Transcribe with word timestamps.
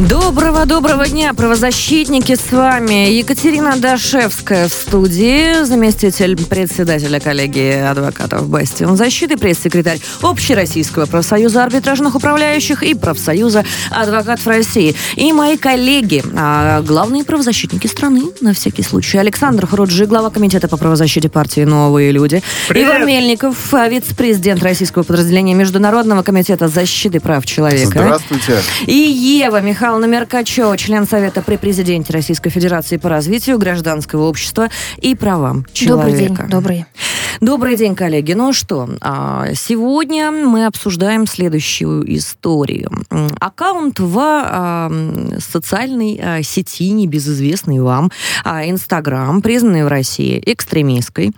Доброго-доброго 0.00 1.06
дня, 1.06 1.32
правозащитники, 1.34 2.34
с 2.34 2.50
вами 2.50 3.12
Екатерина 3.12 3.76
Дашевская 3.76 4.68
в 4.68 4.72
студии, 4.72 5.62
заместитель 5.64 6.36
председателя 6.36 7.20
коллегии 7.20 7.74
адвокатов 7.74 8.48
«Бастион 8.48 8.96
защиты», 8.96 9.36
пресс-секретарь 9.36 10.00
Общероссийского 10.20 11.06
профсоюза 11.06 11.62
арбитражных 11.62 12.16
управляющих 12.16 12.82
и 12.82 12.94
профсоюза 12.94 13.64
адвокатов 13.90 14.44
России. 14.48 14.96
И 15.14 15.32
мои 15.32 15.56
коллеги, 15.56 16.24
а, 16.36 16.82
главные 16.82 17.22
правозащитники 17.22 17.86
страны, 17.86 18.24
на 18.40 18.52
всякий 18.52 18.82
случай. 18.82 19.18
Александр 19.18 19.66
Хруджи, 19.68 20.06
глава 20.06 20.30
комитета 20.30 20.66
по 20.66 20.76
правозащите 20.76 21.28
партии 21.28 21.60
«Новые 21.60 22.10
люди». 22.10 22.42
Привет! 22.68 22.88
Иван 22.88 23.06
Мельников, 23.06 23.72
а, 23.72 23.88
вице-президент 23.88 24.60
российского 24.64 25.04
подразделения 25.04 25.54
Международного 25.54 26.24
комитета 26.24 26.66
защиты 26.66 27.20
прав 27.20 27.46
человека. 27.46 27.90
Здравствуйте. 27.90 28.60
И 28.86 28.92
Ева 28.92 29.60
Михайловна 29.60 29.73
Меркачева, 30.06 30.76
член 30.76 31.06
Совета 31.06 31.42
при 31.42 31.56
президенте 31.56 32.12
Российской 32.12 32.50
Федерации 32.50 32.96
по 32.96 33.08
развитию 33.08 33.58
гражданского 33.58 34.28
общества 34.28 34.68
и 34.98 35.14
правам 35.14 35.66
человека. 35.72 36.06
Добрый 36.06 36.28
день, 36.28 36.48
добрый. 36.48 36.86
Добрый 37.40 37.76
день, 37.76 37.94
коллеги. 37.96 38.32
Ну 38.34 38.52
что, 38.52 38.88
а, 39.00 39.48
сегодня 39.54 40.30
мы 40.30 40.66
обсуждаем 40.66 41.26
следующую 41.26 42.04
историю. 42.16 42.90
Аккаунт 43.40 43.98
в 43.98 44.18
а, 44.18 44.92
социальной 45.40 46.20
а, 46.22 46.42
сети, 46.42 46.90
небезызвестный 46.90 47.80
вам, 47.80 48.12
Инстаграм, 48.44 49.42
признанный 49.42 49.84
в 49.84 49.88
России 49.88 50.40
экстремистской. 50.46 51.32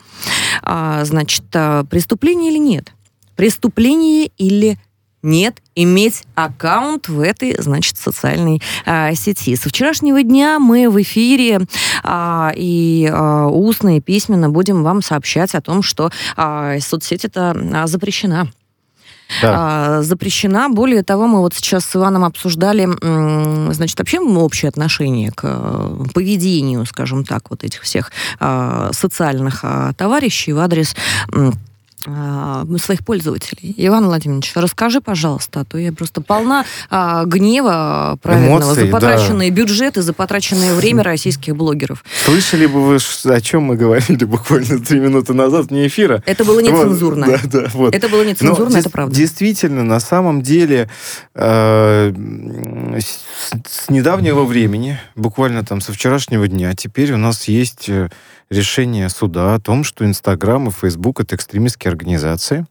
Значит, 0.62 1.44
преступление 1.88 2.52
или 2.52 2.58
нет? 2.58 2.92
Преступление 3.34 4.30
или 4.38 4.78
нет 5.26 5.60
иметь 5.74 6.22
аккаунт 6.34 7.08
в 7.08 7.20
этой, 7.20 7.60
значит, 7.60 7.98
социальной 7.98 8.62
а, 8.86 9.14
сети. 9.14 9.56
Со 9.56 9.68
вчерашнего 9.68 10.22
дня 10.22 10.58
мы 10.58 10.88
в 10.88 11.00
эфире 11.02 11.60
а, 12.02 12.52
и 12.56 13.10
а, 13.12 13.46
устно 13.46 13.98
и 13.98 14.00
письменно 14.00 14.48
будем 14.48 14.82
вам 14.82 15.02
сообщать 15.02 15.54
о 15.54 15.60
том, 15.60 15.82
что 15.82 16.10
а, 16.36 16.78
соцсеть 16.80 17.24
эта 17.24 17.54
а, 17.74 17.86
запрещена. 17.86 18.48
Да. 19.42 19.98
А, 19.98 20.02
запрещена. 20.02 20.68
Более 20.68 21.02
того, 21.02 21.26
мы 21.26 21.40
вот 21.40 21.52
сейчас 21.54 21.84
с 21.84 21.96
Иваном 21.96 22.24
обсуждали, 22.24 22.88
значит, 23.72 23.98
вообще 23.98 24.20
общее 24.20 24.68
отношение 24.68 25.32
к 25.32 25.40
э, 25.42 26.04
поведению, 26.14 26.86
скажем 26.86 27.24
так, 27.24 27.50
вот 27.50 27.64
этих 27.64 27.82
всех 27.82 28.12
а, 28.38 28.90
социальных 28.92 29.60
а, 29.62 29.92
товарищей 29.94 30.52
в 30.52 30.58
адрес 30.58 30.94
своих 32.78 33.04
пользователей. 33.04 33.74
Иван 33.76 34.06
Владимирович, 34.06 34.52
расскажи, 34.54 35.00
пожалуйста, 35.00 35.60
а 35.60 35.64
то 35.64 35.78
я 35.78 35.92
просто 35.92 36.20
полна 36.20 36.64
а, 36.90 37.24
гнева 37.24 38.18
праведного 38.22 38.62
Эмоций, 38.62 38.74
за 38.74 38.84
да. 38.86 38.92
потраченные 38.92 39.50
бюджеты, 39.50 40.02
за 40.02 40.12
потраченное 40.12 40.74
время 40.74 41.02
российских 41.02 41.56
блогеров. 41.56 42.04
Слышали 42.24 42.66
бы 42.66 42.82
вы, 42.82 42.98
о 43.24 43.40
чем 43.40 43.64
мы 43.64 43.76
говорили 43.76 44.24
буквально 44.36 44.78
три 44.78 45.00
минуты 45.00 45.34
назад 45.34 45.66
вне 45.66 45.86
эфира? 45.86 46.22
Это 46.26 46.44
было 46.44 46.60
нецензурно. 46.60 47.26
Вот, 47.26 47.40
да, 47.42 47.60
да, 47.60 47.70
вот. 47.74 47.94
Это 47.94 48.08
было 48.08 48.22
Но 48.22 48.30
нецензурно, 48.30 48.74
дес- 48.74 48.80
это 48.80 48.90
правда. 48.90 49.14
Действительно, 49.14 49.82
на 49.82 50.00
самом 50.00 50.42
деле, 50.42 50.88
э, 51.34 52.12
с, 52.98 53.84
с 53.84 53.90
недавнего 53.90 54.44
времени, 54.44 54.98
буквально 55.14 55.64
там 55.64 55.80
со 55.80 55.92
вчерашнего 55.92 56.46
дня, 56.48 56.74
теперь 56.74 57.12
у 57.12 57.16
нас 57.16 57.48
есть 57.48 57.88
э, 57.88 58.08
решение 58.50 59.08
суда 59.08 59.54
о 59.54 59.60
том, 59.60 59.84
что 59.84 60.04
Инстаграм 60.04 60.68
и 60.68 60.70
Фейсбук 60.70 61.20
это 61.20 61.34
экстремистские 61.34 61.90
организации. 61.90 62.66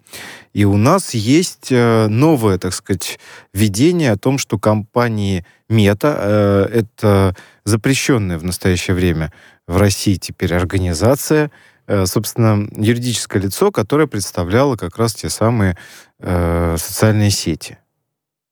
И 0.54 0.64
у 0.66 0.78
нас 0.78 1.14
есть 1.14 1.68
э, 1.72 2.08
новое, 2.08 2.58
так 2.58 2.74
сказать, 2.74 3.20
видение 3.54 4.12
о 4.12 4.18
том, 4.18 4.38
что 4.38 4.58
компании 4.58 5.46
Мета 5.68 6.16
э, 6.18 6.80
это 6.80 7.36
запрещенная 7.66 8.38
в 8.38 8.44
настоящее 8.44 8.96
время 8.96 9.34
в 9.68 9.78
России 9.78 10.16
теперь 10.16 10.54
организация, 10.54 11.52
э, 11.88 12.06
собственно, 12.06 12.68
юридическое 12.76 13.42
лицо, 13.42 13.72
которое 13.72 14.08
представляло 14.08 14.78
как 14.78 14.98
раз 14.98 15.14
те 15.14 15.30
самые 15.30 15.78
социальные 16.18 17.30
сети. 17.30 17.78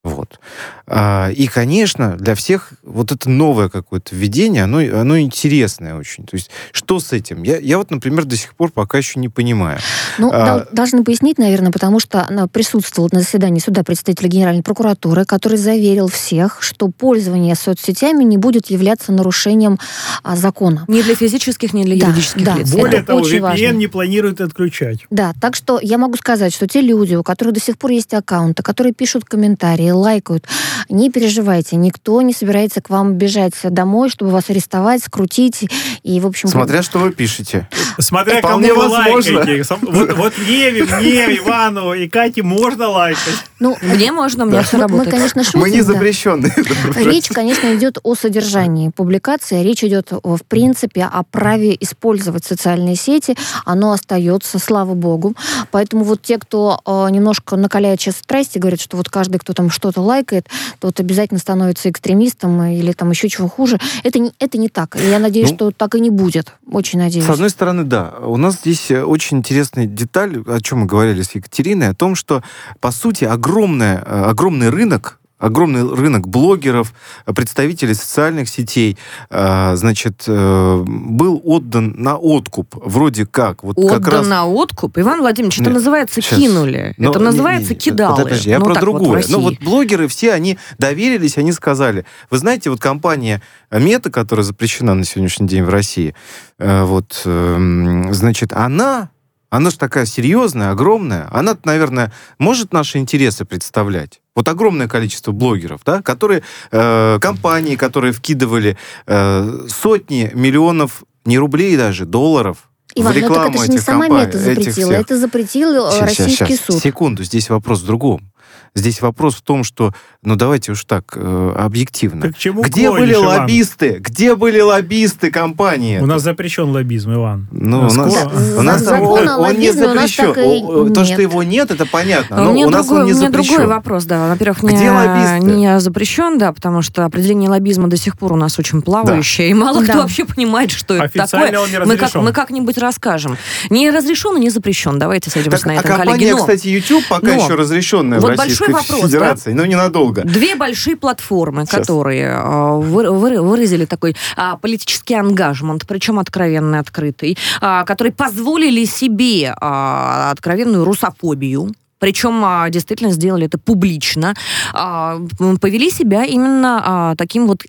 Вот. 0.03 0.37
А, 0.85 1.29
и, 1.29 1.47
конечно, 1.47 2.17
для 2.17 2.35
всех 2.35 2.73
вот 2.83 3.13
это 3.13 3.29
новое 3.29 3.69
какое-то 3.69 4.13
введение, 4.13 4.63
оно, 4.65 4.79
оно 4.79 5.17
интересное 5.17 5.95
очень. 5.95 6.25
То 6.25 6.35
есть, 6.35 6.49
что 6.73 6.99
с 6.99 7.13
этим? 7.13 7.43
Я, 7.43 7.57
я 7.57 7.77
вот, 7.77 7.89
например, 7.89 8.25
до 8.25 8.35
сих 8.35 8.53
пор 8.53 8.69
пока 8.69 8.97
еще 8.97 9.17
не 9.21 9.29
понимаю. 9.29 9.79
Ну, 10.17 10.29
А- 10.33 10.59
дол- 10.59 10.67
должны 10.73 11.05
пояснить, 11.05 11.37
наверное, 11.37 11.71
потому 11.71 12.01
что 12.01 12.25
она 12.27 12.47
присутствовала 12.49 13.07
на 13.13 13.21
заседании 13.21 13.59
суда 13.61 13.83
представителя 13.83 14.27
Генеральной 14.27 14.61
прокуратуры, 14.61 15.23
который 15.23 15.57
заверил 15.57 16.09
всех, 16.09 16.61
что 16.61 16.89
пользование 16.89 17.55
соцсетями 17.55 18.25
не 18.25 18.37
будет 18.37 18.69
являться 18.69 19.13
нарушением 19.13 19.79
а, 20.21 20.35
закона. 20.35 20.83
Ни 20.89 21.01
для 21.01 21.15
физических, 21.15 21.73
ни 21.73 21.83
для 21.85 21.97
Да, 22.01 22.07
юридических 22.07 22.43
да. 22.43 22.55
лиц. 22.57 22.73
Более 22.73 22.97
Это 22.97 23.07
того, 23.07 23.21
очень 23.21 23.37
VPN 23.37 23.41
важно. 23.41 23.67
не 23.71 23.87
планирует 23.87 24.41
отключать. 24.41 24.99
Да, 25.09 25.31
так 25.39 25.55
что 25.55 25.79
я 25.81 25.97
могу 25.97 26.17
сказать, 26.17 26.53
что 26.53 26.67
те 26.67 26.81
люди, 26.81 27.15
у 27.15 27.23
которых 27.23 27.53
до 27.53 27.61
сих 27.61 27.77
пор 27.77 27.91
есть 27.91 28.13
аккаунты, 28.13 28.63
которые 28.63 28.93
пишут 28.93 29.23
комментарии, 29.23 29.92
лайкают, 29.95 30.47
не 30.89 31.09
переживайте, 31.09 31.75
никто 31.75 32.21
не 32.21 32.33
собирается 32.33 32.81
к 32.81 32.89
вам 32.89 33.13
бежать 33.13 33.53
домой, 33.63 34.09
чтобы 34.09 34.31
вас 34.31 34.49
арестовать, 34.49 35.03
скрутить 35.03 35.69
и, 36.03 36.19
в 36.19 36.27
общем... 36.27 36.49
Смотря 36.49 36.83
что 36.83 36.99
вы 36.99 37.11
пишете. 37.11 37.67
Смотря 37.99 38.39
Вполне 38.39 38.69
кому 38.69 38.81
вы 38.81 38.89
возможно. 38.89 39.37
лайкаете. 39.37 39.77
Вот, 39.81 40.13
вот 40.17 40.33
Еве, 40.47 40.83
мне, 40.83 41.37
Ивану 41.37 41.93
и 41.93 42.07
Кате 42.07 42.43
можно 42.43 42.87
лайкать. 42.89 43.35
Ну, 43.59 43.77
Мне 43.81 44.11
можно, 44.11 44.43
у 44.43 44.47
меня 44.47 44.61
все 44.63 44.75
мы, 44.77 44.83
мы, 44.83 44.89
работает. 44.89 45.15
конечно, 45.15 45.43
шутим. 45.43 45.59
Мы 45.61 45.69
не 45.69 45.77
да. 45.77 45.93
запрещенные. 45.93 46.53
Речь, 46.95 47.29
конечно, 47.29 47.73
идет 47.73 47.97
о 48.03 48.15
содержании 48.15 48.89
публикации, 48.89 49.63
речь 49.63 49.83
идет, 49.85 50.11
о, 50.11 50.35
в 50.35 50.43
принципе, 50.43 51.05
о 51.05 51.23
праве 51.23 51.77
использовать 51.79 52.43
социальные 52.43 52.97
сети. 52.97 53.37
Оно 53.63 53.93
остается, 53.93 54.59
слава 54.59 54.95
богу. 54.95 55.33
Поэтому 55.71 56.03
вот 56.03 56.21
те, 56.21 56.37
кто 56.37 56.81
э, 56.85 57.07
немножко 57.11 57.55
накаляет 57.55 58.01
сейчас 58.01 58.17
страсти, 58.17 58.57
говорят, 58.57 58.81
что 58.81 58.97
вот 58.97 59.09
каждый, 59.09 59.37
кто 59.37 59.53
там 59.53 59.69
что-то 59.83 60.01
лайкает, 60.01 60.47
тот 60.79 61.01
обязательно 61.01 61.39
становится 61.41 61.89
экстремистом 61.89 62.63
или 62.63 62.94
там 62.94 63.09
еще 63.09 63.27
чего 63.27 63.49
хуже. 63.49 63.79
Это 64.03 64.17
не, 64.17 64.31
это 64.39 64.57
не 64.57 64.69
так. 64.69 64.95
Я 64.95 65.19
надеюсь, 65.19 65.49
Ну, 65.49 65.55
что 65.55 65.71
так 65.71 65.95
и 65.95 65.99
не 65.99 66.09
будет. 66.09 66.53
Очень 66.71 66.99
надеюсь. 66.99 67.25
С 67.25 67.29
одной 67.29 67.49
стороны, 67.49 67.83
да. 67.83 68.13
У 68.21 68.38
нас 68.38 68.59
здесь 68.61 68.89
э, 68.91 69.03
очень 69.03 69.39
интересная 69.39 69.85
деталь, 69.85 70.41
о 70.47 70.61
чем 70.61 70.79
мы 70.79 70.85
говорили 70.85 71.21
с 71.21 71.35
Екатериной, 71.35 71.89
о 71.89 71.94
том, 71.94 72.16
что, 72.16 72.44
по 72.79 72.91
сути, 72.91 73.25
огромная, 73.25 74.01
э, 74.05 74.23
огромный 74.23 74.69
рынок 74.69 75.19
огромный 75.43 75.83
рынок 75.93 76.27
блогеров, 76.27 76.93
представителей 77.35 77.93
социальных 77.93 78.47
сетей, 78.49 78.97
э, 79.29 79.75
значит, 79.75 80.23
э, 80.27 80.83
был 80.85 81.41
отдан 81.43 81.93
на 81.97 82.17
откуп, 82.17 82.75
вроде 82.75 83.25
как. 83.25 83.63
Вот 83.63 83.75
как 83.75 83.99
Отдан 83.99 84.13
раз... 84.13 84.27
на 84.27 84.45
откуп. 84.45 84.97
Иван 84.97 85.19
Владимирович, 85.19 85.55
это 85.59 85.65
Нет, 85.69 85.73
называется 85.75 86.21
щас. 86.21 86.39
кинули. 86.39 86.93
Но 86.97 87.09
это 87.11 87.19
не- 87.19 87.25
называется 87.25 87.73
не- 87.73 87.79
кидалы. 87.79 88.23
Подожди, 88.23 88.49
я 88.49 88.59
Ну, 88.59 88.65
про 88.65 88.73
так 88.75 88.83
вот 88.83 88.89
другое. 88.99 89.23
ну 89.29 89.39
вот 89.41 89.59
блогеры 89.59 90.07
все, 90.07 90.33
они 90.33 90.57
доверились, 90.77 91.37
они 91.37 91.51
сказали, 91.51 92.05
вы 92.29 92.37
знаете, 92.37 92.69
вот 92.69 92.79
компания 92.79 93.41
Мета, 93.71 94.09
которая 94.11 94.43
запрещена 94.43 94.93
на 94.93 95.03
сегодняшний 95.03 95.47
день 95.47 95.63
в 95.63 95.69
России, 95.69 96.15
э, 96.59 96.83
вот, 96.83 97.21
эм, 97.25 98.13
значит, 98.13 98.53
она, 98.53 99.09
она 99.53 99.69
же 99.69 99.77
такая 99.77 100.07
серьезная, 100.07 100.71
огромная, 100.71 101.29
она, 101.31 101.55
наверное, 101.63 102.11
может 102.39 102.73
наши 102.73 102.97
интересы 102.97 103.45
представлять. 103.45 104.19
Вот 104.35 104.47
огромное 104.47 104.88
количество 104.88 105.31
блогеров, 105.31 105.81
да, 105.85 106.01
которые, 106.01 106.41
э, 106.71 107.19
компании, 107.21 107.75
которые 107.75 108.13
вкидывали 108.13 108.77
э, 109.05 109.67
сотни 109.69 110.31
миллионов, 110.33 111.03
не 111.23 111.38
рублей 111.38 111.77
даже, 111.77 112.07
долларов 112.07 112.67
Иван, 112.95 113.13
в 113.13 113.15
ну 113.15 113.21
так 113.21 113.29
рекламу 113.29 113.50
это 113.53 113.63
же 113.63 113.69
не 113.69 113.75
этих 113.75 113.85
сама 113.85 114.07
компаний, 114.07 114.29
этих 114.29 114.39
запретила, 114.39 114.91
всех. 114.91 115.01
это 115.01 115.17
запретил 115.19 115.91
щас, 115.91 116.01
российский 116.01 116.57
щас. 116.57 116.65
суд. 116.65 116.81
Секунду, 116.81 117.23
здесь 117.23 117.49
вопрос 117.51 117.81
в 117.81 117.85
другом. 117.85 118.32
Здесь 118.75 119.01
вопрос 119.01 119.35
в 119.35 119.41
том, 119.43 119.63
что, 119.63 119.93
ну 120.23 120.35
давайте 120.35 120.71
уж 120.71 120.83
так, 120.85 121.03
э, 121.15 121.55
объективно. 121.57 122.23
Ты 122.23 122.33
к 122.33 122.37
чему 122.39 122.63
Где 122.63 122.87
клонишь, 122.87 122.99
были 123.07 123.13
Иван? 123.23 123.39
лоббисты? 123.41 123.97
Где 123.99 124.35
были 124.35 124.61
лоббисты 124.61 125.29
компании? 125.29 125.99
У 125.99 126.07
нас 126.07 126.23
запрещен 126.23 126.71
лоббизм, 126.71 127.13
Иван. 127.13 127.47
Ну, 127.51 127.81
у 127.81 127.93
нас, 127.93 127.93
Скоро. 127.93 128.31
у 128.57 128.61
нас 128.63 128.81
закон 128.81 129.27
он, 129.27 129.27
он 129.27 129.59
не 129.59 129.69
лоббизме 129.69 129.85
у 129.85 129.93
нас 129.93 130.09
запрещен. 130.15 130.85
так 130.85 130.93
То, 130.95 131.05
что 131.05 131.21
его 131.21 131.43
нет, 131.43 131.69
это 131.69 131.85
понятно. 131.85 132.35
А 132.37 132.41
Но 132.45 132.49
у 132.51 132.53
меня, 132.55 132.65
у 132.65 132.69
нас 132.71 132.87
другой, 132.87 133.01
он 133.03 133.07
не 133.07 133.13
у 133.13 133.17
меня 133.17 133.29
другой 133.29 133.47
запрещен. 133.49 133.69
вопрос, 133.69 134.05
да. 134.05 134.27
Во-первых, 134.29 134.63
Где 134.63 134.75
не, 134.75 134.89
лоббисты? 134.89 135.39
не 135.55 135.79
запрещен, 135.79 136.37
да, 136.39 136.51
потому 136.51 136.81
что 136.81 137.05
определение 137.05 137.51
лоббизма 137.51 137.87
до 137.89 137.97
сих 137.97 138.17
пор 138.17 138.33
у 138.33 138.37
нас 138.37 138.57
очень 138.57 138.81
плавающее, 138.81 139.49
и 139.51 139.53
мало 139.53 139.81
Да. 139.81 139.87
кто 139.93 140.01
вообще 140.01 140.25
понимает, 140.25 140.71
что 140.71 140.95
это 140.95 141.03
Официально 141.03 141.47
такое. 141.51 141.59
он 141.63 141.69
не 141.69 141.77
мы, 141.79 141.85
как, 141.95 142.01
разрешен. 142.07 142.23
мы 142.23 142.31
как-нибудь 142.33 142.77
расскажем. 142.79 143.37
Не 143.69 143.91
разрешен 143.91 144.35
и 144.37 144.39
не 144.39 144.49
запрещен. 144.49 144.97
Давайте 144.97 145.29
сойдемся 145.29 145.57
Так, 145.59 145.65
на 145.67 145.71
а 145.73 145.75
этом, 145.75 145.91
коллеги. 145.91 146.05
компания, 146.07 146.31
Но 146.31 146.37
кстати, 146.39 146.67
YouTube 146.69 147.03
пока 147.07 147.27
но 147.27 147.33
еще 147.33 147.53
разрешенная 147.53 148.19
вот 148.19 148.35
в 148.35 148.39
Российской 148.39 148.62
большой 148.71 148.95
вопрос, 148.95 149.01
да? 149.12 149.18
Федерации, 149.18 149.54
но 149.54 149.65
ненадолго. 149.65 150.24
Две 150.24 150.56
большие 150.56 150.95
платформы, 150.95 151.65
Сейчас. 151.65 151.81
которые 151.81 152.27
э, 152.30 152.75
вы- 152.80 153.12
вы- 153.12 153.42
выразили 153.42 153.86
такой 153.86 154.15
а, 154.36 154.57
политический 154.57 155.15
ангажмент, 155.15 155.86
причем 155.88 156.19
откровенный, 156.19 156.80
открытый, 156.80 157.38
а, 157.62 157.83
которые 157.86 158.13
позволили 158.13 158.86
себе 158.86 159.56
а, 159.60 160.31
откровенную 160.31 160.83
русофобию, 160.86 161.71
причем 162.00 162.44
а, 162.44 162.69
действительно 162.69 163.12
сделали 163.12 163.45
это 163.45 163.57
публично, 163.57 164.33
повели 164.74 165.89
себя 165.89 166.25
именно 166.25 167.16
таким 167.18 167.48
вот 167.48 167.63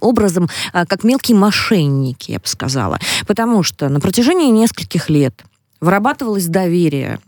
образом, 0.00 0.48
как 0.72 1.04
мелкие 1.04 1.36
мошенники, 1.38 2.32
я 2.32 2.38
бы 2.38 2.46
сказала. 2.46 2.98
Потому 3.26 3.62
что 3.62 3.88
на 3.88 4.00
протяжении 4.00 4.50
нескольких 4.50 5.08
лет 5.08 5.42
вырабатывалось 5.80 6.46
доверие, 6.46 7.18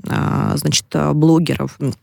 значит, 0.54 0.86
блогеров, 1.14 1.76
м, 1.80 1.94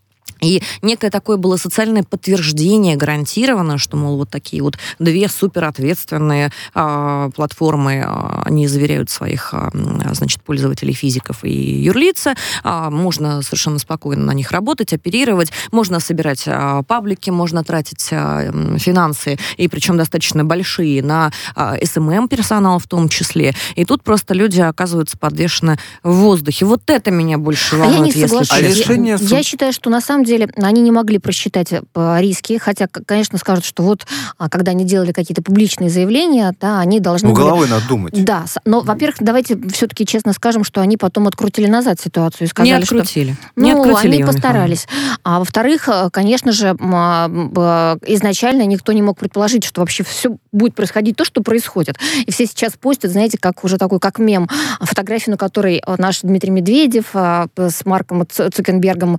и 0.41 0.61
некое 0.81 1.09
такое 1.09 1.37
было 1.37 1.55
социальное 1.57 2.03
подтверждение 2.03 2.95
гарантированно, 2.97 3.77
что, 3.77 3.95
мол, 3.97 4.17
вот 4.17 4.29
такие 4.29 4.61
вот 4.61 4.77
две 4.99 5.27
суперответственные 5.29 6.51
а, 6.73 7.29
платформы, 7.31 8.03
а, 8.05 8.43
они 8.45 8.67
заверяют 8.67 9.09
своих, 9.09 9.53
а, 9.53 9.69
м, 9.73 10.01
значит, 10.13 10.41
пользователей 10.43 10.93
физиков 10.93 11.43
и 11.43 11.49
юрлица, 11.51 12.35
а, 12.63 12.89
можно 12.89 13.41
совершенно 13.41 13.79
спокойно 13.79 14.25
на 14.25 14.31
них 14.31 14.51
работать, 14.51 14.93
оперировать, 14.93 15.51
можно 15.71 15.99
собирать 15.99 16.43
а, 16.47 16.83
паблики, 16.83 17.29
можно 17.29 17.63
тратить 17.63 18.07
а, 18.11 18.43
м, 18.43 18.77
финансы, 18.77 19.37
и 19.57 19.67
причем 19.67 19.97
достаточно 19.97 20.43
большие, 20.43 21.01
на 21.01 21.31
SMM 21.55 22.27
персонал 22.27 22.79
в 22.79 22.87
том 22.87 23.09
числе. 23.09 23.53
И 23.75 23.85
тут 23.85 24.03
просто 24.03 24.33
люди 24.33 24.59
оказываются 24.61 25.17
подвешены 25.17 25.77
в 26.03 26.13
воздухе. 26.13 26.65
Вот 26.65 26.81
это 26.87 27.09
меня 27.11 27.37
больше 27.37 27.75
А 27.75 27.79
я 27.79 27.85
не 27.85 27.91
волнует, 27.93 28.15
если 28.15 28.27
соглашусь. 28.27 28.51
А 28.51 28.55
честно. 28.59 28.67
Я- 28.75 28.75
решение 28.83 29.17
суд- 29.17 29.29
Я 29.31 29.43
считаю, 29.43 29.73
что 29.73 29.89
на 29.89 30.01
самом 30.01 30.14
деле 30.23 30.49
они 30.57 30.81
не 30.81 30.91
могли 30.91 31.19
просчитать 31.19 31.73
э, 31.73 31.81
риски, 32.19 32.57
хотя, 32.57 32.87
конечно, 32.87 33.37
скажут, 33.37 33.65
что 33.65 33.83
вот, 33.83 34.05
а, 34.37 34.49
когда 34.49 34.71
они 34.71 34.85
делали 34.85 35.11
какие-то 35.11 35.41
публичные 35.41 35.89
заявления, 35.89 36.53
да, 36.61 36.79
они 36.79 36.99
должны 36.99 37.29
Ну, 37.29 37.35
были 37.35 37.43
головой 37.43 37.67
надо 37.67 37.87
думать. 37.87 38.23
Да, 38.23 38.45
но, 38.65 38.81
во-первых, 38.81 39.17
давайте 39.19 39.59
все-таки 39.69 40.05
честно 40.05 40.33
скажем, 40.33 40.63
что 40.63 40.81
они 40.81 40.97
потом 40.97 41.27
открутили 41.27 41.67
назад 41.67 41.99
ситуацию 41.99 42.47
и 42.47 42.49
сказали, 42.49 42.79
не 42.79 42.85
что 42.85 42.95
открутили. 42.95 43.35
ну, 43.55 43.63
не 43.65 43.71
открутили, 43.71 44.15
они 44.15 44.23
постарались. 44.23 44.87
А 45.23 45.39
во-вторых, 45.39 45.89
э, 45.89 46.09
конечно 46.11 46.51
же, 46.51 46.75
а, 46.79 47.97
изначально 48.05 48.65
никто 48.65 48.91
не 48.91 49.01
мог 49.01 49.17
предположить, 49.17 49.63
что 49.63 49.81
вообще 49.81 50.03
все 50.03 50.37
будет 50.51 50.75
происходить 50.75 51.15
то, 51.15 51.25
что 51.25 51.41
происходит. 51.41 51.97
И 52.25 52.31
все 52.31 52.45
сейчас 52.45 52.73
постят, 52.73 53.11
знаете, 53.11 53.37
как 53.39 53.63
уже 53.63 53.77
такой, 53.77 53.99
как 53.99 54.19
мем, 54.19 54.49
фотографию, 54.81 55.33
на 55.33 55.37
которой 55.37 55.81
э, 55.85 55.95
наш 55.97 56.21
Дмитрий 56.21 56.51
Медведев 56.51 57.11
а, 57.13 57.47
с 57.57 57.85
Марком 57.85 58.25
Цукенбергом, 58.27 59.17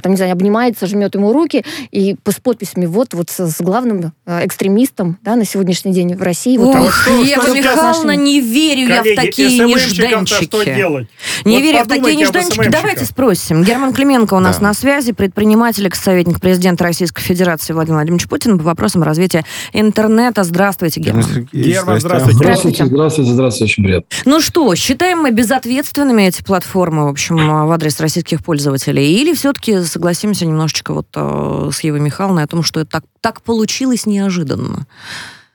там, 0.00 0.12
не 0.12 0.16
знаю, 0.16 0.32
обнимается, 0.32 0.86
жмет 0.86 1.14
ему 1.14 1.32
руки, 1.32 1.64
и 1.90 2.16
с 2.28 2.34
подписями 2.40 2.86
вот, 2.86 3.14
вот 3.14 3.30
с, 3.30 3.40
с 3.46 3.60
главным 3.60 4.12
э, 4.26 4.46
экстремистом 4.46 5.18
да, 5.22 5.36
на 5.36 5.44
сегодняшний 5.44 5.92
день 5.92 6.14
в 6.16 6.22
России. 6.22 6.56
Вот 6.58 6.74
Ох, 6.76 6.92
что- 6.94 7.22
Ева 7.22 7.42
что 7.42 7.54
Михайловна, 7.54 8.16
не 8.16 8.40
верю 8.40 8.88
я 8.88 9.00
в 9.00 9.04
Коллеги, 9.04 9.16
такие 9.16 9.50
СММщикам-то 9.50 10.34
что 10.34 10.42
нежданчики. 10.58 10.74
делать? 10.76 11.08
Не 11.44 11.56
Вот 11.56 11.62
верю 11.62 11.84
в 11.84 11.88
такие 11.88 12.16
нежданчики. 12.16 12.68
Давайте 12.68 13.04
спросим. 13.04 13.62
Герман 13.64 13.92
Клименко 13.92 14.34
у 14.34 14.40
нас 14.40 14.58
Да. 14.58 14.64
на 14.64 14.74
связи, 14.74 15.12
предприниматель, 15.12 15.88
советник 15.94 16.40
президента 16.40 16.84
Российской 16.84 17.22
Федерации 17.22 17.72
Владимир 17.72 17.96
Владимирович 17.98 18.28
Путин 18.28 18.58
по 18.58 18.64
вопросам 18.64 19.02
развития 19.02 19.44
интернета. 19.72 20.42
Здравствуйте, 20.44 21.00
Герман. 21.00 21.48
Герман, 21.52 22.00
здравствуйте. 22.00 22.36
Здравствуйте. 22.36 22.84
Здравствуйте, 22.84 22.84
здравствуйте, 22.84 23.32
здравствуйте, 23.32 23.64
очень 23.72 23.84
приятно. 23.84 24.06
Ну 24.24 24.40
что, 24.40 24.74
считаем 24.74 25.18
мы 25.20 25.30
безответственными 25.30 26.22
эти 26.22 26.42
платформы, 26.42 27.04
в 27.04 27.08
общем, 27.08 27.36
в 27.66 27.70
адрес 27.72 28.00
российских 28.00 28.42
пользователей? 28.44 29.14
Или 29.20 29.34
все-таки 29.34 29.78
согласимся 29.86 30.46
немножечко 30.46 30.92
вот 30.92 31.08
э, 31.14 31.70
с 31.72 31.80
Евой 31.80 32.00
Михайловной 32.00 32.44
о 32.44 32.46
том, 32.46 32.62
что 32.62 32.80
это 32.80 32.90
так, 32.90 33.04
так 33.20 33.42
получилось 33.42 34.06
неожиданно? 34.06 34.86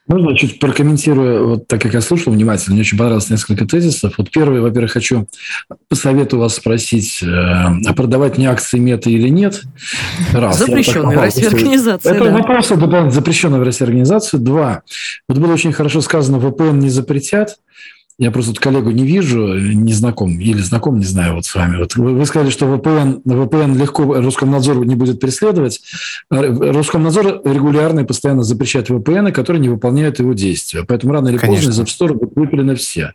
Можно 0.10 0.36
чуть 0.36 0.60
прокомментирую, 0.60 1.50
вот 1.50 1.68
так 1.68 1.84
как 1.84 1.94
я 1.94 2.02
слушал 2.02 2.34
внимательно, 2.34 2.74
мне 2.74 2.82
очень 2.82 2.98
понравилось 2.98 3.30
несколько 3.30 3.68
тезисов. 3.68 4.16
Вот 4.18 4.32
первый, 4.32 4.60
во-первых, 4.60 4.92
хочу 4.92 5.28
по 5.88 5.96
совету 5.96 6.40
вас 6.40 6.56
спросить, 6.56 7.22
э, 7.22 7.28
а 7.28 7.94
продавать 7.94 8.40
мне 8.40 8.50
акции 8.50 8.80
мета 8.80 9.12
или 9.12 9.30
нет? 9.30 9.62
Раз. 10.34 10.58
Запрещенная 10.58 11.16
в 11.16 11.22
России 11.22 11.46
организация, 11.46 12.14
Это 12.14 12.26
да. 12.26 12.32
вопрос 12.32 12.70
запрещенная 13.14 13.60
в 13.60 13.64
России 13.64 13.86
организацию. 13.86 14.40
Два. 14.40 14.82
Вот 15.28 15.38
было 15.38 15.54
очень 15.54 15.74
хорошо 15.74 16.02
сказано, 16.02 16.38
VPN 16.38 16.80
не 16.80 16.90
запретят. 16.90 17.58
Я 18.20 18.32
просто 18.32 18.54
коллегу 18.60 18.92
не 18.92 19.06
вижу, 19.06 19.56
не 19.58 19.94
знаком, 19.94 20.38
или 20.42 20.60
знаком, 20.60 21.00
не 21.00 21.06
знаю, 21.06 21.36
вот 21.36 21.46
с 21.46 21.56
вами. 21.56 21.78
Вот 21.78 21.96
вы, 21.96 22.14
вы 22.14 22.26
сказали, 22.26 22.50
что 22.50 22.66
VPN, 22.66 23.22
VPN 23.24 23.78
легко 23.78 24.14
Роскомнадзор 24.16 24.86
не 24.86 24.96
будет 24.96 25.22
преследовать. 25.22 25.82
Роскомнадзор 26.30 27.42
регулярно 27.46 28.02
и 28.02 28.04
постоянно 28.04 28.44
запрещает 28.44 28.90
VPN, 28.90 29.32
которые 29.32 29.62
не 29.62 29.70
выполняют 29.70 30.20
его 30.20 30.34
действия. 30.34 30.84
Поэтому 30.86 31.14
рано 31.14 31.30
или 31.30 31.38
Конечно. 31.38 31.68
поздно 31.68 31.82
из 31.84 31.88
App 31.88 32.08
Store 32.08 32.14
будут 32.14 32.36
выпилены 32.36 32.76
все. 32.76 33.14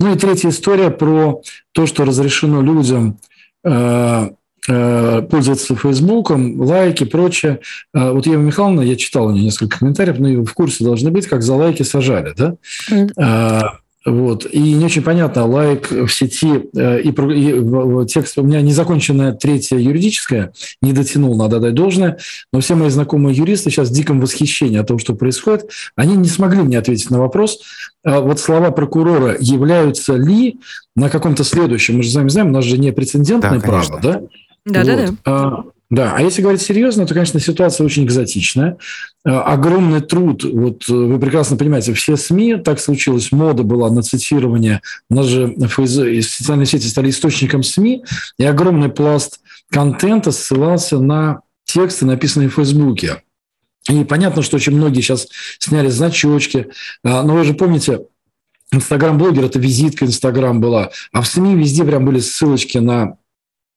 Ну 0.00 0.14
и 0.14 0.18
третья 0.18 0.48
история 0.48 0.88
про 0.90 1.42
то, 1.72 1.86
что 1.86 2.06
разрешено 2.06 2.62
людям 2.62 3.18
э, 3.64 4.30
э, 4.66 5.22
пользоваться 5.30 5.76
Фейсбуком, 5.76 6.58
лайки, 6.60 7.04
прочее. 7.04 7.60
Э, 7.92 8.12
Вот 8.12 8.26
Ева 8.26 8.40
Михайловна, 8.40 8.80
я 8.80 8.96
читал 8.96 9.26
у 9.26 9.30
нее 9.32 9.44
несколько 9.44 9.78
комментариев, 9.80 10.18
но 10.18 10.28
и 10.28 10.36
вы 10.36 10.46
в 10.46 10.54
курсе 10.54 10.84
должны 10.84 11.10
быть, 11.10 11.26
как 11.26 11.42
за 11.42 11.54
лайки 11.54 11.82
сажали, 11.82 12.32
да? 12.34 12.54
М, 12.90 13.08
А, 13.18 13.78
Вот. 14.08 14.46
И 14.50 14.58
не 14.74 14.84
очень 14.84 15.02
понятно, 15.02 15.46
лайк 15.46 15.90
в 15.90 16.08
сети 16.08 16.70
э, 16.74 17.00
и, 17.02 17.08
и 17.08 17.12
в- 17.12 18.02
в 18.02 18.06
текст 18.06 18.38
у 18.38 18.42
меня 18.42 18.60
незаконченная 18.62 19.32
третья 19.32 19.76
юридическая, 19.76 20.52
не 20.80 20.92
дотянул, 20.92 21.36
надо 21.36 21.60
дать 21.60 21.74
должное, 21.74 22.18
но 22.52 22.60
все 22.60 22.74
мои 22.74 22.88
знакомые 22.90 23.36
юристы 23.36 23.70
сейчас 23.70 23.90
в 23.90 23.92
диком 23.92 24.20
восхищении 24.20 24.78
о 24.78 24.84
том, 24.84 24.98
что 24.98 25.14
происходит, 25.14 25.70
они 25.96 26.16
не 26.16 26.28
смогли 26.28 26.62
мне 26.62 26.78
ответить 26.78 27.10
на 27.10 27.18
вопрос, 27.18 27.60
а 28.04 28.20
вот 28.20 28.40
слова 28.40 28.70
прокурора 28.70 29.36
являются 29.38 30.14
ли 30.16 30.58
на 30.96 31.10
каком-то 31.10 31.44
следующем, 31.44 31.96
мы 31.96 32.02
же 32.02 32.10
с 32.10 32.14
вами 32.14 32.28
знаем, 32.28 32.48
у 32.48 32.52
нас 32.52 32.64
же 32.64 32.78
не 32.78 32.92
прецедентное 32.92 33.60
Да, 33.60 33.66
право, 33.66 34.00
да? 34.02 34.22
Да-да-да. 34.64 35.06
Вот. 35.06 35.14
А, 35.24 35.64
Да, 35.90 36.14
а 36.14 36.20
если 36.20 36.42
говорить 36.42 36.60
серьезно, 36.60 37.06
то, 37.06 37.14
конечно, 37.14 37.40
ситуация 37.40 37.84
очень 37.84 38.04
экзотичная. 38.04 38.76
А, 39.24 39.42
Огромный 39.54 40.00
труд, 40.00 40.44
вот 40.44 40.88
э, 40.88 40.92
вы 40.92 41.18
прекрасно 41.18 41.56
понимаете, 41.56 41.94
все 41.94 42.16
СМИ, 42.16 42.56
так 42.56 42.78
случилось, 42.78 43.32
мода 43.32 43.62
была 43.62 43.90
на 43.90 44.02
цитирование, 44.02 44.82
у 45.08 45.14
нас 45.14 45.26
же 45.26 45.56
социальные 45.58 46.66
сети 46.66 46.86
стали 46.86 47.08
источником 47.08 47.62
СМИ, 47.62 48.04
и 48.38 48.44
огромный 48.44 48.90
пласт 48.90 49.40
контента 49.70 50.30
ссылался 50.30 50.98
на 50.98 51.40
тексты, 51.64 52.04
написанные 52.04 52.50
в 52.50 52.54
Фейсбуке. 52.54 53.22
И 53.88 54.04
понятно, 54.04 54.42
что 54.42 54.56
очень 54.56 54.74
многие 54.74 55.00
сейчас 55.00 55.26
сняли 55.58 55.88
значочки, 55.88 56.68
А, 57.02 57.22
но 57.22 57.34
вы 57.34 57.44
же 57.44 57.54
помните, 57.54 58.00
Инстаграм-блогер– 58.70 59.44
это 59.46 59.58
визитка 59.58 60.04
Инстаграм 60.04 60.60
была, 60.60 60.90
а 61.12 61.22
в 61.22 61.26
СМИ 61.26 61.56
везде 61.56 61.84
прям 61.84 62.04
были 62.04 62.20
ссылочки 62.20 62.76
на 62.76 63.16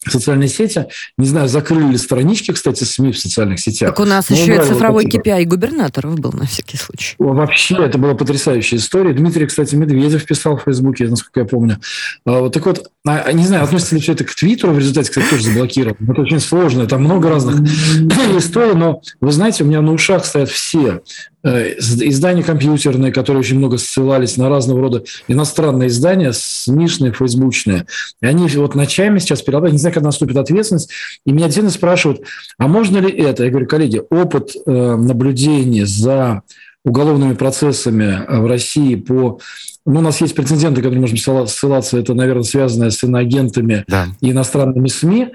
социальные 0.08 0.50
сети. 0.50 0.88
Не 1.18 1.28
знаю, 1.28 1.48
закрыли 1.48 1.92
ли 1.92 1.98
странички, 1.98 2.52
кстати, 2.52 2.84
СМИ 2.84 3.12
в 3.12 3.20
социальных 3.20 3.60
сетях. 3.60 3.90
Так 3.92 4.00
у 4.00 4.06
нас 4.06 4.30
Ну, 4.30 4.36
еще 4.36 4.56
и 4.56 4.58
вот 4.58 4.68
цифровой 4.68 5.06
эти- 5.06 5.18
KPI 5.18 5.46
губернаторов 5.46 6.20
был 6.20 6.32
на 6.34 6.46
всякий 6.48 6.78
случай. 6.78 7.16
Вообще, 7.20 7.76
это 7.86 7.98
была 7.98 8.16
потрясающая 8.16 8.80
история. 8.80 9.14
Дмитрий, 9.14 9.46
кстати, 9.46 9.76
Медведев 9.76 10.26
писал 10.26 10.58
в 10.58 10.64
Фейсбуке, 10.64 11.08
насколько 11.08 11.42
я 11.42 11.46
помню. 11.46 11.78
А, 12.26 12.40
Вот 12.40 12.54
так 12.54 12.66
вот, 12.66 12.90
а, 13.08 13.18
а 13.26 13.32
не 13.32 13.46
знаю, 13.46 13.64
относится 13.64 13.96
ли 13.96 14.02
все 14.02 14.14
это 14.14 14.24
к 14.24 14.34
Твиттеру, 14.34 14.74
в 14.74 14.80
результате, 14.80 15.10
кстати, 15.10 15.30
тоже 15.30 15.44
заблокирован. 15.44 15.98
Это 16.10 16.22
очень 16.22 16.40
сложно, 16.40 16.88
там 16.88 17.04
много 17.04 17.30
разных 17.30 17.62
историй, 18.38 18.74
но 18.74 19.02
вы 19.20 19.32
знаете, 19.32 19.64
у 19.64 19.68
меня 19.68 19.82
на 19.82 19.92
ушах 19.94 20.26
стоят 20.26 20.50
все 20.50 21.02
издания 21.44 22.44
компьютерные, 22.44 23.12
которые 23.12 23.42
очень 23.42 23.58
много 23.58 23.78
ссылались 23.78 24.38
на 24.38 24.50
разного 24.50 24.82
рода 24.82 25.04
иностранные 25.28 25.90
издания, 25.90 26.32
СМИшные, 26.34 27.14
фейсбучные. 27.14 27.86
И 28.22 28.26
они 28.26 28.48
вот 28.48 28.76
ночами 28.76 29.20
сейчас 29.20 29.42
перерабатывают, 29.42 29.74
не 29.74 29.80
знаю, 29.80 29.94
когда 29.94 30.08
наступит 30.10 30.38
ответственность, 30.38 30.92
и 31.26 31.32
меня 31.32 31.48
отдельно 31.48 31.70
спрашивают, 31.70 32.22
а 32.58 32.68
можно 32.68 32.98
ли 33.00 33.10
это? 33.12 33.44
Я 33.44 33.50
говорю, 33.50 33.68
коллеги, 33.68 34.02
опыт 34.10 34.52
э, 34.66 34.96
наблюдения 34.96 35.86
за 35.86 36.42
уголовными 36.84 37.34
процессами 37.34 38.26
в 38.28 38.48
России 38.48 38.96
по... 38.96 39.40
Ну, 39.86 40.00
у 40.00 40.04
нас 40.04 40.22
есть 40.22 40.36
прецеденты, 40.36 40.82
которые 40.82 41.00
можем 41.02 41.18
ссылаться, 41.48 41.98
это, 41.98 42.14
наверное, 42.14 42.44
связано 42.44 42.92
с 42.92 43.04
иноагентами 43.04 43.84
Да. 43.88 44.08
и 44.20 44.30
иностранными 44.32 44.88
СМИ. 44.88 45.30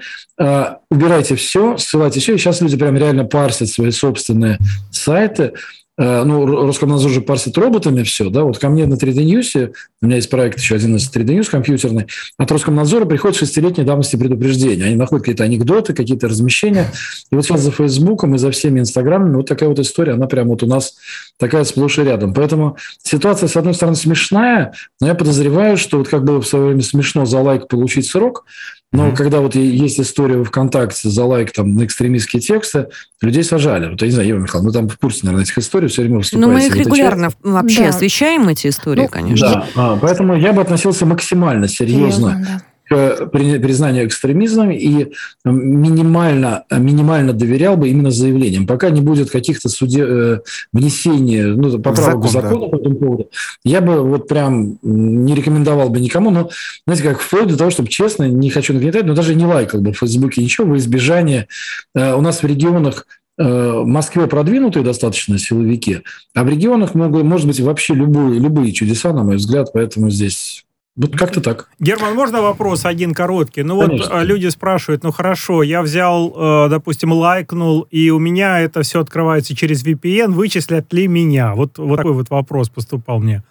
Убирайте 0.89 1.35
все, 1.35 1.77
ссылайте 1.77 2.21
все. 2.21 2.35
И 2.35 2.37
сейчас 2.37 2.61
люди 2.61 2.77
прям 2.77 2.95
реально 2.97 3.25
парсят 3.25 3.67
свои 3.67 3.91
собственные 3.91 4.57
сайты. 4.91 5.53
А, 5.99 6.23
Ну, 6.23 6.45
Ро- 6.45 6.67
Роскомнадзор 6.67 7.11
же 7.11 7.21
парсит 7.21 7.57
роботами 7.57 8.03
все, 8.03 8.29
да. 8.29 8.43
Вот 8.43 8.59
ко 8.59 8.69
мне 8.69 8.85
на 8.85 8.93
3D 8.95 9.23
News, 9.25 9.73
у 10.01 10.05
меня 10.05 10.17
есть 10.17 10.29
проект 10.29 10.59
еще 10.59 10.75
один 10.75 10.95
из 10.95 11.09
3D 11.09 11.39
News 11.39 11.49
компьютерный, 11.49 12.05
от 12.37 12.51
Роскомнадзора 12.51 13.05
приходит 13.05 13.37
шестилетней 13.37 13.83
давности 13.83 14.15
предупреждения. 14.15 14.85
Они 14.85 14.95
находят 14.95 15.23
какие-то 15.23 15.43
анекдоты, 15.43 15.93
какие-то 15.93 16.27
размещения. 16.27 16.91
И 17.31 17.35
вот 17.35 17.45
сейчас 17.45 17.61
за 17.61 17.71
Фейсбуком 17.71 18.35
и 18.35 18.37
за 18.37 18.51
всеми 18.51 18.79
Инстаграмами 18.79 19.35
вот 19.35 19.47
такая 19.47 19.69
вот 19.69 19.79
история, 19.79 20.13
она 20.13 20.27
прям 20.27 20.49
вот 20.49 20.61
у 20.61 20.67
нас 20.67 20.95
такая 21.39 21.63
сплошь 21.63 21.97
и 21.97 22.03
рядом. 22.03 22.33
Поэтому 22.33 22.77
ситуация, 23.01 23.47
с 23.47 23.55
одной 23.55 23.73
стороны, 23.73 23.95
смешная, 23.95 24.73
но 25.01 25.07
я 25.07 25.15
подозреваю, 25.15 25.77
что 25.77 25.97
вот 25.97 26.07
как 26.07 26.23
было 26.23 26.41
в 26.41 26.47
свое 26.47 26.67
время 26.67 26.81
смешно 26.83 27.25
за 27.25 27.39
лайк 27.39 27.67
получить 27.67 28.07
срок, 28.07 28.45
но 28.93 29.07
Мгм. 29.07 29.15
когда 29.15 29.41
вот 29.41 29.53
есть 29.55 29.99
история 29.99 30.37
в 30.37 30.45
ВКонтакте 30.45 31.09
за 31.09 31.25
лайк 31.25 31.51
там 31.51 31.75
на 31.75 31.83
экстремистские 31.85 32.41
тексты, 32.41 32.87
людей 33.21 33.43
сажали. 33.43 33.89
Вот 33.89 34.01
я 34.01 34.07
не 34.07 34.13
знаю, 34.13 34.27
Ева 34.29 34.39
Михайловна, 34.39 34.69
вы 34.69 34.73
там 34.73 34.87
в 34.89 34.97
курсе, 34.97 35.19
наверное, 35.23 35.43
этих 35.43 35.57
историй 35.57 35.89
все 35.89 36.01
время 36.03 36.15
Но 36.15 36.19
выступаете. 36.19 36.47
Ну, 36.47 36.53
мы 36.53 36.65
их 36.65 36.75
регулярно 36.85 37.29
вообще 37.43 37.83
Да. 37.83 37.89
освещаем, 37.89 38.47
эти 38.47 38.67
истории, 38.67 39.01
Ну, 39.01 39.07
конечно. 39.09 39.47
Да, 39.49 39.65
а, 39.75 39.97
поэтому 39.97 40.35
я 40.37 40.53
бы 40.53 40.61
относился 40.61 41.05
максимально 41.05 41.67
серьезно 41.67 42.41
да. 42.47 42.61
К 42.89 43.27
при- 43.27 43.59
признанию 43.59 44.07
экстремизма 44.07 44.73
и 44.73 45.11
минимально, 45.45 46.63
минимально 46.71 47.33
доверял 47.33 47.77
бы 47.77 47.89
именно 47.89 48.11
заявлениям. 48.11 48.65
Пока 48.67 48.89
не 48.89 49.01
будет 49.01 49.29
каких-то 49.29 49.69
суде, 49.69 50.03
э, 50.07 50.39
внесений, 50.73 51.41
ну, 51.43 51.79
поправок 51.79 52.25
Закон, 52.25 52.27
в 52.27 52.31
закон 52.31 52.69
по 52.71 52.75
этому 52.77 52.95
поводу, 52.95 53.29
я 53.63 53.81
бы 53.81 54.01
вот 54.01 54.27
прям 54.27 54.77
не 54.81 55.35
рекомендовал 55.35 55.89
бы 55.89 55.99
никому, 55.99 56.29
но, 56.29 56.49
знаете, 56.85 57.07
как 57.09 57.19
вплоть 57.19 57.47
до 57.47 57.57
того, 57.57 57.69
чтобы 57.71 57.89
честно, 57.89 58.27
не 58.27 58.49
хочу 58.49 58.73
нагнетать, 58.73 59.05
но 59.05 59.13
даже 59.15 59.35
не 59.35 59.45
лайкал 59.45 59.81
бы 59.81 59.91
в 59.93 59.97
Фейсбуке 59.97 60.41
ничего 60.43 60.67
во 60.67 60.77
избежание. 60.77 61.47
э, 61.95 62.13
У 62.13 62.21
нас 62.21 62.41
в 62.41 62.45
регионах 62.45 63.05
э, 63.39 63.43
в 63.43 63.85
Москве 63.85 64.27
продвинутые 64.27 64.83
достаточно 64.83 65.37
силовики, 65.37 65.99
а 66.33 66.43
в 66.43 66.49
регионах 66.49 66.95
могут, 66.95 67.23
может 67.23 67.47
быть 67.47 67.59
вообще 67.59 67.93
любые, 67.93 68.39
любые 68.39 68.71
чудеса, 68.71 69.13
на 69.13 69.23
мой 69.23 69.35
взгляд, 69.35 69.69
поэтому 69.73 70.09
здесь 70.09 70.63
вот 70.97 71.15
как-то 71.15 71.41
так. 71.41 71.69
Герман, 71.79 72.15
можно 72.15 72.41
вопрос 72.41 72.83
один 72.83 73.13
короткий? 73.13 73.61
Ну 73.61 73.75
вот 73.75 73.85
Конечно. 73.89 74.19
а, 74.19 74.23
люди 74.23 74.47
спрашивают, 74.47 75.03
ну 75.03 75.11
хорошо, 75.11 75.61
я 75.61 75.83
взял, 75.83 76.33
э, 76.35 76.69
допустим, 76.69 77.11
лайкнул, 77.13 77.81
и 77.91 78.09
у 78.09 78.17
меня 78.17 78.59
это 78.59 78.81
все 78.81 79.01
открывается 79.01 79.55
через 79.55 79.85
VPN, 79.85 80.31
вычислят 80.33 80.91
ли 80.93 81.07
меня? 81.07 81.53
Вот, 81.53 81.77
вот 81.77 81.97
такой 81.97 82.13
вот 82.13 82.29
вопрос 82.31 82.69
поступал 82.69 83.19
мне. 83.19 83.43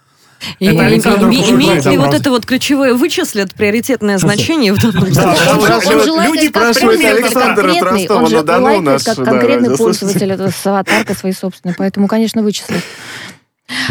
И- 0.59 0.65
Это 0.67 0.75
и- 0.75 0.85
Александр 0.85 1.29
и- 1.29 1.49
Имеет 1.49 1.85
ли 1.85 1.97
вот 1.97 2.13
это 2.13 2.29
вот 2.29 2.45
ключевое 2.45 2.93
вычислят 2.93 3.55
приоритетное 3.55 4.17
значение 4.19 4.71
в 4.73 4.79
данном 4.79 5.11
Да, 5.11 5.35
случае? 5.35 5.95
Он, 5.95 6.03
же- 6.03 6.11
лайкает 6.11 6.35
люди 6.35 6.49
как 6.51 6.63
спрашивают 6.75 7.01
пользователь 7.01 7.23
Александра 7.25 7.63
конкретный, 7.63 8.07
он 8.09 8.27
же 8.27 8.41
лайкает 8.41 9.03
как 9.03 9.15
конкретный 9.25 9.77
пользователь, 9.77 10.31
это 10.31 10.51
с 10.51 10.65
аватаркой 10.67 11.15
своей 11.15 11.33
собственной, 11.33 11.75
поэтому, 11.75 12.07
конечно, 12.07 12.43
вычислят. 12.43 12.83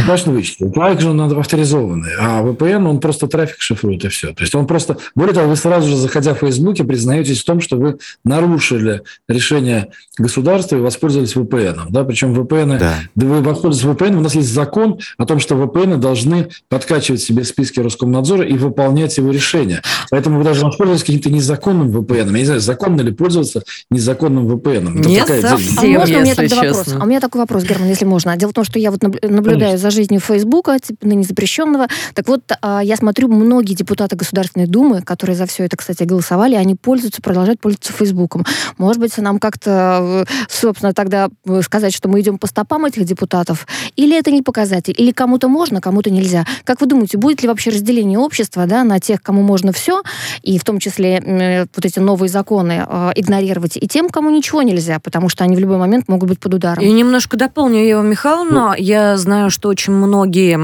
Конечно, 0.04 0.32
вычислить. 0.32 0.76
Лайк 0.76 1.00
же 1.00 1.10
он 1.10 1.16
надо 1.16 1.38
авторизованный, 1.38 2.10
а 2.18 2.42
VPN, 2.42 2.86
он 2.88 3.00
просто 3.00 3.26
трафик 3.28 3.60
шифрует 3.60 4.04
и 4.04 4.08
все. 4.08 4.28
То 4.32 4.42
есть 4.42 4.54
он 4.54 4.66
просто... 4.66 4.96
Более 5.14 5.34
того, 5.34 5.48
вы 5.48 5.56
сразу 5.56 5.88
же, 5.88 5.96
заходя 5.96 6.34
в 6.34 6.38
Фейсбуке, 6.38 6.84
признаетесь 6.84 7.42
в 7.42 7.44
том, 7.44 7.60
что 7.60 7.76
вы 7.76 7.98
нарушили 8.24 9.02
решение 9.28 9.88
государства 10.18 10.76
и 10.76 10.80
воспользовались 10.80 11.34
VPN. 11.34 11.86
Да? 11.90 12.04
Причем 12.04 12.34
VPN... 12.34 12.78
Да. 12.78 12.94
Да 13.14 13.26
вы 13.26 13.40
воспользуетесь 13.42 13.88
VPN, 13.88 14.16
у 14.16 14.20
нас 14.20 14.34
есть 14.34 14.52
закон 14.52 14.98
о 15.18 15.26
том, 15.26 15.38
что 15.40 15.54
VPN 15.54 15.96
должны 15.96 16.48
подкачивать 16.68 17.20
себе 17.20 17.44
списки 17.44 17.80
Роскомнадзора 17.80 18.44
и 18.46 18.54
выполнять 18.54 19.16
его 19.16 19.30
решения. 19.30 19.82
Поэтому 20.10 20.38
вы 20.38 20.44
даже 20.44 20.64
воспользовались 20.64 21.02
каким-то 21.04 21.30
незаконным 21.30 21.90
VPN. 21.90 22.26
Я 22.26 22.38
не 22.38 22.44
знаю, 22.44 22.60
законно 22.60 23.00
ли 23.00 23.12
пользоваться 23.12 23.62
незаконным 23.90 24.48
VPN. 24.48 24.98
Это 25.00 25.08
Не 25.08 25.20
такая 25.20 25.42
совсем. 25.42 25.78
А 25.78 25.98
можно 25.98 26.18
у 26.18 26.22
меня 26.22 26.34
тогда 26.34 26.56
вопрос? 26.56 26.76
честно. 26.84 27.00
А 27.00 27.04
у 27.04 27.08
меня 27.08 27.20
такой 27.20 27.40
вопрос, 27.40 27.64
Герман, 27.64 27.88
если 27.88 28.04
можно. 28.04 28.36
Дело 28.36 28.50
в 28.50 28.54
том, 28.54 28.64
что 28.64 28.78
я 28.78 28.90
вот 28.90 29.02
наб- 29.02 29.18
наблюдаю 29.22 29.78
за 29.78 29.85
жизнью 29.90 30.20
Фейсбука, 30.20 30.78
типа 30.78 31.06
ныне 31.06 31.22
запрещенного. 31.22 31.88
Так 32.14 32.28
вот, 32.28 32.42
а, 32.62 32.82
я 32.82 32.96
смотрю, 32.96 33.28
многие 33.28 33.74
депутаты 33.74 34.16
Государственной 34.16 34.66
Думы, 34.66 35.02
которые 35.02 35.36
за 35.36 35.46
все 35.46 35.64
это, 35.64 35.76
кстати, 35.76 36.02
голосовали, 36.04 36.54
они 36.54 36.74
пользуются, 36.74 37.22
продолжают 37.22 37.60
пользоваться 37.60 37.92
Фейсбуком. 37.92 38.44
Может 38.78 39.00
быть, 39.00 39.16
нам 39.18 39.38
как-то, 39.38 40.24
э, 40.28 40.46
собственно, 40.48 40.92
тогда 40.92 41.28
э, 41.46 41.60
сказать, 41.62 41.94
что 41.94 42.08
мы 42.08 42.20
идем 42.20 42.38
по 42.38 42.46
стопам 42.46 42.84
этих 42.84 43.04
депутатов? 43.04 43.66
Или 43.96 44.18
это 44.18 44.30
не 44.30 44.42
показатель? 44.42 44.94
Или 44.96 45.12
кому-то 45.12 45.48
можно, 45.48 45.80
кому-то 45.80 46.10
нельзя? 46.10 46.44
Как 46.64 46.80
вы 46.80 46.86
думаете, 46.86 47.18
будет 47.18 47.42
ли 47.42 47.48
вообще 47.48 47.70
разделение 47.70 48.18
общества 48.18 48.66
да, 48.66 48.84
на 48.84 49.00
тех, 49.00 49.22
кому 49.22 49.42
можно 49.42 49.72
все, 49.72 50.02
и 50.42 50.58
в 50.58 50.64
том 50.64 50.78
числе 50.78 51.18
э, 51.18 51.66
вот 51.74 51.84
эти 51.84 51.98
новые 51.98 52.28
законы 52.28 52.86
игнорировать, 53.14 53.76
и 53.76 53.86
тем, 53.86 54.08
кому 54.08 54.30
ничего 54.30 54.62
нельзя, 54.62 54.98
потому 54.98 55.28
что 55.28 55.44
они 55.44 55.56
в 55.56 55.58
любой 55.58 55.76
момент 55.76 56.08
могут 56.08 56.28
быть 56.28 56.40
под 56.40 56.54
ударом? 56.54 56.82
И 56.82 56.90
немножко 56.92 57.36
дополню 57.36 57.80
Ева 57.84 58.02
Михайловна. 58.02 58.74
Я 58.78 59.16
знаю, 59.16 59.50
что 59.50 59.74
очень 59.76 59.92
многие 59.92 60.58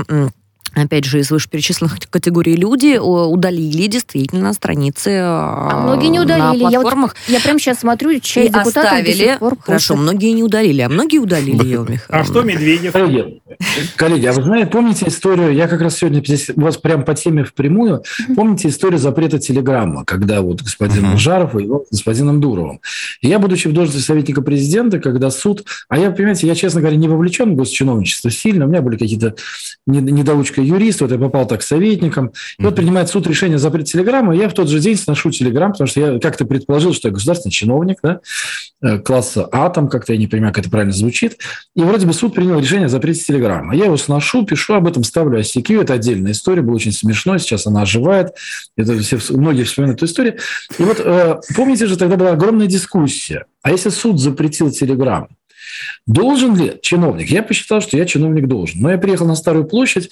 опять 0.74 1.04
же, 1.04 1.20
из 1.20 1.30
вышеперечисленных 1.30 1.98
категорий 2.10 2.56
люди 2.56 2.96
о, 2.98 3.26
удалили 3.26 3.86
действительно 3.86 4.52
страницы 4.52 5.08
А 5.22 5.70
а 5.72 5.80
многие 5.82 6.08
не 6.08 6.20
удалили. 6.20 6.62
на 6.64 6.68
Я, 6.70 6.78
вот, 6.80 6.82
платформах. 6.82 7.16
я 7.28 7.40
прям 7.40 7.58
сейчас 7.58 7.80
смотрю, 7.80 8.10
И 8.10 8.20
чей 8.20 8.48
депутат 8.48 8.74
до 8.74 8.80
оставили. 8.82 9.12
сих 9.12 9.38
пор 9.38 9.56
Хорошо, 9.60 9.96
многие 9.96 10.32
не 10.32 10.42
удалили, 10.42 10.80
а 10.82 10.88
многие 10.88 11.18
удалили, 11.18 11.64
Ева 11.66 11.86
А 11.86 11.90
Михайловна. 11.92 12.24
что 12.24 12.42
Медведев? 12.42 12.92
Коллеги, 12.92 13.42
коллеги, 13.96 14.26
а 14.26 14.32
вы 14.32 14.42
знаете, 14.42 14.66
помните 14.70 15.08
историю, 15.08 15.52
я 15.54 15.68
как 15.68 15.80
раз 15.80 15.96
сегодня 15.96 16.20
здесь 16.24 16.50
у 16.54 16.60
вас 16.60 16.76
прям 16.76 17.04
по 17.04 17.14
теме 17.14 17.44
впрямую, 17.44 18.02
помните 18.36 18.68
историю 18.68 18.98
запрета 18.98 19.38
телеграмма, 19.38 20.04
когда 20.04 20.40
вот 20.42 20.62
господин. 20.62 21.16
Жаров 21.18 21.54
воевал 21.54 21.84
с 21.90 21.96
господином 21.96 22.40
Дуровым. 22.40 22.80
И 23.20 23.28
я, 23.28 23.38
будучи 23.38 23.68
в 23.68 23.72
должности 23.72 24.02
советника 24.04 24.42
президента, 24.42 24.98
когда 24.98 25.30
суд, 25.30 25.64
а 25.88 25.98
я, 25.98 26.10
понимаете, 26.10 26.46
я, 26.46 26.54
честно 26.54 26.80
говоря, 26.80 26.96
не 26.96 27.08
вовлечен 27.08 27.52
в 27.52 27.56
госчиновничество 27.56 28.30
сильно, 28.30 28.64
у 28.66 28.68
меня 28.68 28.82
были 28.82 28.96
какие-то 28.96 29.34
не- 29.86 30.00
недоучка 30.62 30.82
юриста, 30.82 31.04
вот 31.04 31.12
я 31.12 31.18
попал 31.18 31.46
так 31.46 31.62
советником, 31.62 32.32
и 32.58 32.62
вот 32.62 32.76
принимает 32.76 33.08
суд 33.08 33.26
решение 33.26 33.56
о 33.56 33.58
запрете 33.58 33.92
телеграммы, 33.92 34.36
я 34.36 34.48
в 34.48 34.54
тот 34.54 34.68
же 34.68 34.80
день 34.80 34.96
сношу 34.96 35.30
телеграмм, 35.30 35.72
потому 35.72 35.88
что 35.88 36.00
я 36.00 36.18
как-то 36.18 36.44
предположил, 36.44 36.92
что 36.94 37.08
я 37.08 37.14
государственный 37.14 37.52
чиновник, 37.52 37.98
да, 38.02 38.20
э, 38.82 38.98
класса 38.98 39.48
А, 39.52 39.68
там 39.70 39.88
как-то, 39.88 40.12
я 40.12 40.18
не 40.18 40.26
понимаю, 40.26 40.52
как 40.52 40.64
это 40.64 40.70
правильно 40.70 40.92
звучит, 40.92 41.38
и 41.74 41.82
вроде 41.82 42.06
бы 42.06 42.12
суд 42.12 42.34
принял 42.34 42.58
решение 42.58 42.86
о 42.86 42.88
запрете 42.88 43.22
телеграммы. 43.24 43.76
Я 43.76 43.86
его 43.86 43.96
сношу, 43.96 44.44
пишу 44.44 44.74
об 44.74 44.86
этом, 44.86 45.04
ставлю 45.04 45.38
ICQ. 45.40 45.82
Это 45.82 45.94
отдельная 45.94 46.32
история, 46.32 46.62
была 46.62 46.76
очень 46.76 46.92
смешно. 46.92 47.38
Сейчас 47.38 47.66
она 47.66 47.82
оживает. 47.82 48.28
Это 48.76 48.98
все, 48.98 49.18
многие 49.30 49.64
вспоминают 49.64 49.98
эту 49.98 50.06
историю. 50.06 50.36
И 50.78 50.82
вот 50.82 51.00
э, 51.00 51.40
помните 51.54 51.86
же, 51.86 51.96
тогда 51.96 52.16
была 52.16 52.32
огромная 52.32 52.66
дискуссия. 52.66 53.46
А 53.62 53.70
если 53.70 53.90
суд 53.90 54.20
запретил 54.20 54.70
телеграмму? 54.70 55.28
Должен 56.06 56.56
ли 56.56 56.78
чиновник? 56.82 57.28
Я 57.30 57.42
посчитал, 57.42 57.80
что 57.80 57.96
я 57.96 58.04
чиновник 58.04 58.46
должен. 58.46 58.80
Но 58.80 58.90
я 58.90 58.98
приехал 58.98 59.26
на 59.26 59.34
Старую 59.34 59.64
площадь, 59.64 60.10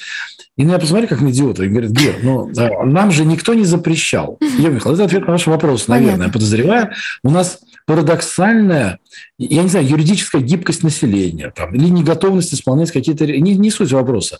и 0.56 0.62
на 0.62 0.68
меня 0.68 0.78
посмотрели 0.78 1.08
как 1.08 1.20
на 1.20 1.30
идиота. 1.30 1.64
И 1.64 1.68
говорят, 1.68 1.90
Гер, 1.90 2.16
ну, 2.22 2.50
нам 2.84 3.10
же 3.10 3.24
никто 3.24 3.54
не 3.54 3.64
запрещал. 3.64 4.38
Я, 4.58 4.68
Михаил, 4.68 4.94
это 4.94 5.04
ответ 5.04 5.26
на 5.26 5.32
ваш 5.32 5.46
вопрос, 5.46 5.88
наверное. 5.88 6.12
Понятно. 6.12 6.24
Я 6.24 6.32
подозреваю. 6.32 6.90
У 7.22 7.30
нас 7.30 7.60
парадоксальная, 7.86 8.98
я 9.38 9.62
не 9.62 9.68
знаю, 9.68 9.88
юридическая 9.88 10.42
гибкость 10.42 10.82
населения 10.82 11.52
там, 11.54 11.74
или 11.74 11.86
неготовность 11.88 12.52
исполнять 12.54 12.90
какие-то... 12.90 13.26
Не, 13.26 13.56
не 13.56 13.70
суть 13.70 13.92
вопроса. 13.92 14.38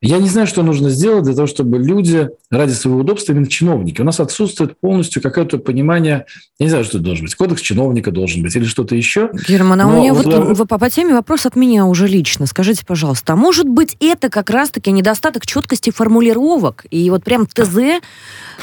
Я 0.00 0.18
не 0.18 0.28
знаю, 0.28 0.46
что 0.46 0.62
нужно 0.62 0.90
сделать 0.90 1.24
для 1.24 1.34
того, 1.34 1.46
чтобы 1.46 1.78
люди 1.78 2.28
ради 2.50 2.72
своего 2.72 3.00
удобства, 3.00 3.32
именно 3.32 3.46
чиновники, 3.46 4.00
у 4.00 4.04
нас 4.04 4.20
отсутствует 4.20 4.78
полностью 4.80 5.20
какое-то 5.22 5.58
понимание, 5.58 6.26
я 6.58 6.66
не 6.66 6.70
знаю, 6.70 6.84
что 6.84 6.98
это 6.98 7.04
должен 7.06 7.24
быть, 7.26 7.34
кодекс 7.34 7.60
чиновника 7.62 8.10
должен 8.10 8.42
быть 8.42 8.54
или 8.56 8.64
что-то 8.64 8.94
еще. 8.94 9.30
Герман, 9.48 9.80
а 9.80 9.86
у 9.88 10.00
меня 10.00 10.14
вот 10.14 10.24
вот 10.26 10.32
я- 10.32 10.40
в- 10.54 10.66
по, 10.66 10.78
по 10.78 10.90
теме 10.90 11.14
вопрос 11.14 11.46
от 11.46 11.56
меня 11.56 11.86
уже 11.86 12.06
лично. 12.06 12.46
Скажите, 12.46 12.84
пожалуйста, 12.86 13.32
а 13.34 13.36
может 13.36 13.68
быть 13.68 13.96
это 14.00 14.28
как 14.30 14.50
раз-таки 14.50 14.90
недостаток 14.92 15.46
четкости 15.46 15.90
формулировок 15.90 16.86
и 16.90 17.08
вот 17.10 17.24
прям 17.24 17.46
ТЗ? 17.46 18.00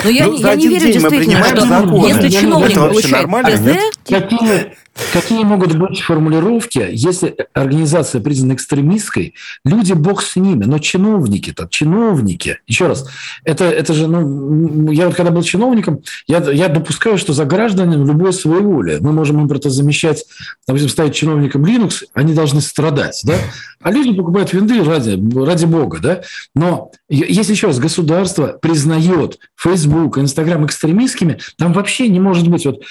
Но 0.03 0.09
я, 0.09 0.25
Ну, 0.27 0.37
я 0.39 0.55
не 0.55 0.67
верю 0.67 0.91
действительно, 0.93 1.43
что 1.43 1.61
законы. 1.65 2.07
если 2.07 2.27
Это 2.27 2.31
чиновник 2.31 2.77
вообще 2.77 3.01
получает 3.01 3.11
нормально, 3.27 3.51
ТЗ, 3.51 3.61
нет? 3.65 3.93
Какие, 4.07 4.73
какие 5.11 5.43
могут 5.43 5.75
быть 5.75 6.01
формулировки, 6.01 6.87
если 6.91 7.35
организация 7.53 8.21
признана 8.21 8.53
экстремистской, 8.53 9.33
люди 9.65 9.93
бог 9.93 10.21
с 10.21 10.35
ними, 10.35 10.65
но 10.65 10.79
чиновники-то, 10.79 11.67
чиновники, 11.69 12.59
еще 12.67 12.87
раз, 12.87 13.07
это, 13.43 13.65
это 13.65 13.93
же, 13.93 14.07
ну, 14.07 14.91
я 14.91 15.07
вот 15.07 15.15
когда 15.15 15.31
был 15.31 15.41
чиновником, 15.41 16.01
я, 16.27 16.39
я 16.51 16.67
допускаю, 16.67 17.17
что 17.17 17.33
за 17.33 17.45
гражданами 17.45 18.05
любой 18.05 18.33
своеволие. 18.33 18.99
Мы 18.99 19.11
можем 19.11 19.41
им 19.41 19.47
просто 19.47 19.69
замещать, 19.69 20.25
допустим, 20.67 20.89
ставить 20.89 21.15
чиновникам 21.15 21.65
Linux, 21.65 22.03
они 22.13 22.33
должны 22.33 22.61
страдать, 22.61 23.21
да? 23.23 23.35
А 23.81 23.91
люди 23.91 24.13
покупают 24.13 24.53
винды 24.53 24.83
ради, 24.83 25.19
ради 25.35 25.65
бога, 25.65 25.99
да? 25.99 26.21
Но 26.55 26.91
если 27.09 27.53
еще 27.53 27.67
раз 27.67 27.79
государство 27.79 28.57
признает 28.61 29.39
Facebook, 29.55 30.17
Instagram 30.17 30.65
экстремистскими, 30.65 31.39
там 31.57 31.73
вообще 31.73 32.07
не 32.07 32.19
может 32.19 32.47
быть 32.47 32.65
вот 32.65 32.81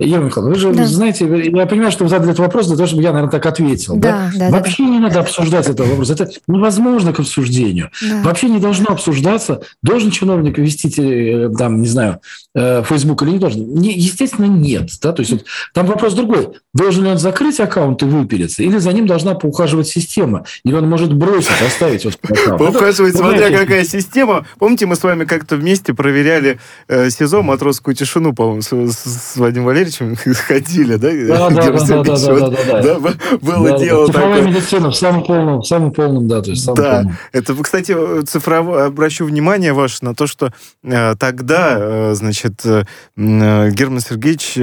Ева 0.00 0.24
Михайловна, 0.24 0.54
вы 0.54 0.60
же 0.60 0.72
Да. 0.72 0.86
знаете, 0.86 1.26
я 1.26 1.66
понимаю, 1.66 1.92
что 1.92 2.04
вы 2.04 2.10
задали 2.10 2.30
этот 2.30 2.40
вопрос 2.40 2.66
для 2.68 2.76
того, 2.76 2.86
чтобы 2.86 3.02
я, 3.02 3.12
наверное, 3.12 3.30
так 3.30 3.44
ответил. 3.44 3.96
Да, 3.96 4.30
да, 4.34 4.50
да, 4.50 4.56
Вообще 4.56 4.84
не 4.84 4.98
надо 4.98 5.20
обсуждать 5.20 5.68
этот 5.68 5.86
вопрос. 5.86 6.08
Это 6.10 6.30
невозможно 6.46 7.12
к 7.12 7.20
обсуждению. 7.20 7.90
Да. 8.02 8.22
Вообще 8.22 8.48
не 8.48 8.58
должно 8.58 8.92
обсуждаться, 8.92 9.60
должен 9.82 10.10
чиновник 10.10 10.56
вести, 10.56 10.90
э, 10.96 11.50
там, 11.56 11.82
не 11.82 11.88
знаю, 11.88 12.20
э, 12.54 12.82
Facebook 12.82 13.22
или 13.22 13.32
не 13.32 13.38
должен. 13.38 13.74
Не- 13.74 13.92
естественно, 13.92 14.46
нет. 14.46 14.88
Да? 15.02 15.12
То 15.12 15.20
есть 15.20 15.32
вот, 15.32 15.44
там 15.74 15.86
вопрос 15.86 16.14
другой. 16.14 16.48
Должен 16.72 17.04
ли 17.04 17.10
он 17.10 17.18
закрыть 17.18 17.60
аккаунт 17.60 18.02
и 18.02 18.06
выпилиться, 18.06 18.62
или 18.62 18.78
за 18.78 18.92
ним 18.92 19.06
должна 19.06 19.34
поухаживать 19.34 19.88
система, 19.88 20.44
или 20.64 20.74
он 20.74 20.88
может 20.88 21.12
бросить, 21.12 21.50
оставить 21.66 22.04
вот 22.06 22.18
аккаунт. 22.22 22.58
Поухаживать, 22.58 23.16
смотря 23.16 23.50
какая 23.50 23.84
система. 23.84 24.46
Помните, 24.58 24.86
мы 24.86 24.96
с 24.96 25.02
вами 25.02 25.24
как-то 25.24 25.56
вместе 25.56 25.92
проверяли 25.92 26.58
э, 26.88 27.10
СИЗО 27.10 27.42
«Матросскую 27.42 27.94
тишину», 27.94 28.32
по-моему, 28.32 28.62
с 28.62 29.36
Владимиром 29.36 29.66
Валерьевичем 29.66 29.89
ходили, 30.46 30.96
да? 30.96 31.10
Да, 31.10 31.50
да, 31.50 32.82
да, 32.82 32.98
Было 33.40 33.78
дело 33.78 34.06
Цифровая 34.06 34.42
медицина 34.42 34.90
в 34.90 34.96
самом 34.96 35.24
полном, 35.24 35.60
в 35.60 35.66
самом 35.66 35.92
полном, 35.92 36.28
да, 36.28 36.42
то 36.42 36.50
есть 36.50 36.66
Да, 36.74 37.04
это, 37.32 37.54
кстати, 37.54 37.94
цифрово 38.22 38.86
обращу 38.86 39.24
внимание 39.24 39.72
ваше 39.72 40.04
на 40.04 40.14
то, 40.14 40.26
что 40.26 40.52
э, 40.82 41.14
тогда, 41.16 41.76
э, 41.78 42.14
значит, 42.14 42.64
э, 42.64 42.84
Герман 43.16 44.00
Сергеевич 44.00 44.58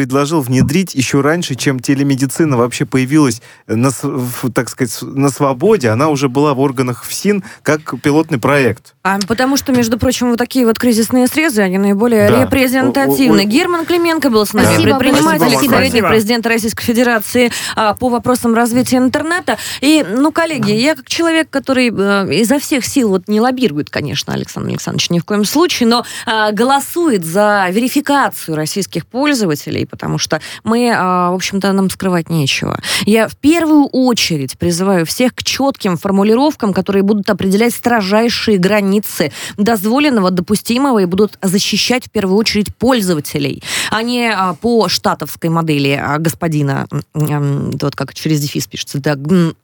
предложил 0.00 0.40
внедрить 0.40 0.94
еще 0.94 1.20
раньше, 1.20 1.56
чем 1.56 1.80
телемедицина 1.80 2.56
вообще 2.56 2.84
появилась, 2.86 3.42
на, 3.66 3.90
с- 3.90 4.04
в, 4.04 4.50
так 4.52 4.68
сказать, 4.68 4.96
на 5.02 5.30
свободе, 5.30 5.88
она 5.88 6.08
уже 6.10 6.28
была 6.28 6.54
в 6.54 6.60
органах 6.60 7.04
ФСИН 7.04 7.42
как 7.62 8.00
пилотный 8.00 8.38
проект. 8.38 8.94
А 9.02 9.18
потому 9.26 9.56
что, 9.56 9.72
между 9.72 9.98
прочим, 9.98 10.28
вот 10.30 10.38
такие 10.38 10.64
вот 10.64 10.78
кризисные 10.78 11.26
срезы, 11.26 11.62
они 11.62 11.78
наиболее 11.78 12.28
Да. 12.28 12.42
репрезентативны. 12.44 13.40
О- 13.40 13.42
о- 13.42 13.46
Герман 13.46 13.84
Клименко 13.84 14.30
был 14.30 14.46
с 14.46 14.52
нами, 14.52 14.66
Спасибо 14.66 14.98
предприниматель, 14.98 15.40
советник 15.40 15.80
Спасибо. 15.90 16.08
президента 16.08 16.48
Российской 16.48 16.84
Федерации 16.84 17.50
а, 17.74 17.94
по 17.94 18.08
вопросам 18.10 18.54
развития 18.54 18.98
интернета. 18.98 19.58
И, 19.80 20.04
ну, 20.08 20.30
коллеги, 20.30 20.70
я 20.70 20.94
как 20.94 21.08
человек, 21.08 21.50
который 21.50 21.90
э, 21.90 22.34
изо 22.42 22.60
всех 22.60 22.84
сил 22.86 23.08
вот 23.10 23.26
не 23.26 23.40
лоббирует, 23.40 23.90
конечно, 23.90 24.32
Александр 24.34 24.68
Александрович 24.70 25.10
ни 25.10 25.18
в 25.18 25.24
коем 25.24 25.44
случае, 25.44 25.88
но 25.88 26.04
а, 26.26 26.52
голосует 26.52 27.24
за 27.24 27.66
верификацию 27.72 28.54
российских 28.56 29.04
пользователей, 29.06 29.79
потому 29.84 30.18
что 30.18 30.40
мы, 30.64 30.92
а, 30.94 31.30
в 31.30 31.34
общем-то, 31.34 31.72
нам 31.72 31.90
скрывать 31.90 32.30
нечего. 32.30 32.78
Я 33.06 33.28
в 33.28 33.36
первую 33.36 33.86
очередь 33.86 34.58
призываю 34.58 35.06
всех 35.06 35.34
к 35.34 35.42
четким 35.42 35.96
формулировкам, 35.96 36.72
которые 36.72 37.02
будут 37.02 37.28
определять 37.30 37.74
строжайшие 37.74 38.58
границы 38.58 39.32
дозволенного, 39.56 40.30
допустимого 40.30 41.00
и 41.00 41.04
будут 41.04 41.38
защищать 41.42 42.06
в 42.06 42.10
первую 42.10 42.36
очередь 42.38 42.74
пользователей, 42.76 43.62
а 43.90 44.02
не 44.02 44.30
а, 44.30 44.54
по 44.54 44.88
штатовской 44.88 45.50
модели 45.50 45.90
а, 45.90 46.18
господина, 46.18 46.86
вот 47.14 47.96
как 47.96 48.14
через 48.14 48.40
дефис 48.40 48.66
пишется, 48.66 49.00
да, 49.00 49.16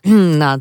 на 0.04 0.60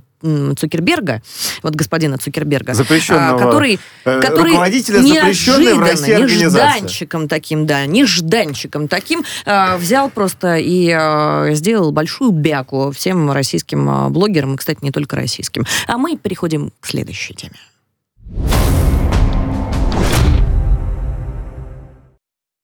Цукерберга, 0.57 1.21
вот 1.63 1.75
господина 1.75 2.17
Цукерберга, 2.17 2.73
Запрещенного, 2.73 3.35
а, 3.35 3.39
который, 3.39 3.79
э, 4.05 4.21
который 4.21 4.51
руководителя 4.51 5.01
запрещенной 5.01 5.73
в 5.73 5.79
России 5.79 6.13
организации. 6.13 6.45
нежданчиком 6.45 7.27
таким, 7.27 7.65
да, 7.65 7.85
нежданчиком 7.85 8.87
таким 8.87 9.23
а, 9.45 9.77
взял 9.77 10.09
просто 10.09 10.57
и 10.57 10.89
а, 10.91 11.49
сделал 11.53 11.91
большую 11.91 12.31
бяку 12.31 12.91
всем 12.91 13.31
российским 13.31 14.11
блогерам, 14.11 14.55
и, 14.55 14.57
кстати, 14.57 14.79
не 14.81 14.91
только 14.91 15.15
российским. 15.15 15.65
А 15.87 15.97
мы 15.97 16.17
переходим 16.17 16.71
к 16.79 16.87
следующей 16.87 17.33
теме. 17.33 17.55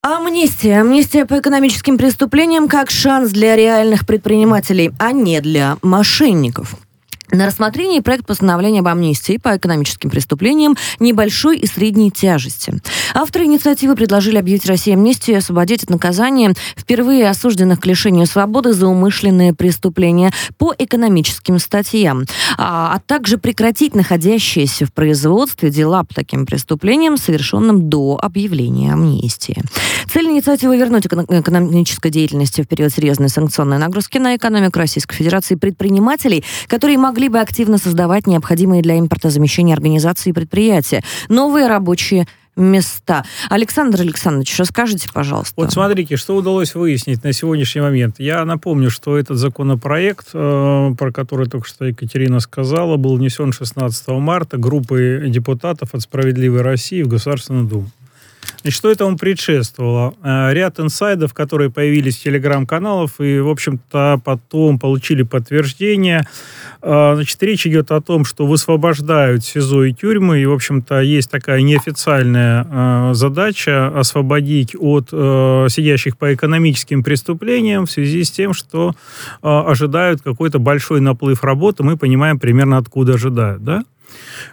Амнистия. 0.03 0.81
Амнистия 0.81 1.25
по 1.27 1.39
экономическим 1.39 1.95
преступлениям 1.95 2.67
как 2.67 2.89
шанс 2.89 3.29
для 3.29 3.55
реальных 3.55 4.07
предпринимателей, 4.07 4.91
а 4.97 5.11
не 5.11 5.39
для 5.41 5.77
мошенников. 5.83 6.75
На 7.31 7.45
рассмотрении 7.45 8.01
проект 8.01 8.25
постановления 8.25 8.81
об 8.81 8.87
амнистии 8.89 9.37
по 9.37 9.55
экономическим 9.55 10.09
преступлениям 10.09 10.75
небольшой 10.99 11.57
и 11.57 11.65
средней 11.65 12.11
тяжести. 12.11 12.73
Авторы 13.13 13.45
инициативы 13.45 13.95
предложили 13.95 14.37
объявить 14.37 14.65
России 14.65 14.93
амнистию 14.93 15.35
и 15.35 15.39
освободить 15.39 15.83
от 15.83 15.89
наказания 15.89 16.53
впервые 16.75 17.29
осужденных 17.29 17.79
к 17.79 17.85
лишению 17.85 18.25
свободы 18.25 18.73
за 18.73 18.87
умышленные 18.87 19.53
преступления 19.53 20.33
по 20.57 20.73
экономическим 20.77 21.57
статьям, 21.59 22.25
а, 22.57 22.95
а 22.95 22.99
также 22.99 23.37
прекратить 23.37 23.95
находящиеся 23.95 24.85
в 24.85 24.91
производстве 24.93 25.69
дела 25.69 26.03
по 26.03 26.13
таким 26.13 26.45
преступлениям, 26.45 27.17
совершенным 27.17 27.89
до 27.89 28.19
объявления 28.21 28.91
амнистии. 28.91 29.61
Цель 30.11 30.25
инициативы 30.25 30.77
вернуть 30.77 31.05
эко- 31.05 31.25
экономической 31.29 32.09
деятельности 32.09 32.61
в 32.61 32.67
период 32.67 32.91
серьезной 32.91 33.29
санкционной 33.29 33.77
нагрузки 33.77 34.17
на 34.17 34.35
экономику 34.35 34.79
Российской 34.79 35.15
Федерации 35.15 35.55
предпринимателей, 35.55 36.43
которые 36.67 36.97
могли 36.97 37.20
бы 37.27 37.39
активно 37.39 37.77
создавать 37.77 38.27
необходимые 38.27 38.81
для 38.81 38.99
импортозамещения 38.99 39.73
организации 39.73 40.29
и 40.29 40.33
предприятия, 40.33 41.03
новые 41.29 41.67
рабочие 41.67 42.27
места. 42.55 43.23
Александр 43.49 44.01
Александрович, 44.01 44.57
расскажите, 44.59 45.09
пожалуйста. 45.13 45.53
Вот 45.57 45.71
смотрите, 45.71 46.17
что 46.17 46.35
удалось 46.35 46.75
выяснить 46.75 47.23
на 47.23 47.33
сегодняшний 47.33 47.81
момент. 47.81 48.15
Я 48.19 48.43
напомню, 48.45 48.89
что 48.89 49.17
этот 49.17 49.37
законопроект, 49.37 50.27
э, 50.33 50.91
про 50.97 51.11
который 51.11 51.47
только 51.47 51.67
что 51.67 51.85
Екатерина 51.85 52.39
сказала, 52.39 52.97
был 52.97 53.15
внесен 53.15 53.53
16 53.53 54.19
марта 54.19 54.57
группой 54.57 55.29
депутатов 55.29 55.93
от 55.93 56.01
«Справедливой 56.01 56.61
России» 56.61 57.01
в 57.03 57.07
Государственную 57.07 57.65
Думу. 57.65 57.89
Значит, 58.61 58.77
что 58.77 58.91
этому 58.91 59.17
предшествовало? 59.17 60.13
Э, 60.23 60.53
Ряд 60.53 60.79
инсайдов, 60.79 61.33
которые 61.33 61.71
появились 61.71 62.17
в 62.17 62.23
телеграм-каналах 62.23 63.11
и, 63.19 63.39
в 63.39 63.49
общем-то, 63.49 64.21
потом 64.23 64.77
получили 64.77 65.23
подтверждение. 65.23 66.27
Э, 66.81 67.13
Значит, 67.15 67.41
речь 67.41 67.65
идет 67.65 67.91
о 67.91 68.01
том, 68.01 68.23
что 68.23 68.45
высвобождают 68.45 69.43
СИЗО 69.43 69.85
и 69.85 69.93
тюрьмы, 69.93 70.41
и, 70.41 70.45
в 70.45 70.53
общем-то, 70.53 71.01
есть 71.01 71.31
такая 71.31 71.61
неофициальная 71.61 72.67
э, 72.69 73.13
задача 73.13 73.87
освободить 73.87 74.75
от 74.75 75.09
сидящих 75.09 76.17
по 76.17 76.33
экономическим 76.33 77.03
преступлениям 77.03 77.85
в 77.85 77.91
связи 77.91 78.23
с 78.23 78.31
тем, 78.31 78.53
что 78.53 78.93
ожидают 79.41 80.21
какой-то 80.21 80.59
большой 80.59 81.01
наплыв 81.01 81.43
работы. 81.43 81.83
Мы 81.83 81.97
понимаем 81.97 82.39
примерно, 82.39 82.77
откуда 82.77 83.15
ожидают, 83.15 83.63
да? 83.63 83.83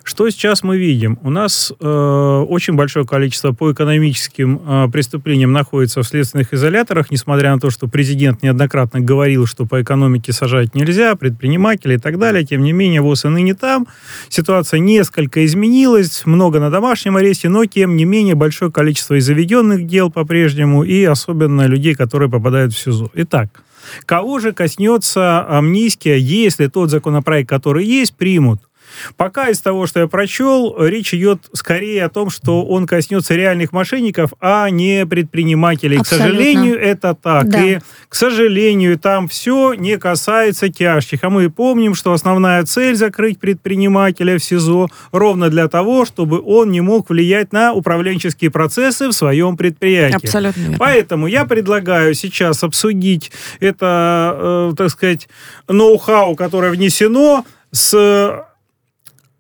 Что 0.04 0.28
сейчас 0.30 0.62
мы 0.62 0.78
видим? 0.78 1.18
У 1.22 1.30
нас 1.30 1.72
э, 1.78 2.44
очень 2.48 2.74
большое 2.74 3.06
количество 3.06 3.52
по 3.52 3.72
экономическим 3.72 4.60
э, 4.64 4.88
преступлениям 4.90 5.52
находится 5.52 6.02
в 6.02 6.06
следственных 6.06 6.52
изоляторах, 6.52 7.10
несмотря 7.10 7.52
на 7.52 7.60
то, 7.60 7.70
что 7.70 7.88
президент 7.88 8.42
неоднократно 8.42 9.00
говорил, 9.00 9.46
что 9.46 9.66
по 9.66 9.82
экономике 9.82 10.32
сажать 10.32 10.74
нельзя, 10.74 11.14
предприниматели 11.14 11.94
и 11.94 11.98
так 11.98 12.18
далее. 12.18 12.44
Тем 12.44 12.62
не 12.62 12.72
менее, 12.72 13.00
ВОЗ 13.00 13.26
и 13.26 13.28
ныне 13.28 13.54
там. 13.54 13.86
Ситуация 14.28 14.80
несколько 14.80 15.44
изменилась, 15.44 16.22
много 16.24 16.60
на 16.60 16.70
домашнем 16.70 17.16
аресте, 17.16 17.48
но, 17.48 17.64
тем 17.66 17.96
не 17.96 18.04
менее, 18.04 18.34
большое 18.34 18.70
количество 18.70 19.14
и 19.14 19.20
заведенных 19.20 19.86
дел 19.86 20.10
по-прежнему, 20.10 20.84
и 20.84 21.04
особенно 21.04 21.66
людей, 21.66 21.94
которые 21.94 22.30
попадают 22.30 22.72
в 22.72 22.78
СИЗО. 22.78 23.10
Итак, 23.14 23.62
кого 24.06 24.38
же 24.38 24.52
коснется 24.52 25.46
амнистия, 25.46 26.18
если 26.18 26.66
тот 26.66 26.90
законопроект, 26.90 27.48
который 27.48 27.84
есть, 27.84 28.14
примут? 28.16 28.67
Пока 29.16 29.48
из 29.48 29.60
того, 29.60 29.86
что 29.86 30.00
я 30.00 30.06
прочел, 30.06 30.76
речь 30.78 31.14
идет 31.14 31.48
скорее 31.52 32.04
о 32.04 32.08
том, 32.08 32.30
что 32.30 32.64
он 32.64 32.86
коснется 32.86 33.34
реальных 33.34 33.72
мошенников, 33.72 34.32
а 34.40 34.68
не 34.70 35.06
предпринимателей. 35.06 35.98
Абсолютно. 35.98 36.26
К 36.26 36.30
сожалению, 36.30 36.80
это 36.80 37.14
так. 37.14 37.48
Да. 37.48 37.64
И, 37.64 37.78
к 38.08 38.14
сожалению, 38.14 38.98
там 38.98 39.28
все 39.28 39.74
не 39.74 39.98
касается 39.98 40.68
тяжких. 40.68 41.24
А 41.24 41.30
мы 41.30 41.50
помним, 41.50 41.94
что 41.94 42.12
основная 42.12 42.64
цель 42.64 42.94
закрыть 42.94 43.38
предпринимателя 43.40 44.38
в 44.38 44.44
СИЗО 44.44 44.88
ровно 45.12 45.50
для 45.50 45.68
того, 45.68 46.04
чтобы 46.04 46.40
он 46.40 46.70
не 46.70 46.80
мог 46.80 47.10
влиять 47.10 47.52
на 47.52 47.72
управленческие 47.72 48.50
процессы 48.50 49.08
в 49.08 49.12
своем 49.12 49.56
предприятии. 49.56 50.16
Абсолютно 50.16 50.60
верно. 50.60 50.76
Поэтому 50.78 51.26
я 51.26 51.44
предлагаю 51.44 52.14
сейчас 52.14 52.62
обсудить 52.64 53.30
это, 53.60 54.70
э, 54.70 54.74
так 54.76 54.90
сказать, 54.90 55.28
ноу-хау, 55.68 56.34
которое 56.34 56.70
внесено 56.70 57.44
с 57.70 58.44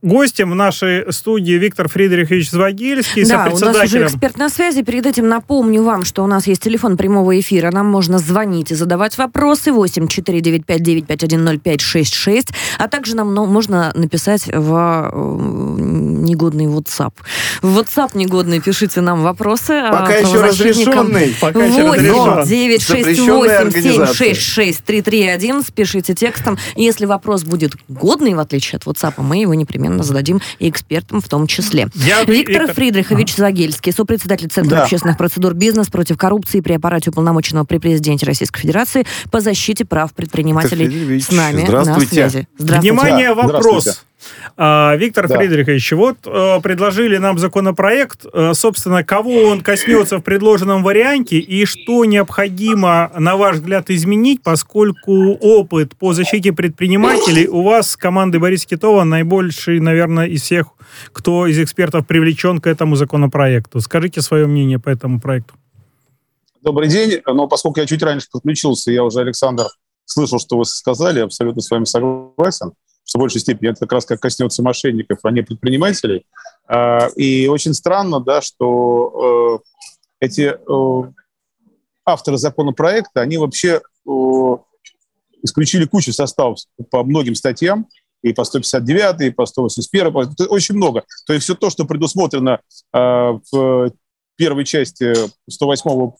гостем 0.02 0.52
в 0.52 0.54
нашей 0.54 1.12
студии 1.12 1.54
Виктор 1.54 1.88
Фридрихович 1.88 2.50
Звагильский, 2.50 3.24
Да, 3.24 3.48
у 3.52 3.58
нас 3.58 3.84
уже 3.84 4.04
эксперт 4.04 4.36
на 4.38 4.48
связи. 4.48 4.82
Перед 4.82 5.06
этим 5.06 5.28
напомню 5.28 5.82
вам, 5.82 6.04
что 6.04 6.22
у 6.22 6.26
нас 6.26 6.46
есть 6.46 6.62
телефон 6.62 6.96
прямого 6.96 7.38
эфира. 7.38 7.70
Нам 7.72 7.86
можно 7.86 8.18
звонить 8.18 8.70
и 8.70 8.74
задавать 8.74 9.18
вопросы. 9.18 9.72
8 9.72 10.06
495 10.06 10.82
951 10.82 11.60
0566. 11.60 12.48
А 12.78 12.88
также 12.88 13.16
нам 13.16 13.34
ну, 13.34 13.46
можно 13.46 13.92
написать 13.94 14.46
в 14.46 15.10
негодный 15.14 16.66
WhatsApp. 16.66 17.12
В 17.62 17.78
WhatsApp 17.78 18.10
негодный 18.14 18.60
пишите 18.60 19.00
нам 19.00 19.22
вопросы. 19.22 19.72
а 19.72 19.92
Пока 19.92 20.14
еще 20.14 20.38
правозащитникам. 20.38 21.08
разрешенный. 21.08 21.36
Пока 21.40 21.64
еще 21.64 21.90
разрешен. 21.90 22.34
8 22.34 22.48
9 22.48 22.82
6 22.82 22.98
Запрещенная 22.98 23.34
8 23.34 23.50
7 23.50 23.66
организация. 23.66 24.34
6 24.34 24.40
6 24.40 24.84
3 24.84 25.02
3 25.02 25.26
1. 25.28 25.62
Спешите 25.64 26.14
текстом. 26.14 26.56
Если 26.76 27.04
вопрос 27.04 27.42
будет 27.42 27.72
годный, 27.88 28.34
в 28.34 28.38
отличие 28.38 28.76
от 28.76 28.84
WhatsApp, 28.84 29.14
мы 29.18 29.38
его 29.38 29.54
непременно 29.54 29.87
непременно 29.88 30.02
зададим 30.02 30.40
и 30.58 30.68
экспертам 30.68 31.20
в 31.20 31.28
том 31.28 31.46
числе. 31.46 31.88
Я- 31.94 32.24
Виктор, 32.24 32.54
Виктор- 32.62 32.74
Фридрихович 32.74 33.34
Загельский, 33.34 33.92
сопредседатель 33.92 34.48
Центра 34.48 34.76
Да. 34.76 34.82
общественных 34.84 35.16
процедур 35.16 35.54
«Бизнес 35.54 35.88
против 35.88 36.16
коррупции» 36.16 36.60
при 36.60 36.74
аппарате 36.74 37.10
уполномоченного 37.10 37.64
при 37.64 37.78
президенте 37.78 38.26
Российской 38.26 38.60
Федерации 38.60 39.06
по 39.30 39.40
защите 39.40 39.84
прав 39.84 40.12
предпринимателей 40.12 41.20
с 41.20 41.30
нами 41.30 41.62
на 41.68 42.00
связи. 42.00 42.48
Здравствуйте. 42.58 42.92
Внимание, 42.92 43.34
вопрос. 43.34 43.84
здравствуйте. 43.84 43.98
А, 44.56 44.96
Виктор 44.96 45.28
Да. 45.28 45.36
Фридрихович, 45.36 45.92
вот 45.92 46.18
э, 46.26 46.60
предложили 46.62 47.16
нам 47.18 47.38
законопроект, 47.38 48.26
э, 48.32 48.54
собственно, 48.54 49.04
кого 49.04 49.42
он 49.44 49.60
коснется 49.60 50.18
в 50.18 50.22
предложенном 50.22 50.82
варианте 50.82 51.38
и 51.38 51.64
что 51.64 52.04
необходимо, 52.04 53.10
на 53.16 53.36
ваш 53.36 53.56
взгляд, 53.56 53.90
изменить, 53.90 54.42
поскольку 54.42 55.32
опыт 55.34 55.96
по 55.96 56.12
защите 56.12 56.52
предпринимателей 56.52 57.46
у 57.48 57.62
вас 57.62 57.92
с 57.92 57.96
командой 57.96 58.38
Бориса 58.38 58.66
Китова 58.66 59.04
наибольший, 59.04 59.80
наверное, 59.80 60.26
из 60.26 60.42
всех, 60.42 60.66
кто 61.12 61.46
из 61.46 61.58
экспертов 61.58 62.06
привлечен 62.06 62.60
к 62.60 62.66
этому 62.66 62.96
законопроекту. 62.96 63.80
Скажите 63.80 64.22
свое 64.22 64.46
мнение 64.46 64.78
по 64.78 64.88
этому 64.88 65.20
проекту. 65.20 65.54
Добрый 66.62 66.88
день. 66.88 67.20
Но 67.26 67.46
поскольку 67.46 67.80
я 67.80 67.86
чуть 67.86 68.02
раньше 68.02 68.26
подключился, 68.30 68.90
я 68.90 69.04
уже, 69.04 69.20
Александр, 69.20 69.66
слышал, 70.04 70.38
что 70.38 70.58
вы 70.58 70.64
сказали, 70.64 71.20
абсолютно 71.20 71.62
с 71.62 71.70
вами 71.70 71.84
согласен, 71.84 72.72
в 73.14 73.18
большей 73.18 73.40
степени 73.40 73.70
это 73.70 73.80
как 73.80 73.92
раз 73.92 74.04
как 74.04 74.20
коснется 74.20 74.62
мошенников, 74.62 75.18
а 75.22 75.30
не 75.30 75.42
предпринимателей. 75.42 76.26
А, 76.66 77.08
И 77.16 77.48
очень 77.48 77.74
странно, 77.74 78.20
да, 78.20 78.40
что 78.42 79.62
э, 80.20 80.26
эти 80.26 80.54
э, 80.54 81.12
авторы 82.04 82.36
законопроекта, 82.36 83.20
они 83.22 83.38
вообще 83.38 83.80
э, 84.06 84.10
исключили 85.42 85.86
кучу 85.86 86.12
составов 86.12 86.58
по 86.90 87.02
многим 87.04 87.34
статьям, 87.34 87.86
и 88.20 88.32
по 88.32 88.44
159, 88.44 89.20
и 89.20 89.30
по 89.30 89.46
181, 89.46 90.12
по- 90.12 90.22
это 90.24 90.46
очень 90.46 90.74
много. 90.74 91.04
То 91.26 91.32
есть 91.32 91.44
все 91.44 91.54
то, 91.54 91.70
что 91.70 91.84
предусмотрено 91.84 92.60
в 92.92 93.92
первой 94.36 94.64
части 94.64 95.14
108 95.48 95.90
э, 95.90 95.94
в 95.94 96.16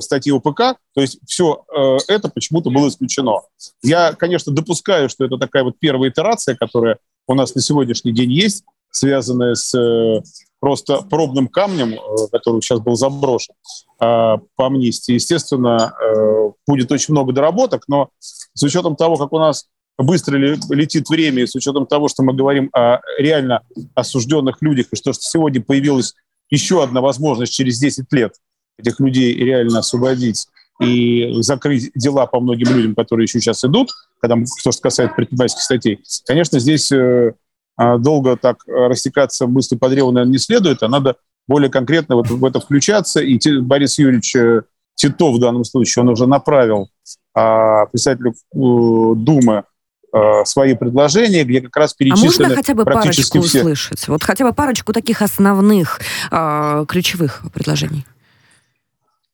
статьи 0.00 0.32
УПК, 0.32 0.76
то 0.94 1.00
есть 1.00 1.20
все 1.26 1.64
это 2.08 2.28
почему-то 2.28 2.70
было 2.70 2.88
исключено. 2.88 3.42
Я, 3.82 4.14
конечно, 4.14 4.52
допускаю, 4.52 5.08
что 5.08 5.24
это 5.24 5.38
такая 5.38 5.62
вот 5.62 5.78
первая 5.78 6.10
итерация, 6.10 6.56
которая 6.56 6.98
у 7.28 7.34
нас 7.34 7.54
на 7.54 7.60
сегодняшний 7.60 8.12
день 8.12 8.32
есть, 8.32 8.64
связанная 8.90 9.54
с 9.54 9.74
э, 9.74 10.22
просто 10.60 10.98
пробным 10.98 11.48
камнем, 11.48 11.94
э, 11.94 11.98
который 12.30 12.60
сейчас 12.60 12.80
был 12.80 12.94
заброшен 12.94 13.54
э, 13.54 13.96
по 13.98 14.66
амнистии. 14.66 15.14
Естественно, 15.14 15.94
э, 16.00 16.50
будет 16.66 16.92
очень 16.92 17.12
много 17.12 17.32
доработок, 17.32 17.84
но 17.88 18.10
с 18.18 18.62
учетом 18.62 18.96
того, 18.96 19.16
как 19.16 19.32
у 19.32 19.38
нас 19.38 19.66
быстро 19.98 20.36
ле- 20.36 20.58
летит 20.70 21.08
время, 21.08 21.42
и 21.42 21.46
с 21.46 21.54
учетом 21.54 21.86
того, 21.86 22.08
что 22.08 22.22
мы 22.22 22.34
говорим 22.34 22.68
о 22.72 23.00
реально 23.18 23.62
осужденных 23.94 24.60
людях, 24.60 24.86
и 24.92 24.96
что 24.96 25.12
сегодня 25.12 25.62
появилась 25.62 26.14
еще 26.50 26.82
одна 26.82 27.00
возможность 27.00 27.52
через 27.54 27.78
10 27.78 28.12
лет 28.12 28.34
этих 28.78 29.00
людей 29.00 29.34
реально 29.34 29.80
освободить 29.80 30.46
и 30.80 31.40
закрыть 31.42 31.90
дела 31.94 32.26
по 32.26 32.40
многим 32.40 32.74
людям, 32.74 32.94
которые 32.94 33.24
еще 33.24 33.40
сейчас 33.40 33.64
идут, 33.64 33.90
когда 34.20 34.36
то, 34.36 34.72
что 34.72 34.82
касается 34.82 35.14
предпринимательских 35.14 35.62
статей, 35.62 36.00
конечно, 36.26 36.58
здесь 36.58 36.90
э, 36.90 37.34
а, 37.76 37.98
долго 37.98 38.36
так 38.36 38.58
э, 38.66 38.72
растекаться 38.72 39.46
мысли 39.46 39.76
по 39.76 39.88
древу, 39.88 40.10
наверное, 40.10 40.32
не 40.32 40.38
следует, 40.38 40.82
а 40.82 40.88
надо 40.88 41.16
более 41.48 41.70
конкретно 41.70 42.16
вот 42.16 42.28
в 42.28 42.44
это 42.44 42.60
включаться. 42.60 43.20
И 43.20 43.38
Борис 43.60 43.98
Юрьевич 43.98 44.36
э, 44.36 44.62
Титов 44.94 45.36
в 45.36 45.40
данном 45.40 45.64
случае, 45.64 46.02
он 46.02 46.10
уже 46.10 46.26
направил 46.26 46.88
а, 47.34 47.84
э, 47.84 48.14
Думы 48.54 49.64
э, 50.12 50.44
свои 50.44 50.74
предложения, 50.74 51.44
где 51.44 51.60
как 51.60 51.76
раз 51.76 51.92
А 51.92 51.96
перечислены 51.96 52.48
можно 52.48 52.54
хотя 52.54 52.74
бы 52.74 52.84
парочку 52.84 53.40
все. 53.40 53.60
услышать? 53.60 54.06
Вот 54.08 54.22
хотя 54.22 54.44
бы 54.44 54.52
парочку 54.52 54.92
таких 54.92 55.22
основных 55.22 56.00
а, 56.30 56.84
ключевых 56.86 57.42
предложений. 57.54 58.04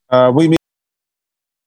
А, 0.08 0.30
Вы 0.30 0.46
имеете 0.46 0.57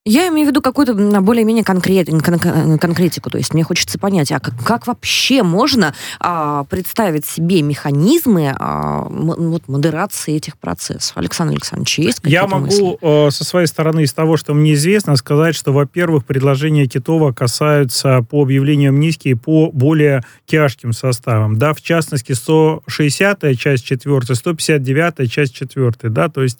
Я 0.04 0.30
имею 0.30 0.48
в 0.48 0.50
виду 0.50 0.64
какую-то 0.64 0.96
более-менее 1.22 1.64
конкрет, 1.64 2.10
кон- 2.10 2.40
кон- 2.40 2.80
конкретику. 2.80 3.30
То 3.30 3.38
есть 3.38 3.54
мне 3.54 3.64
хочется 3.64 4.00
понять, 4.00 4.32
а 4.32 4.40
как, 4.40 4.56
как 4.64 4.88
вообще 4.88 5.44
можно 5.44 5.94
а, 6.20 6.64
представить 6.64 7.24
себе 7.28 7.62
механизмы 7.62 8.52
а, 8.58 9.06
м- 9.06 9.52
вот, 9.52 9.68
модерации 9.68 10.38
этих 10.38 10.58
процессов? 10.58 11.16
Александр 11.18 11.52
Александрович, 11.54 12.00
есть 12.00 12.20
какие-то 12.20 12.34
Я 12.44 12.48
могу 12.48 12.66
мысли? 12.66 12.98
э, 13.28 13.30
со 13.30 13.44
своей 13.44 13.68
стороны 13.68 14.02
из 14.02 14.12
того, 14.12 14.38
что 14.38 14.56
мне 14.56 14.74
известно, 14.74 15.16
сказать, 15.18 15.54
что, 15.56 15.72
во-первых, 15.72 16.26
предложения 16.26 16.88
Титова 16.88 17.32
касаются 17.32 18.26
по 18.28 18.42
объявлению 18.42 18.90
амнистии 18.90 19.36
по 19.36 19.70
более 19.72 20.24
тяжким 20.48 20.94
составам. 20.94 21.58
Да, 21.60 21.76
в 21.76 21.82
частности, 21.84 22.32
160 22.32 23.56
часть 23.56 23.86
4, 23.86 24.34
159 24.36 25.32
часть 25.32 25.54
4. 25.54 25.92
Да, 26.10 26.28
то 26.28 26.42
есть 26.42 26.58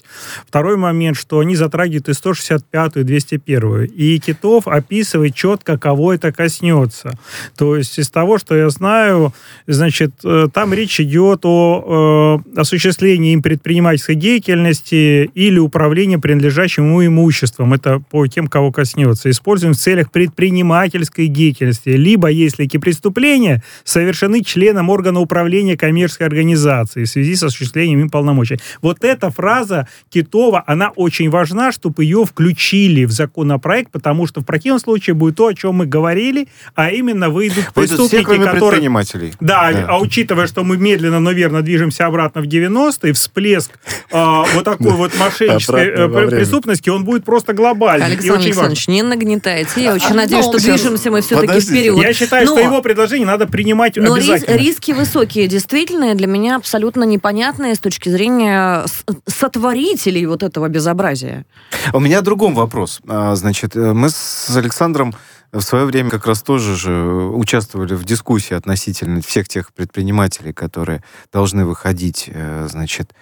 второй 0.48 0.78
момент, 0.78 1.18
что 1.18 1.40
они 1.40 1.56
затрагивают 1.56 2.08
и 2.08 2.14
165 2.14 2.98
и 3.31 3.31
201. 3.38 3.92
И 3.96 4.20
Титов 4.20 4.68
описывает 4.68 5.36
четко, 5.36 5.78
кого 5.78 6.14
это 6.14 6.32
коснется. 6.32 7.18
То 7.58 7.78
есть 7.78 7.98
из 8.00 8.10
того, 8.10 8.38
что 8.38 8.56
я 8.56 8.70
знаю, 8.70 9.34
значит, 9.68 10.12
э, 10.24 10.48
там 10.54 10.74
речь 10.74 11.00
идет 11.00 11.42
о 11.44 12.42
э, 12.56 12.60
осуществлении 12.60 13.34
им 13.34 13.42
предпринимательской 13.42 14.16
деятельности 14.16 15.30
или 15.34 15.60
управлении 15.60 16.18
принадлежащим 16.18 16.86
ему 16.86 17.06
имуществом. 17.06 17.74
Это 17.74 18.00
по 18.00 18.28
тем, 18.28 18.48
кого 18.48 18.72
коснется. 18.72 19.30
Используем 19.30 19.74
в 19.74 19.78
целях 19.78 20.12
предпринимательской 20.12 21.28
деятельности. 21.28 21.90
Либо, 21.90 22.28
если 22.28 22.66
эти 22.66 22.78
преступления 22.78 23.64
совершены 23.84 24.44
членом 24.44 24.90
органа 24.90 25.20
управления 25.20 25.78
коммерческой 25.78 26.28
организации 26.28 27.04
в 27.04 27.10
связи 27.10 27.36
с 27.36 27.44
осуществлением 27.44 28.02
им 28.02 28.10
полномочий. 28.10 28.60
Вот 28.82 29.04
эта 29.04 29.30
фраза 29.30 29.88
Китова, 30.10 30.64
она 30.68 30.90
очень 30.90 31.30
важна, 31.30 31.72
чтобы 31.72 32.04
ее 32.04 32.26
включили 32.26 33.06
в 33.06 33.12
законопроект, 33.22 33.92
потому 33.92 34.28
что 34.28 34.42
в 34.42 34.46
противном 34.46 34.80
случае 34.80 35.14
будет 35.14 35.36
то, 35.36 35.48
о 35.48 35.54
чем 35.54 35.76
мы 35.76 35.86
говорили, 35.86 36.48
а 36.76 36.90
именно 36.90 37.30
выйдут 37.30 37.74
преступники, 37.74 38.08
все, 38.08 38.24
кроме 38.24 38.46
которые... 38.46 38.70
предпринимателей. 38.72 39.34
Да, 39.40 39.72
Да. 39.72 39.86
а 39.90 40.00
учитывая, 40.00 40.48
что 40.48 40.64
мы 40.64 40.78
медленно, 40.78 41.20
но 41.20 41.32
верно 41.32 41.62
движемся 41.62 42.06
обратно 42.06 42.42
в 42.42 42.46
90-е, 42.46 43.14
всплеск 43.14 43.72
а, 44.12 44.46
вот 44.54 44.64
такой 44.64 44.92
вот 45.02 45.18
мошеннической 45.18 45.88
э, 45.88 46.28
преступности, 46.30 46.90
он 46.90 47.04
будет 47.06 47.24
просто 47.24 47.54
глобальный. 47.54 48.08
Александр. 48.08 48.42
Александрович, 48.44 48.88
не 48.88 49.04
нагнетайте. 49.04 49.84
Я 49.84 49.94
очень 49.94 50.16
надеюсь, 50.16 50.46
что 50.46 50.58
движемся 50.58 51.12
мы 51.12 51.22
все-таки 51.22 51.60
вперед. 51.60 51.98
Я 51.98 52.14
считаю, 52.14 52.48
что 52.48 52.60
его 52.60 52.82
предложение 52.82 53.28
надо 53.28 53.48
принимать 53.48 53.96
Но 53.98 54.14
обязательно. 54.14 54.56
риски 54.56 54.92
высокие, 54.92 55.48
действительно, 55.48 56.16
для 56.16 56.28
меня 56.28 56.56
абсолютно 56.56 57.04
непонятные 57.04 57.76
с 57.76 57.80
точки 57.80 58.10
зрения 58.10 58.86
сотворителей 59.28 60.26
вот 60.26 60.44
этого 60.44 60.68
безобразия. 60.68 61.46
У 61.94 62.00
меня 62.00 62.20
о 62.20 62.22
другом 62.22 62.56
вопрос. 62.56 63.02
А, 63.14 63.36
Значит, 63.36 63.76
э, 63.76 63.92
мы 63.92 64.10
с 64.10 64.56
Александром 64.56 65.14
в 65.52 65.60
свое 65.60 65.84
время 65.84 66.10
как 66.10 66.26
раз 66.28 66.42
тоже 66.44 66.78
же 66.78 66.94
участвовали 66.94 67.94
в 67.94 68.06
дискуссии 68.06 68.54
относительно 68.54 69.22
всех 69.22 69.50
тех 69.50 69.74
предпринимателей, 69.74 70.54
которые 70.54 71.04
должны 71.34 71.66
выходить, 71.66 72.30
э, 72.32 72.68
значит, 72.70 73.14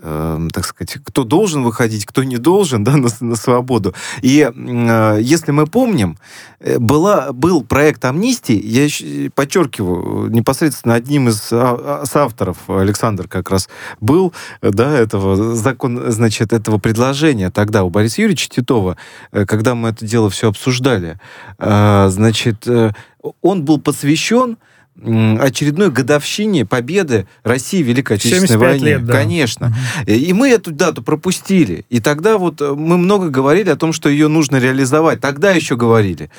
э, 0.00 0.48
так 0.52 0.64
сказать, 0.64 0.98
кто 1.04 1.24
должен 1.24 1.62
выходить, 1.62 2.06
кто 2.06 2.24
не 2.24 2.36
должен, 2.36 2.84
да, 2.88 2.96
на, 2.96 3.08
на 3.20 3.36
свободу. 3.36 3.94
И 4.22 4.50
э, 4.54 5.18
если 5.20 5.52
мы 5.52 5.66
помним, 5.66 6.18
э, 6.60 6.78
была, 6.78 7.32
был 7.32 7.62
проект 7.62 8.04
амнистии, 8.04 8.60
я 8.64 8.88
подчеркиваю, 9.34 10.30
непосредственно 10.30 10.94
одним 10.94 11.28
из 11.28 11.52
а- 11.52 12.02
а- 12.02 12.06
соавторов 12.06 12.58
Александр 12.68 13.28
как 13.28 13.50
раз 13.50 13.68
был, 14.00 14.32
да, 14.62 14.96
этого 14.96 15.54
закон, 15.54 16.10
значит, 16.10 16.52
этого 16.52 16.78
предложения 16.78 17.50
тогда 17.50 17.84
у 17.84 17.90
Бориса 17.90 18.22
Юрьевича 18.22 18.48
Титова, 18.48 18.96
э, 19.32 19.44
когда 19.46 19.74
мы 19.74 19.90
это 19.90 20.04
дело 20.06 20.30
все 20.30 20.48
обсуждали, 20.48 21.18
э, 21.58 22.08
значит, 22.10 22.66
э, 22.66 22.92
он 23.42 23.64
был 23.64 23.80
посвящен 23.80 24.58
очередной 25.00 25.90
годовщине 25.90 26.66
победы 26.66 27.26
России 27.44 27.82
в 27.82 27.86
Великой 27.86 28.16
Отечественной 28.16 28.48
75 28.48 28.70
войне. 28.70 28.84
лет, 28.84 29.04
да. 29.04 29.12
Конечно. 29.12 29.74
И 30.06 30.32
мы 30.32 30.48
эту 30.48 30.72
дату 30.72 31.02
пропустили. 31.02 31.84
И 31.88 32.00
тогда 32.00 32.38
вот 32.38 32.60
э, 32.60 32.74
мы 32.74 32.98
много 32.98 33.28
говорили 33.28 33.70
о 33.70 33.76
том, 33.76 33.92
что 33.92 34.08
ее 34.08 34.28
нужно 34.28 34.56
реализовать. 34.56 35.20
Тогда 35.20 35.52
еще 35.52 35.76
говорили. 35.76 36.30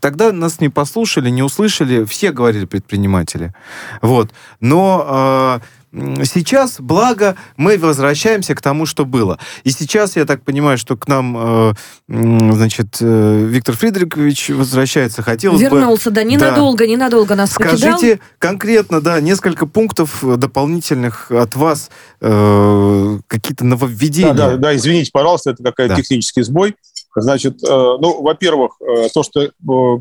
Тогда 0.00 0.32
нас 0.32 0.60
не 0.60 0.68
послушали, 0.68 1.30
не 1.30 1.42
услышали. 1.42 2.04
Все 2.04 2.32
говорили 2.32 2.66
предприниматели. 2.66 3.54
Вот. 4.02 4.30
Но 4.60 5.60
э, 5.62 5.83
сейчас, 6.24 6.76
благо, 6.80 7.36
мы 7.56 7.78
возвращаемся 7.78 8.54
к 8.54 8.60
тому, 8.60 8.86
что 8.86 9.04
было. 9.04 9.38
И 9.62 9.70
сейчас, 9.70 10.16
я 10.16 10.24
так 10.24 10.42
понимаю, 10.42 10.76
что 10.76 10.96
к 10.96 11.06
нам, 11.08 11.36
э, 11.36 11.72
значит, 12.08 12.98
э, 13.00 13.46
Виктор 13.48 13.76
Фридрихович 13.76 14.50
возвращается. 14.50 15.22
Хотелось 15.22 15.60
бы... 15.60 15.64
Вернулся, 15.64 16.10
да, 16.10 16.24
ненадолго, 16.24 16.86
ненадолго 16.86 17.34
нас 17.34 17.54
покидал. 17.54 17.76
Скажите 17.78 18.20
конкретно, 18.38 19.00
да, 19.00 19.20
несколько 19.20 19.66
пунктов 19.66 20.24
э, 20.24 20.36
дополнительных 20.36 21.30
от 21.30 21.54
вас, 21.54 21.90
э, 22.20 23.18
какие-то 23.26 23.64
нововведения. 23.64 24.34
Да, 24.34 24.50
да, 24.50 24.56
да, 24.56 24.76
извините, 24.76 25.10
пожалуйста, 25.12 25.50
это 25.50 25.62
какой-то 25.62 25.94
Да. 25.94 26.00
технический 26.00 26.42
сбой. 26.42 26.74
Значит, 27.16 27.62
э, 27.62 27.68
ну, 27.68 28.22
во-первых, 28.22 28.72
э, 28.80 29.08
то, 29.14 29.22
что 29.22 29.42
э, 29.42 29.50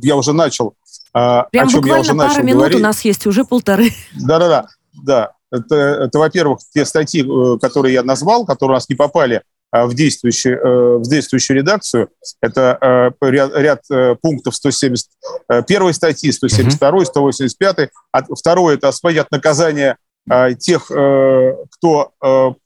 я 0.01 0.15
уже 0.15 0.33
начал 0.33 0.73
А, 1.15 1.43
Прям 1.51 1.67
о 1.67 1.71
чем 1.71 1.85
я 1.85 1.99
уже 1.99 2.13
начал 2.15 2.41
минут 2.41 2.55
говорить. 2.61 2.77
у 2.79 2.81
нас 2.81 3.05
есть, 3.05 3.27
уже 3.27 3.45
полторы. 3.45 3.91
Да-да-да. 4.15 4.65
Да. 4.93 5.31
Это, 5.53 5.75
это, 5.75 6.17
во-первых, 6.17 6.59
те 6.73 6.83
статьи, 6.83 7.21
э, 7.21 7.59
которые 7.59 7.93
я 7.93 8.03
назвал, 8.03 8.45
которые 8.45 8.73
у 8.73 8.77
нас 8.77 8.89
не 8.89 8.95
попали 8.95 9.43
а, 9.71 9.85
в 9.85 9.93
действующую, 9.93 10.57
э, 10.57 10.97
в 10.97 11.03
действующую 11.03 11.57
редакцию. 11.57 12.09
Это 12.41 13.13
э, 13.21 13.29
ряд, 13.29 13.51
ряд 13.55 14.19
пунктов 14.21 14.55
171 14.55 15.93
статьи, 15.93 16.31
172, 16.31 17.05
185. 17.05 17.89
А 18.11 18.23
Второе– 18.35 18.75
это 18.77 18.87
освободить 18.87 19.21
от 19.21 19.31
наказания 19.31 19.97
э, 20.29 20.55
тех, 20.55 20.85
кто 20.85 22.57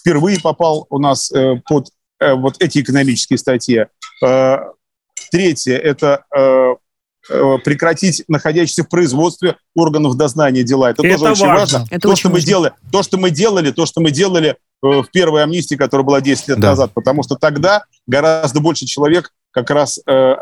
впервые 0.00 0.40
попал 0.40 0.86
у 0.90 0.98
нас 0.98 1.30
под 1.68 1.88
вот 2.20 2.56
эти 2.58 2.80
экономические 2.80 3.38
статьи. 3.38 3.86
Третье– 5.30 5.76
это 5.76 6.24
прекратить 7.64 8.24
находящихся 8.28 8.84
в 8.84 8.88
производстве 8.88 9.56
органов 9.74 10.16
дознания 10.16 10.62
дела. 10.62 10.90
Это, 10.90 11.06
Это 11.06 11.18
тоже 11.18 11.32
очень 11.32 11.46
важно. 11.46 11.78
важно. 11.78 11.86
Это 11.90 12.00
то, 12.00 12.08
очень 12.10 12.18
что 12.20 12.28
мы 12.28 12.34
важно. 12.34 12.46
делали, 12.48 12.72
то, 12.92 13.02
что 13.02 13.18
мы 13.18 13.30
делали, 13.30 13.70
то, 13.70 13.86
что 13.86 14.00
мы 14.00 14.10
делали 14.10 14.48
э, 14.50 14.56
в 14.82 15.06
первой 15.12 15.42
амнистии, 15.42 15.74
которая 15.74 16.04
была 16.04 16.20
10 16.20 16.48
лет 16.48 16.60
Да. 16.60 16.68
назад, 16.70 16.92
потому 16.94 17.22
что 17.22 17.36
тогда 17.36 17.84
гораздо 18.06 18.60
больше 18.60 18.86
человек 18.86 19.32
как 19.50 19.70
раз 19.70 19.98
э, 20.06 20.12
э, 20.12 20.36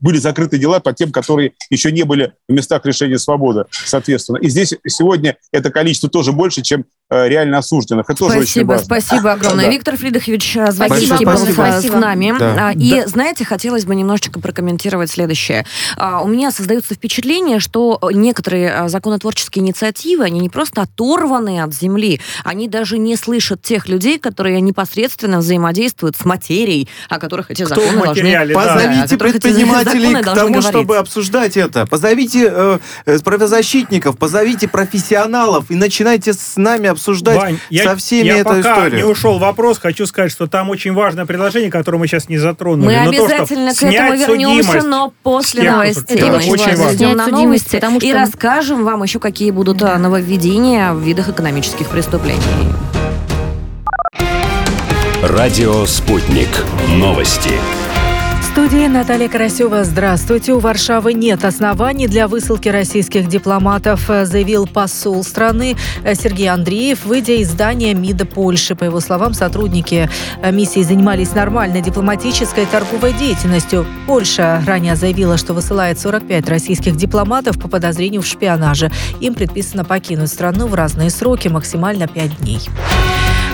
были 0.00 0.18
закрыты 0.18 0.58
дела 0.58 0.80
по 0.80 0.92
тем, 0.92 1.12
которые 1.12 1.52
еще 1.70 1.92
не 1.92 2.02
были 2.02 2.32
в 2.48 2.52
местах 2.52 2.84
лишения 2.84 3.18
свободы, 3.18 3.64
соответственно. 3.70 4.38
И 4.38 4.48
здесь 4.48 4.74
сегодня 4.86 5.36
это 5.52 5.70
количество 5.70 6.08
тоже 6.10 6.32
больше, 6.32 6.62
чем 6.62 6.84
э, 7.08 7.28
реально 7.28 7.58
осужденных. 7.58 8.08
Это 8.10 8.18
тоже 8.18 8.38
очень 8.38 8.46
Спасибо, 8.46 8.68
важно. 8.72 8.84
спасибо 8.86 9.32
огромное. 9.32 9.64
Да. 9.66 9.70
Виктор 9.70 9.96
Фридохович 9.96 10.52
Звонкинский 10.70 11.06
Спасибо, 11.06 11.32
был 11.32 11.52
спасибо. 11.52 11.92
с- 11.96 12.00
нами. 12.00 12.34
Да. 12.38 12.68
А, 12.68 12.72
И, 12.72 12.90
Да. 13.02 13.06
знаете, 13.06 13.44
хотелось 13.44 13.84
бы 13.84 13.94
немножечко 13.94 14.40
прокомментировать 14.40 15.10
следующее. 15.10 15.64
А, 15.96 16.22
У 16.22 16.26
меня 16.28 16.50
создается 16.50 16.94
впечатление, 16.94 17.60
что 17.60 17.98
некоторые 18.12 18.88
законотворческие 18.88 19.64
инициативы, 19.64 20.24
они 20.24 20.40
не 20.40 20.48
просто 20.48 20.82
оторваны 20.82 21.60
от 21.62 21.72
земли, 21.74 22.20
они 22.44 22.68
даже 22.68 22.98
не 22.98 23.16
слышат 23.16 23.62
тех 23.62 23.88
людей, 23.88 24.18
которые 24.18 24.60
непосредственно 24.60 25.38
взаимодействуют 25.38 26.16
с 26.16 26.24
материей, 26.24 26.88
о 27.08 27.18
которых 27.18 27.50
эти 27.50 27.62
Кто 27.64 27.76
законы 27.76 28.04
должны... 28.04 28.46
да. 28.46 28.54
Позовите 28.54 29.09
эти 29.12 29.18
предпринимателей 29.18 30.06
законы 30.12 30.22
к 30.22 30.34
тому, 30.34 30.48
говорить. 30.54 30.68
чтобы 30.68 30.96
обсуждать 30.98 31.56
это. 31.56 31.86
Позовите 31.86 32.48
э, 32.50 32.78
э, 33.06 33.18
правозащитников, 33.20 34.18
позовите 34.18 34.68
профессионалов 34.68 35.66
и 35.70 35.74
начинайте 35.74 36.32
с 36.32 36.56
нами 36.56 36.88
обсуждать 36.88 37.36
Вань, 37.36 37.58
я, 37.70 37.84
со 37.84 37.96
всеми 37.96 38.26
я 38.26 38.38
эту 38.38 38.50
пока 38.50 38.60
историю. 38.60 38.96
не 38.96 39.04
ушел 39.04 39.38
вопрос, 39.38 39.78
хочу 39.78 40.06
сказать, 40.06 40.32
что 40.32 40.46
там 40.46 40.70
очень 40.70 40.92
важное 40.92 41.26
предложение, 41.26 41.70
которое 41.70 41.98
мы 41.98 42.06
сейчас 42.06 42.28
не 42.28 42.38
затронули. 42.38 42.86
Мы 42.86 43.04
Но 43.04 43.12
то, 43.12 43.24
обязательно 43.24 43.72
к 43.72 43.76
снять 43.76 44.20
этому 44.20 44.34
вернемся, 44.38 44.82
но 44.82 45.12
после 45.22 45.70
новостей. 45.70 46.16
Это 46.16 46.26
Мы 46.26 46.36
очень 46.36 46.76
важно. 46.76 46.96
Снять 46.96 47.10
судимость, 47.10 47.30
новости 47.32 47.74
потому 47.76 47.98
и 47.98 48.08
что- 48.08 48.18
расскажем 48.18 48.84
вам 48.84 49.02
еще, 49.02 49.18
какие 49.18 49.50
будут 49.50 49.82
а, 49.82 49.96
нововведения 49.98 50.92
в 50.92 51.00
видах 51.00 51.28
экономических 51.28 51.88
преступлений. 51.88 52.40
Радио 55.22 55.84
«Спутник». 55.86 56.48
Новости. 56.88 57.50
Студии 58.52 58.88
Наталья 58.88 59.28
Карасева. 59.28 59.84
Здравствуйте. 59.84 60.52
У 60.52 60.58
Варшавы 60.58 61.12
нет 61.12 61.44
оснований 61.44 62.08
для 62.08 62.26
высылки 62.26 62.68
российских 62.68 63.28
дипломатов, 63.28 64.10
э, 64.10 64.24
заявил 64.24 64.66
посол 64.66 65.22
страны 65.22 65.76
э, 66.02 66.16
Сергей 66.16 66.48
Андреев, 66.48 67.04
выйдя 67.04 67.34
из 67.34 67.48
здания 67.52 67.94
МИДа 67.94 68.26
Польши. 68.26 68.74
По 68.74 68.82
его 68.82 68.98
словам, 68.98 69.34
сотрудники 69.34 70.10
э, 70.42 70.50
миссии 70.50 70.82
занимались 70.82 71.32
нормальной 71.32 71.80
дипломатической 71.80 72.66
торговой 72.66 73.12
деятельностью. 73.12 73.86
Польша 74.08 74.60
ранее 74.66 74.96
заявила, 74.96 75.36
что 75.36 75.54
высылает 75.54 76.00
45 76.00 76.48
российских 76.48 76.96
дипломатов 76.96 77.56
по 77.56 77.68
подозрению 77.68 78.20
в 78.20 78.26
шпионаже. 78.26 78.90
Им 79.20 79.34
предписано 79.34 79.84
покинуть 79.84 80.28
страну 80.28 80.66
в 80.66 80.74
разные 80.74 81.10
сроки, 81.10 81.46
максимально 81.46 82.08
5 82.08 82.38
дней. 82.38 82.58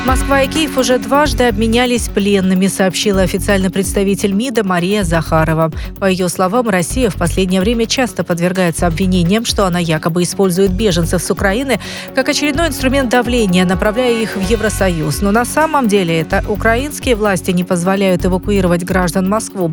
Москва 0.06 0.42
и 0.42 0.46
Киев 0.46 0.78
уже 0.78 1.00
дважды 1.00 1.48
обменялись 1.48 2.08
пленными, 2.08 2.68
сообщила 2.68 3.22
официальный 3.22 3.70
представитель 3.70 4.30
МИДа 4.30 4.62
Мария 4.62 5.02
Захарова. 5.02 5.72
По 5.98 6.04
ее 6.04 6.28
словам, 6.28 6.68
Россия 6.68 7.10
в 7.10 7.16
последнее 7.16 7.60
время 7.60 7.86
часто 7.86 8.22
подвергается 8.22 8.86
обвинениям, 8.86 9.44
что 9.44 9.66
она 9.66 9.80
якобы 9.80 10.22
использует 10.22 10.70
беженцев 10.70 11.20
с 11.20 11.28
Украины 11.32 11.80
как 12.14 12.28
очередной 12.28 12.68
инструмент 12.68 13.10
давления, 13.10 13.64
направляя 13.64 14.12
их 14.12 14.36
в 14.36 14.48
Евросоюз. 14.48 15.22
Но 15.22 15.32
на 15.32 15.44
самом 15.44 15.88
деле 15.88 16.20
это 16.20 16.44
украинские 16.48 17.16
власти 17.16 17.50
не 17.50 17.64
позволяют 17.64 18.24
эвакуировать 18.24 18.84
граждан 18.84 19.28
Москву. 19.28 19.72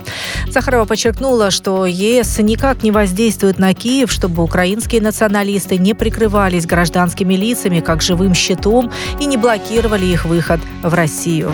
Захарова 0.50 0.86
подчеркнула, 0.86 1.52
что 1.52 1.86
ЕС 1.86 2.40
никак 2.40 2.82
не 2.82 2.90
воздействует 2.90 3.60
на 3.60 3.76
Киев, 3.76 4.12
чтобы 4.12 4.42
украинские 4.42 5.02
националисты 5.02 5.78
не 5.78 5.94
прикрывались 5.94 6.66
гражданскими 6.66 7.36
лицами 7.36 7.82
как 7.82 8.02
живым 8.02 8.34
щитом 8.34 8.92
и 9.20 9.26
не 9.26 9.38
блокировали 9.38 10.08
их 10.08 10.23
выход 10.26 10.60
в 10.82 10.94
Россию. 10.94 11.52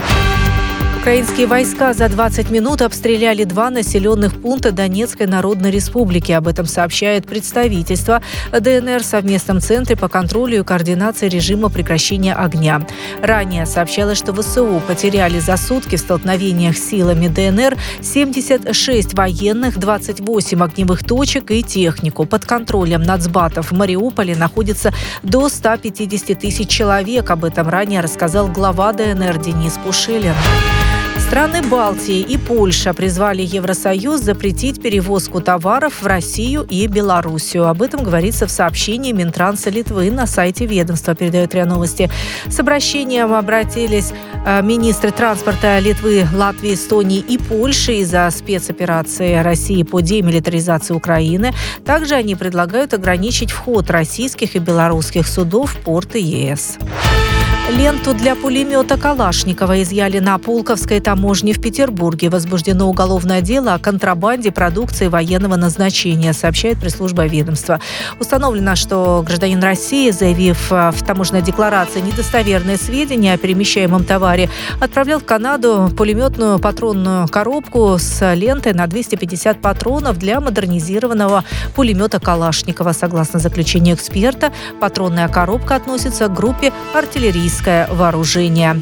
Украинские 1.00 1.48
войска 1.48 1.94
за 1.94 2.10
20 2.10 2.52
минут 2.52 2.82
обстреляли 2.82 3.46
два 3.46 3.70
населенных 3.70 4.42
пункта 4.42 4.74
Донецкой 4.74 5.28
Народной 5.28 5.72
Республики. 5.72 6.34
Об 6.34 6.46
этом 6.46 6.66
сообщает 6.66 7.26
представительство 7.26 8.22
ДНР 8.52 9.02
в 9.02 9.06
совместном 9.06 9.62
центре 9.62 9.96
по 9.96 10.10
контролю 10.10 10.60
и 10.60 10.64
координации 10.64 11.30
режима 11.30 11.70
прекращения 11.70 12.34
огня. 12.34 12.86
Ранее 13.24 13.66
сообщалось, 13.66 14.18
что 14.18 14.34
ВСУ 14.34 14.82
потеряли 14.86 15.40
за 15.40 15.56
сутки 15.56 15.96
в 15.96 16.02
столкновениях 16.02 16.76
с 16.76 16.90
силами 16.90 17.30
ДНР 17.30 17.78
76 18.02 19.14
военных, 19.14 19.80
28 19.80 20.62
огневых 20.62 21.06
точек 21.06 21.50
и 21.52 21.64
технику. 21.64 22.26
Под 22.26 22.44
контролем 22.44 23.04
нацбатов 23.04 23.72
в 23.72 23.76
Мариуполе 23.76 24.36
находится 24.36 24.94
до 25.24 25.48
150 25.48 26.38
тысяч 26.38 26.68
человек. 26.68 27.32
Об 27.32 27.46
этом 27.46 27.70
ранее 27.70 28.02
рассказал 28.02 28.50
глава 28.50 28.92
ДНР 28.92 29.38
Денис 29.38 29.80
Пушилин. 29.84 30.36
Страны 31.30 31.62
Балтии 31.62 32.22
и 32.22 32.40
Польша 32.40 32.92
призвали 32.96 33.44
Евросоюз 33.44 34.22
запретить 34.22 34.82
перевозку 34.82 35.42
товаров 35.42 36.02
в 36.02 36.08
Россию 36.08 36.66
и 36.68 36.88
Белоруссию. 36.88 37.68
Об 37.68 37.84
этом 37.84 38.04
говорится 38.04 38.48
в 38.48 38.50
сообщении 38.50 39.12
Минтранса 39.12 39.70
Литвы 39.70 40.10
на 40.10 40.26
сайте 40.26 40.66
ведомства, 40.66 41.14
передает 41.14 41.54
РИА 41.54 41.68
Новости. 41.68 42.10
С 42.48 42.60
обращением 42.60 43.36
обратились 43.36 44.12
э, 44.44 44.64
министры 44.64 45.12
транспорта 45.12 45.78
Литвы, 45.78 46.28
Латвии, 46.34 46.74
Эстонии 46.74 47.20
и 47.20 47.38
Польши 47.38 47.98
из-за 47.98 48.28
спецоперации 48.32 49.36
России 49.36 49.84
по 49.84 50.02
демилитаризации 50.02 50.96
Украины. 50.96 51.54
Также 51.86 52.16
они 52.16 52.34
предлагают 52.34 52.96
ограничить 52.96 53.52
вход 53.52 53.92
российских 53.92 54.56
и 54.56 54.60
белорусских 54.60 55.28
судов 55.28 55.76
в 55.76 55.78
порты 55.82 56.18
ЕС. 56.18 56.80
Ленту 57.70 58.16
для 58.16 58.36
пулемета 58.36 58.98
Калашникова 58.98 59.84
изъяли 59.84 60.18
на 60.18 60.40
Пулковской 60.40 61.00
таможне 61.00 61.54
в 61.54 61.62
Петербурге. 61.62 62.30
Возбуждено 62.30 62.90
уголовное 62.90 63.42
дело 63.42 63.76
о 63.76 63.80
контрабанде 63.80 64.52
продукции 64.52 65.08
военного 65.08 65.56
назначения, 65.56 66.34
сообщает 66.34 66.80
пресс-служба 66.80 67.28
ведомства. 67.28 67.80
Установлено, 68.20 68.76
что 68.76 69.24
гражданин 69.26 69.62
России, 69.62 70.10
заявив 70.10 70.72
э, 70.72 70.92
в 70.92 71.04
таможенной 71.04 71.44
декларации 71.44 72.02
недостоверные 72.02 72.78
сведения 72.78 73.34
о 73.34 73.38
перемещаемом 73.38 74.04
товаре, 74.04 74.50
отправлял 74.82 75.20
в 75.20 75.26
Канаду 75.26 75.92
пулеметную 75.96 76.58
патронную 76.58 77.28
коробку 77.28 77.98
с 78.00 78.34
лентой 78.34 78.74
на 78.74 78.88
250 78.88 79.62
патронов 79.62 80.18
для 80.18 80.40
модернизированного 80.42 81.44
пулемета 81.76 82.20
Калашникова. 82.20 82.94
Согласно 82.94 83.40
заключению 83.40 83.96
эксперта, 83.96 84.52
патронная 84.82 85.28
коробка 85.28 85.76
относится 85.76 86.30
к 86.30 86.34
группе 86.34 86.74
артиллерийское 87.60 87.88
вооружение. 87.88 88.82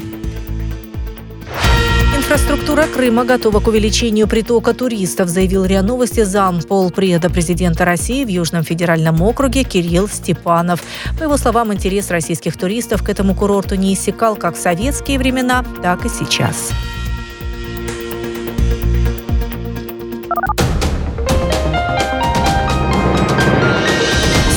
Инфраструктура 2.16 2.86
Крыма 2.86 3.24
готова 3.24 3.60
к 3.60 3.68
увеличению 3.68 4.28
притока 4.28 4.74
туристов, 4.74 5.28
заявил 5.28 5.64
РИА 5.64 5.82
Новости 5.82 6.24
зам 6.24 6.60
полпреда 6.60 7.30
президента 7.30 7.84
России 7.84 8.24
в 8.24 8.28
Южном 8.28 8.64
федеральном 8.64 9.22
округе 9.22 9.64
Кирилл 9.64 10.08
Степанов. 10.08 10.82
По 11.18 11.22
его 11.22 11.36
словам, 11.38 11.72
интерес 11.72 12.10
российских 12.10 12.56
туристов 12.56 13.02
к 13.02 13.08
этому 13.08 13.34
курорту 13.34 13.76
не 13.76 13.94
иссякал 13.94 14.36
как 14.36 14.56
в 14.56 14.60
советские 14.60 15.18
времена, 15.18 15.64
так 15.82 16.04
и 16.04 16.08
сейчас. 16.08 16.70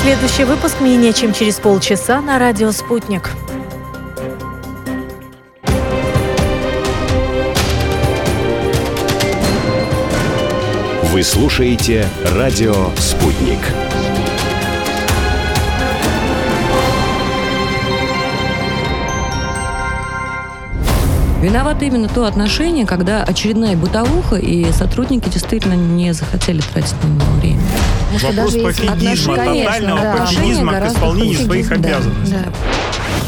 Следующий 0.03 0.43
выпуск 0.43 0.81
менее 0.81 1.13
чем 1.13 1.31
через 1.31 1.55
полчаса 1.59 2.21
на 2.21 2.39
радио 2.39 2.71
«Спутник». 2.71 3.29
Вы 11.11 11.23
слушаете 11.23 12.07
радио 12.23 12.89
«Спутник». 12.95 13.59
Виновато 21.41 21.83
именно 21.83 22.07
то 22.07 22.23
отношение, 22.23 22.85
когда 22.85 23.23
очередная 23.23 23.75
бытовуха, 23.75 24.37
и 24.37 24.71
сотрудники 24.71 25.27
действительно 25.27 25.73
не 25.73 26.13
захотели 26.13 26.61
тратить 26.61 26.95
на 27.03 27.07
него 27.07 27.31
время. 27.41 27.61
Вопрос 28.23 28.53
пофигизма, 28.53 29.35
тотального 29.35 29.99
да. 29.99 30.15
пофигизма 30.15 30.73
к 30.79 30.87
исполнению 30.87 31.33
хуже. 31.35 31.45
своих 31.45 31.69
Да, 31.69 31.75
обязанностей. 31.75 32.35
Да. 32.35 32.53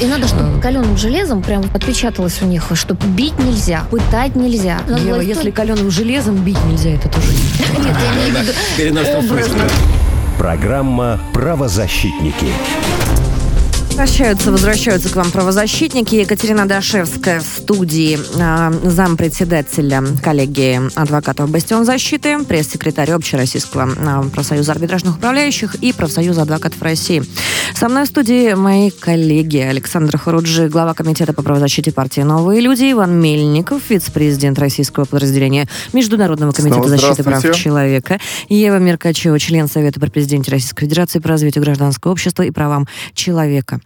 И 0.03 0.05
надо, 0.05 0.27
чтобы 0.27 0.59
каленым 0.59 0.97
железом 0.97 1.41
прям 1.41 1.63
отпечаталось 1.73 2.41
у 2.41 2.45
них, 2.45 2.65
что 2.73 2.93
бить 2.93 3.39
нельзя, 3.39 3.85
пытать 3.89 4.35
нельзя. 4.35 4.81
Надо 4.85 5.01
Ева, 5.01 5.13
было 5.13 5.21
если 5.21 5.49
каленым 5.49 5.89
железом 5.89 6.35
бить 6.43 6.61
нельзя, 6.65 6.89
это 6.89 7.07
тоже 7.07 7.29
не 7.31 7.37
Нет, 7.85 7.95
я 8.03 8.29
имею 8.29 8.35
в 8.35 9.07
виду 9.07 9.31
образно. 9.33 9.63
Программа 10.37 11.21
«Правозащитники». 11.31 12.47
Возвращаются, 13.93 14.51
возвращаются 14.51 15.09
к 15.09 15.15
вам 15.15 15.29
правозащитники. 15.29 16.15
Екатерина 16.15 16.67
Дашевская 16.67 17.39
в 17.39 17.43
студии, 17.43 18.17
а, 18.41 18.73
зампредседателя 18.83 20.03
коллегии 20.19 20.81
адвокатов 20.99 21.51
«Бастион 21.51 21.85
защиты», 21.85 22.39
пресс-секретарь 22.43 23.11
Общероссийского 23.11 23.87
а, 23.95 24.23
профсоюза 24.23 24.71
арбитражных 24.71 25.17
управляющих 25.17 25.75
и 25.75 25.93
профсоюза 25.93 26.41
адвокатов 26.41 26.81
России. 26.81 27.23
Со 27.75 27.87
мной 27.87 28.05
в 28.05 28.07
студии 28.07 28.55
мои 28.55 28.89
коллеги 28.89 29.59
Александр 29.59 30.17
Харуджи, 30.17 30.69
глава 30.69 30.95
комитета 30.95 31.33
по 31.33 31.43
правозащите 31.43 31.91
партии 31.91 32.21
«Новые 32.21 32.61
люди», 32.61 32.91
Иван 32.91 33.21
Мельников, 33.21 33.83
вице-президент 33.89 34.57
российского 34.57 35.05
подразделения 35.05 35.69
Международного 35.93 36.51
комитета 36.51 36.81
Снова 36.81 36.97
защиты 36.97 37.23
прав 37.23 37.55
человека, 37.55 38.19
Ева 38.49 38.79
Меркачева, 38.79 39.37
член 39.37 39.67
Совета 39.69 39.99
при 39.99 40.09
президенте 40.09 40.49
Российской 40.49 40.81
Федерации 40.81 41.19
по 41.19 41.29
развитию 41.29 41.63
гражданского 41.63 42.11
общества 42.11 42.41
и 42.41 42.49
правам 42.49 42.87
человека. 43.13 43.79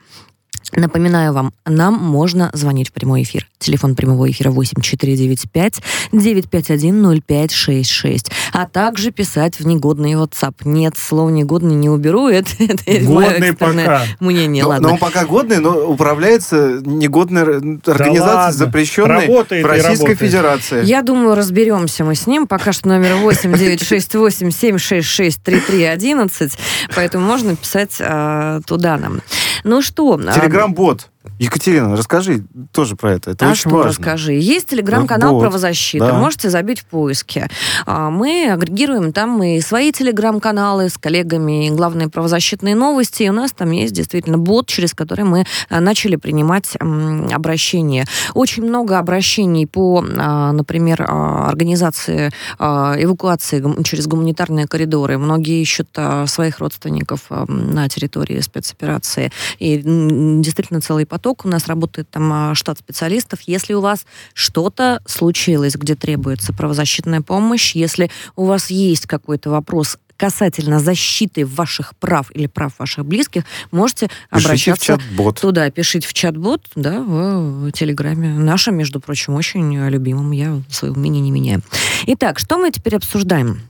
Напоминаю 0.75 1.31
вам, 1.33 1.53
нам 1.65 1.93
можно 1.93 2.49
звонить 2.53 2.89
в 2.89 2.91
прямой 2.91 3.23
эфир. 3.23 3.47
Телефон 3.57 3.95
прямого 3.95 4.29
эфира 4.29 4.51
8495 4.51 5.81
951 6.11 7.21
0566. 7.25 8.31
А 8.51 8.67
также 8.67 9.11
писать 9.11 9.59
в 9.59 9.65
негодный 9.65 10.13
WhatsApp. 10.13 10.55
Нет, 10.65 10.95
слово 10.97 11.29
негодный 11.29 11.75
не 11.75 11.89
уберу. 11.89 12.27
Это, 12.27 12.51
это 12.59 13.05
Годный 13.05 13.53
пока. 13.53 14.03
мнение. 14.19 14.63
Но, 14.63 14.69
Ладно. 14.69 14.87
но 14.89 14.93
он 14.95 14.99
пока 14.99 15.25
годный, 15.25 15.59
но 15.59 15.87
управляется 15.87 16.81
негодной 16.83 17.43
организацией, 17.43 18.19
ладно. 18.19 18.51
запрещенной 18.51 19.25
Работает 19.25 19.63
в 19.63 19.67
Российской 19.67 20.09
работает. 20.09 20.19
Федерации. 20.19 20.85
Я 20.85 21.01
думаю, 21.01 21.35
разберемся 21.35 22.03
мы 22.03 22.15
с 22.15 22.27
ним. 22.27 22.45
Пока 22.45 22.73
что 22.73 22.89
номер 22.89 23.15
8 23.15 23.53
968 23.57 24.51
766 24.51 25.41
3311. 25.41 26.53
Поэтому 26.93 27.25
можно 27.25 27.55
писать 27.55 27.95
а, 28.01 28.59
туда 28.67 28.97
нам. 28.97 29.21
Ну 29.63 29.81
что? 29.81 30.17
Телеграм-бот. 30.17 31.09
Екатерина, 31.39 31.95
расскажи 31.95 32.45
тоже 32.71 32.95
про 32.95 33.13
это. 33.13 33.31
Это 33.31 33.47
а 33.47 33.51
очень 33.51 33.61
что 33.61 33.69
важно. 33.69 33.89
расскажи? 33.89 34.33
Есть 34.33 34.69
телеграм-канал 34.69 35.33
Вот, 35.35 35.41
правозащиты. 35.41 36.05
да. 36.05 36.13
Можете 36.13 36.49
забить 36.49 36.79
в 36.79 36.85
поиске. 36.85 37.49
А, 37.85 38.09
Мы 38.09 38.49
агрегируем 38.51 39.13
там 39.13 39.41
и 39.43 39.59
свои 39.61 39.91
телеграм-каналы 39.91 40.89
с 40.89 40.97
коллегами, 40.97 41.67
и 41.67 41.69
главные 41.69 42.09
правозащитные 42.09 42.75
новости. 42.75 43.23
И 43.23 43.29
у 43.29 43.33
нас 43.33 43.51
там 43.51 43.71
есть 43.71 43.93
действительно 43.93 44.37
бот, 44.37 44.67
через 44.67 44.93
который 44.93 45.25
мы 45.25 45.45
а, 45.69 45.79
начали 45.79 46.15
принимать 46.15 46.75
обращения. 46.79 48.05
Очень 48.33 48.63
много 48.63 48.97
обращений 48.97 49.67
по, 49.67 50.03
а, 50.17 50.51
например, 50.51 51.05
организации 51.07 52.31
эвакуации 52.59 53.63
через 53.83 54.07
гуманитарные 54.07 54.67
коридоры. 54.67 55.17
Многие 55.17 55.61
ищут 55.61 55.89
своих 56.25 56.59
родственников 56.59 57.21
на 57.29 57.89
территории 57.89 58.39
спецоперации. 58.39 59.31
И 59.59 59.77
действительно 59.77 60.81
целый 60.81 61.05
поток. 61.05 61.16
У 61.45 61.49
нас 61.49 61.67
работает 61.67 62.09
там 62.09 62.31
а, 62.31 62.55
штат 62.55 62.79
специалистов. 62.79 63.41
Если 63.41 63.73
у 63.73 63.81
вас 63.81 64.05
что-то 64.33 65.01
случилось, 65.05 65.75
где 65.75 65.95
требуется 65.95 66.53
правозащитная 66.53 67.21
помощь, 67.21 67.75
если 67.75 68.09
у 68.35 68.45
вас 68.45 68.69
есть 68.69 69.05
какой-то 69.05 69.49
вопрос 69.49 69.97
касательно 70.17 70.79
защиты 70.79 71.45
ваших 71.45 71.95
прав 71.95 72.31
или 72.33 72.47
прав 72.47 72.73
ваших 72.79 73.05
близких, 73.05 73.43
можете 73.71 74.07
Пишите 74.07 74.17
в 74.31 74.45
обращаться 74.45 74.85
чат-бот. 74.85 75.39
туда, 75.39 75.69
пишите 75.69 76.07
в 76.07 76.13
чат-бот, 76.13 76.63
да, 76.75 77.01
в, 77.01 77.67
в 77.67 77.71
Телеграме. 77.71 78.29
Нашим, 78.29 78.75
между 78.75 78.99
прочим, 78.99 79.35
очень 79.35 79.75
любимым. 79.89 80.31
Я 80.31 80.61
своего 80.69 80.97
мнения 80.97 81.21
не 81.21 81.31
меняю. 81.31 81.61
Итак, 82.07 82.39
что 82.39 82.57
мы 82.57 82.71
теперь 82.71 82.95
обсуждаем? 82.95 83.61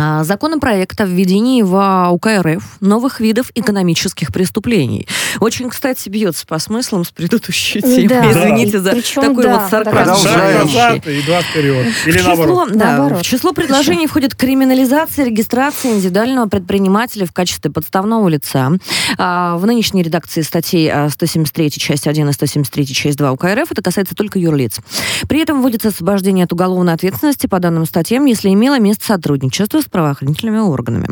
А, 0.00 0.22
Законопроект 0.22 1.00
о 1.00 1.06
введении 1.06 1.60
в 1.62 2.08
УК 2.12 2.28
РФ 2.40 2.62
новых 2.80 3.18
видов 3.18 3.50
экономических 3.56 4.32
преступлений. 4.32 5.08
Очень, 5.40 5.68
кстати, 5.70 6.08
бьется 6.08 6.46
по 6.46 6.60
смыслам 6.60 7.04
с 7.04 7.10
предыдущей 7.10 7.80
темой. 7.80 8.06
Да. 8.06 8.30
Извините 8.30 8.78
за 8.78 8.92
Причем, 8.92 9.22
такой 9.22 9.42
да, 9.42 9.58
вот 9.58 9.70
сарказм. 9.70 10.10
Назад 10.28 11.04
и 11.08 11.22
два 11.22 11.42
вперед. 11.42 11.86
Или 12.06 12.12
В 12.12 12.20
число, 12.20 12.36
наоборот. 12.36 12.68
да, 12.74 12.96
Наоборот. 12.96 13.20
в 13.20 13.22
число 13.24 13.52
предложений 13.52 14.06
входит 14.06 14.36
криминализация 14.36 15.24
регистрации 15.24 15.90
индивидуального 15.90 16.46
предпринимателя 16.48 17.26
в 17.26 17.32
качестве 17.32 17.72
подставного 17.72 18.28
лица. 18.28 18.70
А, 19.18 19.56
В 19.56 19.66
нынешней 19.66 20.04
редакции 20.04 20.42
статей 20.42 20.88
а, 20.92 21.08
173 21.10 21.70
часть 21.72 22.06
1 22.06 22.28
и 22.28 22.32
173 22.32 22.86
часть 22.86 23.18
2 23.18 23.32
УК 23.32 23.46
РФ 23.46 23.72
это 23.72 23.82
касается 23.82 24.14
только 24.14 24.38
юрлиц. 24.38 24.78
При 25.28 25.40
этом 25.40 25.60
вводится 25.60 25.88
освобождение 25.88 26.44
от 26.44 26.52
уголовной 26.52 26.92
ответственности 26.92 27.48
по 27.48 27.58
данным 27.58 27.84
статьям, 27.84 28.26
если 28.26 28.48
имело 28.50 28.78
место 28.78 29.04
сотрудничество 29.04 29.80
с 29.80 29.87
правоохранительными 29.90 30.58
органами. 30.58 31.08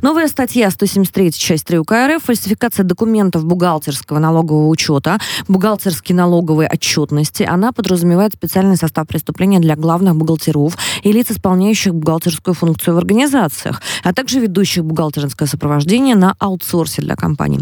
Новая 0.00 0.28
статья 0.28 0.70
173 0.70 1.32
часть 1.32 1.66
3 1.66 1.78
УК 1.78 1.92
РФ 2.08 2.22
фальсификация 2.24 2.84
документов 2.84 3.44
бухгалтерского 3.44 4.18
налогового 4.18 4.68
учета, 4.68 5.18
бухгалтерской 5.48 6.16
налоговой 6.16 6.66
отчетности. 6.66 7.42
Она 7.42 7.72
подразумевает 7.72 8.32
специальный 8.32 8.76
состав 8.76 9.06
преступления 9.06 9.60
для 9.60 9.76
главных 9.76 10.16
бухгалтеров 10.16 10.76
и 11.02 11.12
лиц, 11.12 11.30
исполняющих 11.30 11.94
бухгалтерскую 11.94 12.54
функцию 12.54 12.94
в 12.94 12.98
организациях, 12.98 13.82
а 14.02 14.12
также 14.12 14.40
ведущих 14.40 14.84
бухгалтерское 14.84 15.46
сопровождение 15.46 16.16
на 16.16 16.34
аутсорсе 16.38 17.02
для 17.02 17.16
компаний. 17.16 17.60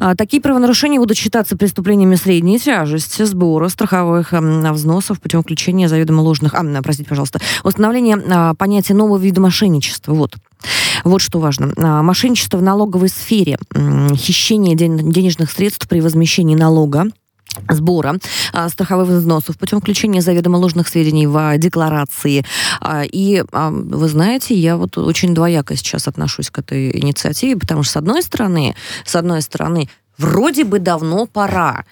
А, 0.00 0.14
Такие 0.14 0.42
правонарушения 0.42 0.98
будут 0.98 1.16
считаться 1.16 1.56
преступлениями 1.56 2.14
средней 2.14 2.58
тяжести, 2.58 3.24
сбора 3.24 3.68
страховых 3.68 4.32
взносов 4.32 5.20
путем 5.20 5.42
включения 5.42 5.88
заведомо 5.88 6.20
ложных... 6.20 6.54
А, 6.54 6.82
простите, 6.82 7.08
пожалуйста. 7.08 7.40
Установление 7.64 8.16
а, 8.30 8.54
понятия 8.54 8.94
нового 8.94 9.18
вида 9.18 9.40
мошенничества. 9.40 9.77
Вот. 10.06 10.36
Вот 11.04 11.20
что 11.20 11.38
важно. 11.38 11.72
А, 11.76 12.02
Мошенничество 12.02 12.58
в 12.58 12.62
налоговой 12.62 13.08
сфере, 13.08 13.58
хищение 14.14 14.74
ден- 14.74 15.10
денежных 15.10 15.50
средств 15.50 15.86
при 15.88 16.00
возмещении 16.00 16.56
налога, 16.56 17.06
сбора 17.68 18.18
а, 18.52 18.68
страховых 18.68 19.08
взносов 19.08 19.56
путем 19.58 19.80
включения 19.80 20.20
заведомо 20.20 20.56
ложных 20.56 20.88
сведений 20.88 21.26
в 21.26 21.36
а, 21.36 21.56
декларации. 21.56 22.44
И 23.12 23.44
вы 23.52 24.08
знаете, 24.08 24.54
я 24.54 24.76
вот 24.76 24.98
очень 24.98 25.34
двояко 25.34 25.76
сейчас 25.76 26.08
отношусь 26.08 26.50
к 26.50 26.58
этой 26.58 26.96
инициативе, 26.98 27.56
потому 27.56 27.82
что 27.82 27.92
с 27.92 27.96
одной 27.96 28.22
стороны, 28.22 28.74
с 29.04 29.16
одной 29.16 29.42
стороны, 29.42 29.88
Вроде 30.18 30.64
бы 30.64 30.78
давно 30.80 31.26
пора. 31.26 31.84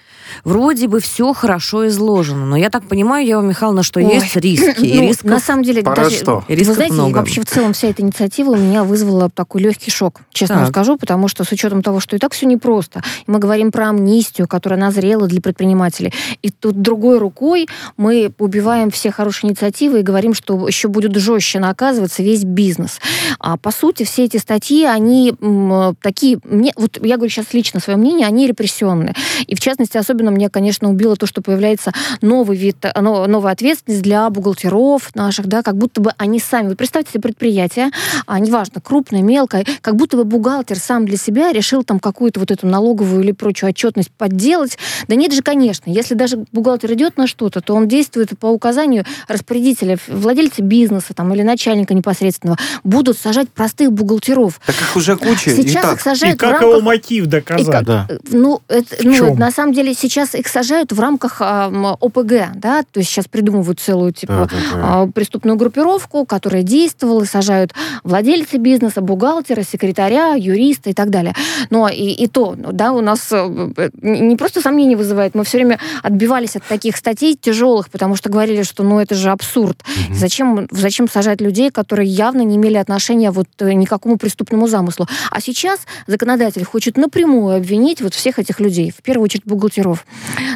Вроде 0.45 0.89
бы 0.89 0.99
все 1.01 1.33
хорошо 1.33 1.87
изложено. 1.87 2.45
Но 2.47 2.57
я 2.57 2.69
так 2.71 2.89
понимаю, 2.89 3.25
Ева 3.25 3.41
Михайловна, 3.43 3.85
что 3.85 4.01
Ой. 4.01 4.15
есть 4.15 4.35
риски. 4.37 4.85
И 4.85 4.97
Ну, 5.01 5.09
рисков 5.09 5.31
на 5.31 5.39
самом 5.39 5.63
деле, 5.63 5.83
Пора 5.85 6.05
даже, 6.05 6.17
что? 6.17 6.45
Рисков 6.49 6.69
вы 6.69 6.75
знаете, 6.75 6.95
много. 6.95 7.17
вообще 7.19 7.41
в 7.43 7.47
целом 7.47 7.73
вся 7.73 7.89
эта 7.89 8.03
инициатива 8.03 8.51
у 8.51 8.57
меня 8.57 8.83
вызвала 8.83 9.31
такой 9.31 9.61
легкий 9.63 9.93
шок, 9.93 10.23
честно 10.33 10.57
Так. 10.57 10.65
вам 10.65 10.73
скажу, 10.73 10.97
потому 10.97 11.29
что 11.29 11.45
с 11.45 11.53
учетом 11.53 11.83
того, 11.83 12.01
что 12.01 12.17
и 12.17 12.19
так 12.19 12.33
все 12.33 12.47
непросто, 12.47 13.03
и 13.27 13.31
мы 13.31 13.39
говорим 13.39 13.71
про 13.71 13.91
амнистию, 13.91 14.49
которая 14.49 14.81
назрела 14.81 15.29
для 15.29 15.41
предпринимателей, 15.41 16.13
и 16.43 16.51
тут 16.51 16.83
другой 16.83 17.19
рукой 17.19 17.69
мы 17.97 18.33
убиваем 18.39 18.91
все 18.91 19.13
хорошие 19.13 19.49
инициативы 19.51 20.01
и 20.01 20.03
говорим, 20.03 20.35
что 20.35 20.67
еще 20.67 20.89
будет 20.89 21.15
жестче 21.17 21.61
наказываться 21.61 22.25
весь 22.25 22.43
бизнес. 22.43 22.99
А 23.39 23.57
по 23.57 23.71
сути, 23.71 24.03
все 24.05 24.25
эти 24.25 24.39
статьи, 24.39 24.85
они 24.85 25.35
м, 25.41 25.97
такие, 26.03 26.39
мне, 26.43 26.73
вот 26.77 26.99
я 27.01 27.17
говорю 27.17 27.31
сейчас 27.31 27.53
лично 27.55 27.79
свое 27.79 27.97
мнение, 27.97 28.16
они 28.25 28.47
репрессионные. 28.47 29.15
И 29.47 29.55
в 29.55 29.61
частности, 29.61 29.97
особенно 29.97 30.31
мне, 30.31 30.49
конечно, 30.51 30.89
убило 30.91 31.17
то, 31.17 31.27
что 31.27 31.43
появляется 31.43 31.93
новый 32.21 32.57
вид, 32.57 32.77
э, 32.83 32.93
но- 33.01 33.27
новая 33.27 33.53
ответственность 33.53 34.03
для 34.03 34.29
бухгалтеров 34.31 35.15
наших, 35.15 35.47
да, 35.47 35.63
как 35.63 35.77
будто 35.77 36.01
бы 36.01 36.13
они 36.19 36.39
сами, 36.41 36.69
вы 36.69 36.77
представьте 36.77 37.13
себе 37.13 37.23
предприятие, 37.23 37.91
а, 38.27 38.39
неважно, 38.39 38.81
крупное, 38.81 39.23
мелкое, 39.23 39.65
как 39.81 39.97
будто 39.97 40.17
бы 40.17 40.25
бухгалтер 40.25 40.79
сам 40.79 41.07
для 41.07 41.17
себя 41.17 41.53
решил 41.53 41.85
там 41.85 41.99
какую-то 42.01 42.41
вот 42.41 42.51
эту 42.51 42.67
налоговую 42.67 43.23
или 43.23 43.33
прочую 43.33 43.71
отчетность 43.71 44.11
подделать. 44.17 44.79
Да 45.09 45.15
нет 45.17 45.33
же, 45.33 45.43
конечно, 45.43 45.91
если 45.91 46.15
даже 46.15 46.45
бухгалтер 46.53 46.93
идет 46.95 47.17
на 47.17 47.27
что-то, 47.27 47.61
то 47.61 47.75
он 47.75 47.89
действует 47.89 48.39
по 48.39 48.47
указанию 48.47 49.05
распорядителя, 49.29 49.99
владельца 50.09 50.63
бизнеса 50.63 51.15
там, 51.15 51.33
или 51.35 51.43
начальника 51.43 51.95
непосредственного. 51.95 52.59
Будут 52.85 53.19
сажать 53.19 53.49
простых 53.51 53.93
бухгалтеров. 53.93 54.61
Так 54.67 54.75
их 54.75 54.97
уже 54.97 55.17
куча. 55.17 55.51
и 55.51 55.57
Сейчас 55.63 55.83
так. 55.85 55.95
их 55.97 56.01
сажают 56.01 56.35
И 56.37 56.39
в 56.39 56.41
как 56.41 56.53
рамках 56.53 56.69
его 56.71 56.81
мотив 56.81 57.25
и 57.25 57.29
доказать? 57.29 57.67
как- 57.67 57.85
Да. 57.85 58.06
Куда? 58.07 58.19
Ну, 58.31 58.61
это, 58.69 58.97
ну, 59.03 59.35
на 59.37 59.51
самом 59.51 59.73
деле 59.73 59.95
сейчас 59.95 60.35
их 60.35 60.49
сажают 60.49 60.93
в 60.93 61.01
рамках 61.01 61.41
м, 61.41 61.87
ОПГ, 61.87 62.53
да, 62.55 62.83
то 62.91 63.01
есть 63.01 63.11
сейчас 63.11 63.27
придумывают 63.27 63.81
целую 63.81 64.13
типа 64.13 64.49
Да-да-да. 64.51 65.03
а, 65.03 65.07
преступную 65.07 65.57
группировку, 65.57 66.25
которая 66.25 66.63
действовала, 66.63 67.25
сажают 67.25 67.73
владельца 68.05 68.59
бизнеса, 68.59 69.01
бухгалтера, 69.01 69.63
секретаря, 69.63 70.35
юриста 70.35 70.91
и 70.91 70.95
так 70.95 71.11
далее. 71.11 71.35
Но 71.71 71.89
и, 71.89 72.11
и 72.11 72.27
то, 72.27 72.55
да, 72.57 72.93
у 72.93 73.01
нас 73.01 73.29
э, 73.33 73.71
э, 73.77 73.91
не 74.03 74.37
просто 74.37 74.61
сомнения 74.61 74.97
вызывает, 74.97 75.35
мы 75.35 75.45
все 75.45 75.59
время 75.59 75.79
отбивались 76.03 76.57
от 76.57 76.65
таких 76.65 76.97
статей 76.97 77.37
тяжелых, 77.37 77.91
потому 77.91 78.17
что 78.17 78.31
говорили, 78.31 78.63
что 78.63 78.83
ну 78.83 79.01
это 79.01 79.15
же 79.15 79.31
абсурд. 79.31 79.83
Зачем, 80.13 80.69
зачем 80.71 81.09
сажать 81.09 81.41
людей, 81.41 81.71
которые 81.71 82.09
явно 82.09 82.43
не 82.43 82.57
имели 82.57 82.77
отношения 82.77 83.31
вот 83.31 83.49
э, 83.59 83.73
ни 83.73 83.85
к 83.85 83.89
какому 83.89 84.17
преступному 84.17 84.69
замыслу? 84.69 85.07
А 85.31 85.41
сейчас 85.41 85.81
законодатель 86.07 86.65
хочет 86.65 86.97
напрямую 86.97 87.57
обвинить 87.57 87.96
вот 88.05 88.15
всех 88.15 88.39
этих 88.39 88.61
людей, 88.61 88.91
в 88.91 89.03
первую 89.03 89.25
очередь 89.25 89.45
бухгалтеров. 89.45 90.07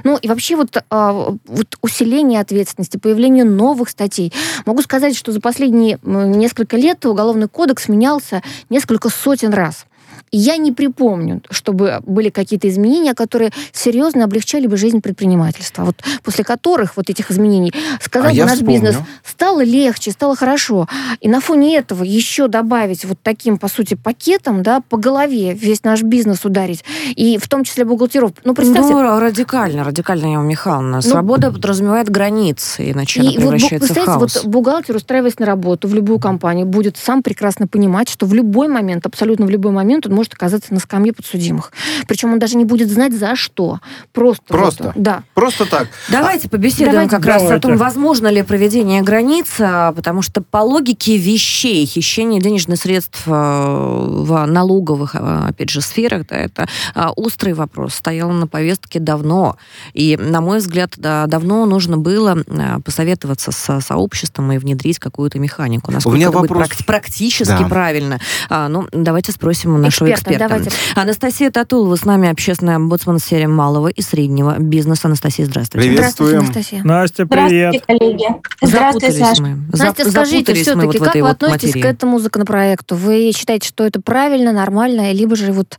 Ну 0.05 0.16
и 0.16 0.28
вообще 0.28 0.57
вот, 0.57 0.82
а, 0.91 1.34
вот 1.47 1.76
усиление 1.82 2.41
ответственности, 2.41 2.97
появление 2.97 3.45
новых 3.45 3.91
статей. 3.91 4.32
Могу 4.66 4.82
сказать, 4.82 5.16
что 5.16 5.32
за 5.32 5.41
последние 5.41 5.99
несколько 6.03 6.76
лет 6.76 7.05
уголовный 7.07 7.49
кодекс 7.49 7.88
менялся 7.88 8.43
несколько 8.68 9.09
сотен 9.09 9.53
раз. 9.53 9.86
Я 10.33 10.57
не 10.59 10.70
припомню, 10.72 11.43
чтобы 11.51 12.01
были 12.07 12.28
какие-то 12.28 12.68
изменения, 12.68 13.14
которые 13.14 13.51
серьезно 13.72 14.24
облегчали 14.24 14.66
бы 14.68 14.76
жизнь 14.76 15.01
предпринимательства. 15.01 15.85
Вот 15.85 15.97
после 16.22 16.45
которых 16.45 16.97
вот 16.97 17.11
этих 17.11 17.31
изменений 17.31 17.72
сказал 18.01 18.28
А 18.28 18.31
бы 18.31 18.37
я 18.37 18.45
наш 18.45 18.55
вспомню. 18.59 18.74
бизнес 18.74 18.97
стало 19.24 19.64
легче, 19.64 20.12
стало 20.12 20.37
хорошо. 20.37 20.87
И 21.20 21.28
на 21.28 21.41
фоне 21.41 21.76
этого 21.76 22.05
еще 22.05 22.47
добавить 22.49 23.05
вот 23.05 23.18
таким, 23.22 23.59
по 23.59 23.68
сути, 23.68 23.95
пакетом, 23.95 24.62
да, 24.62 24.81
по 24.89 24.97
голове 24.97 25.53
весь 25.55 25.83
наш 25.85 26.03
бизнес 26.03 26.45
ударить, 26.45 26.85
и 27.16 27.37
в 27.39 27.49
том 27.49 27.64
числе 27.64 27.85
бухгалтеров. 27.85 28.33
Ну, 28.45 28.55
представьте, 28.55 28.93
Ну, 28.93 29.18
радикально, 29.20 29.83
радикально, 29.85 30.26
Ева 30.33 30.43
Михайловна. 30.43 30.97
Ну, 30.97 31.03
Свобода 31.03 31.51
подразумевает 31.51 32.09
границы, 32.09 32.91
иначе 32.93 33.20
она 33.20 33.31
И 33.31 33.35
вот, 33.35 33.39
бу- 33.39 33.41
превращается 33.43 33.89
в 33.93 33.95
представьте, 33.95 34.11
хаос. 34.20 34.35
вот 34.37 34.47
бухгалтер, 34.47 34.95
устраиваясь 34.97 35.39
на 35.39 35.47
работу 35.47 35.89
в 35.89 35.95
любую 35.95 36.18
компанию, 36.20 36.66
будет 36.66 36.97
сам 36.97 37.22
прекрасно 37.22 37.66
понимать, 37.66 38.09
что 38.09 38.26
в 38.26 38.35
любой 38.35 38.68
момент, 38.68 39.07
абсолютно 39.07 39.47
в 39.47 39.51
любой 39.51 39.72
момент 39.72 40.07
он 40.07 40.19
может 40.20 40.34
оказаться 40.34 40.74
на 40.74 40.80
скамье 40.80 41.14
подсудимых. 41.14 41.72
Причем 42.06 42.32
он 42.34 42.38
даже 42.38 42.56
не 42.58 42.66
будет 42.66 42.90
знать, 42.90 43.16
за 43.18 43.36
что. 43.36 43.80
Просто. 44.12 44.42
вот, 44.50 44.58
Просто? 44.58 44.92
да. 44.94 45.22
Просто 45.32 45.64
так. 45.64 45.88
Давайте 46.10 46.50
побеседуем 46.50 46.92
Давайте. 46.92 47.16
как 47.16 47.24
раз 47.24 47.36
о 47.42 47.44
Давайте. 47.44 47.68
том, 47.68 47.76
возможно 47.78 48.26
ли 48.28 48.42
проведение 48.42 49.00
границ, 49.00 49.46
а, 49.60 49.92
потому 49.92 50.20
что 50.20 50.42
по 50.42 50.58
логике 50.58 51.16
вещей 51.16 51.86
хищение 51.86 52.38
денежных 52.38 52.78
средств 52.78 53.22
э, 53.26 53.30
в 53.30 54.44
налоговых, 54.46 55.14
а, 55.14 55.46
опять 55.48 55.70
же, 55.70 55.80
сферах, 55.80 56.26
да, 56.28 56.36
это 56.36 56.68
а, 56.94 57.12
острый 57.12 57.54
вопрос, 57.54 57.94
стоял 57.94 58.30
на 58.30 58.46
повестке 58.46 59.00
давно. 59.00 59.56
И, 59.94 60.18
на 60.18 60.42
мой 60.42 60.58
взгляд, 60.58 60.92
да, 60.98 61.26
давно 61.26 61.64
нужно 61.64 61.96
было 61.96 62.36
а, 62.46 62.80
посоветоваться 62.80 63.52
с 63.52 63.80
сообществом 63.80 64.52
и 64.52 64.58
внедрить 64.58 64.98
какую-то 64.98 65.38
механику. 65.38 65.90
Насколько 65.90 66.16
меня 66.18 66.28
это 66.28 66.38
будет 66.38 66.50
вопрос- 66.50 66.68
прак- 66.68 66.84
практически 66.84 67.62
Да. 67.62 67.68
правильно. 67.68 68.20
А, 68.50 68.68
ну, 68.68 68.86
давайте 68.92 69.32
спросим 69.32 69.74
у 69.74 69.78
нашего 69.78 70.09
Эксперта, 70.14 70.44
эксперта. 70.44 70.48
давайте. 70.48 70.70
Анастасия 70.94 71.50
Татулова 71.50 71.96
с 71.96 72.04
нами, 72.04 72.28
общественная 72.28 72.76
омбудсман 72.76 73.18
в 73.18 73.22
сфере 73.22 73.48
малого 73.48 73.88
и 73.88 74.02
среднего 74.02 74.56
бизнеса. 74.58 75.08
Анастасия, 75.08 75.46
здравствуйте. 75.46 75.86
Привет. 75.86 75.98
Здравствуйте, 75.98 76.30
Приветствуем. 76.30 76.44
Анастасия. 76.44 76.82
Настя, 76.84 77.26
привет. 77.26 77.74
Здравствуйте, 77.74 77.84
коллеги. 77.86 78.40
Здравствуйте, 78.62 79.12
Саша. 79.12 79.42
мы. 79.42 79.56
Настя, 79.72 80.02
Зап- 80.04 80.11
скажите 80.11 80.54
все-таки, 80.54 80.98
вот 80.98 81.06
как 81.06 81.14
вы 81.14 81.22
вот 81.22 81.30
относитесь 81.30 81.68
материи. 81.74 81.82
к 81.82 81.86
этому 81.86 82.18
законопроекту? 82.18 82.96
Вы 82.96 83.32
считаете, 83.34 83.68
что 83.68 83.84
это 83.84 84.00
правильно, 84.00 84.52
нормально, 84.52 85.12
либо 85.12 85.36
же 85.36 85.52
вот, 85.52 85.78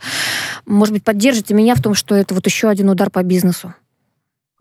может 0.65 0.93
быть, 0.93 1.03
поддержите 1.03 1.53
меня 1.53 1.75
в 1.75 1.82
том, 1.82 1.93
что 1.95 2.15
это 2.15 2.34
вот 2.34 2.45
еще 2.45 2.69
один 2.69 2.89
удар 2.89 3.09
по 3.09 3.23
бизнесу? 3.23 3.73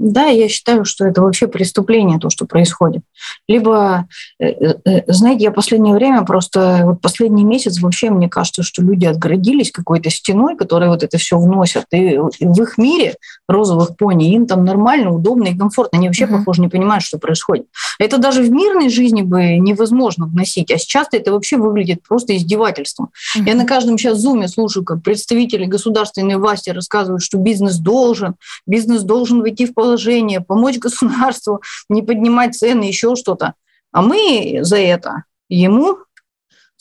Да, 0.01 0.25
я 0.29 0.49
считаю, 0.49 0.87
что 0.87 1.05
это 1.05 1.21
вообще 1.21 1.47
преступление, 1.47 2.19
то, 2.19 2.31
что 2.31 2.47
происходит. 2.47 3.03
Либо, 3.47 4.07
э, 4.39 4.47
э, 4.49 5.03
знаете, 5.13 5.45
я 5.45 5.51
последнее 5.51 5.95
время 5.95 6.23
просто, 6.25 6.81
вот 6.85 7.03
последний 7.03 7.45
месяц 7.45 7.81
вообще 7.83 8.09
мне 8.09 8.27
кажется, 8.31 8.63
что 8.63 8.83
люди 8.83 9.05
отгородились 9.05 9.71
какой-то 9.71 10.09
стеной, 10.09 10.57
которая 10.57 10.89
вот 10.89 11.03
это 11.03 11.19
все 11.19 11.39
вносят. 11.39 11.85
И 11.93 12.17
в 12.17 12.63
их 12.63 12.79
мире 12.79 13.17
розовых 13.47 13.95
пони 13.99 14.33
им 14.33 14.47
там 14.47 14.65
нормально, 14.65 15.13
удобно 15.13 15.49
и 15.49 15.55
комфортно. 15.55 15.99
Они 15.99 16.09
вообще, 16.09 16.25
Мгм. 16.25 16.39
похоже, 16.39 16.63
не 16.63 16.69
понимают, 16.69 17.05
что 17.05 17.19
происходит. 17.19 17.67
Это 17.99 18.17
даже 18.17 18.43
в 18.43 18.51
мирной 18.51 18.89
жизни 18.89 19.21
бы 19.21 19.59
невозможно 19.59 20.25
вносить. 20.25 20.71
А 20.71 20.79
сейчас 20.79 21.09
это 21.13 21.31
вообще 21.33 21.59
выглядит 21.59 22.01
просто 22.09 22.35
издевательством. 22.35 23.11
Я 23.35 23.55
на 23.55 23.67
каждом 23.67 23.99
сейчас 23.99 24.17
зуме 24.17 24.49
слушаю, 24.49 24.83
как 24.83 25.03
представители 25.03 25.67
государственной 25.67 26.37
власти 26.37 26.71
рассказывают, 26.71 27.23
что 27.23 27.37
бизнес 27.37 27.77
должен, 27.77 28.37
бизнес 28.67 29.03
должен 29.03 29.43
войти 29.43 29.67
в 29.67 29.75
положение, 29.91 30.41
помочь 30.41 30.79
государству, 30.79 31.63
не 31.89 32.03
поднимать 32.03 32.55
цены, 32.55 32.85
еще 32.85 33.17
что-то. 33.17 33.55
А 33.93 34.03
мы 34.03 34.61
за 34.63 34.77
это 34.77 35.25
ему 35.49 35.99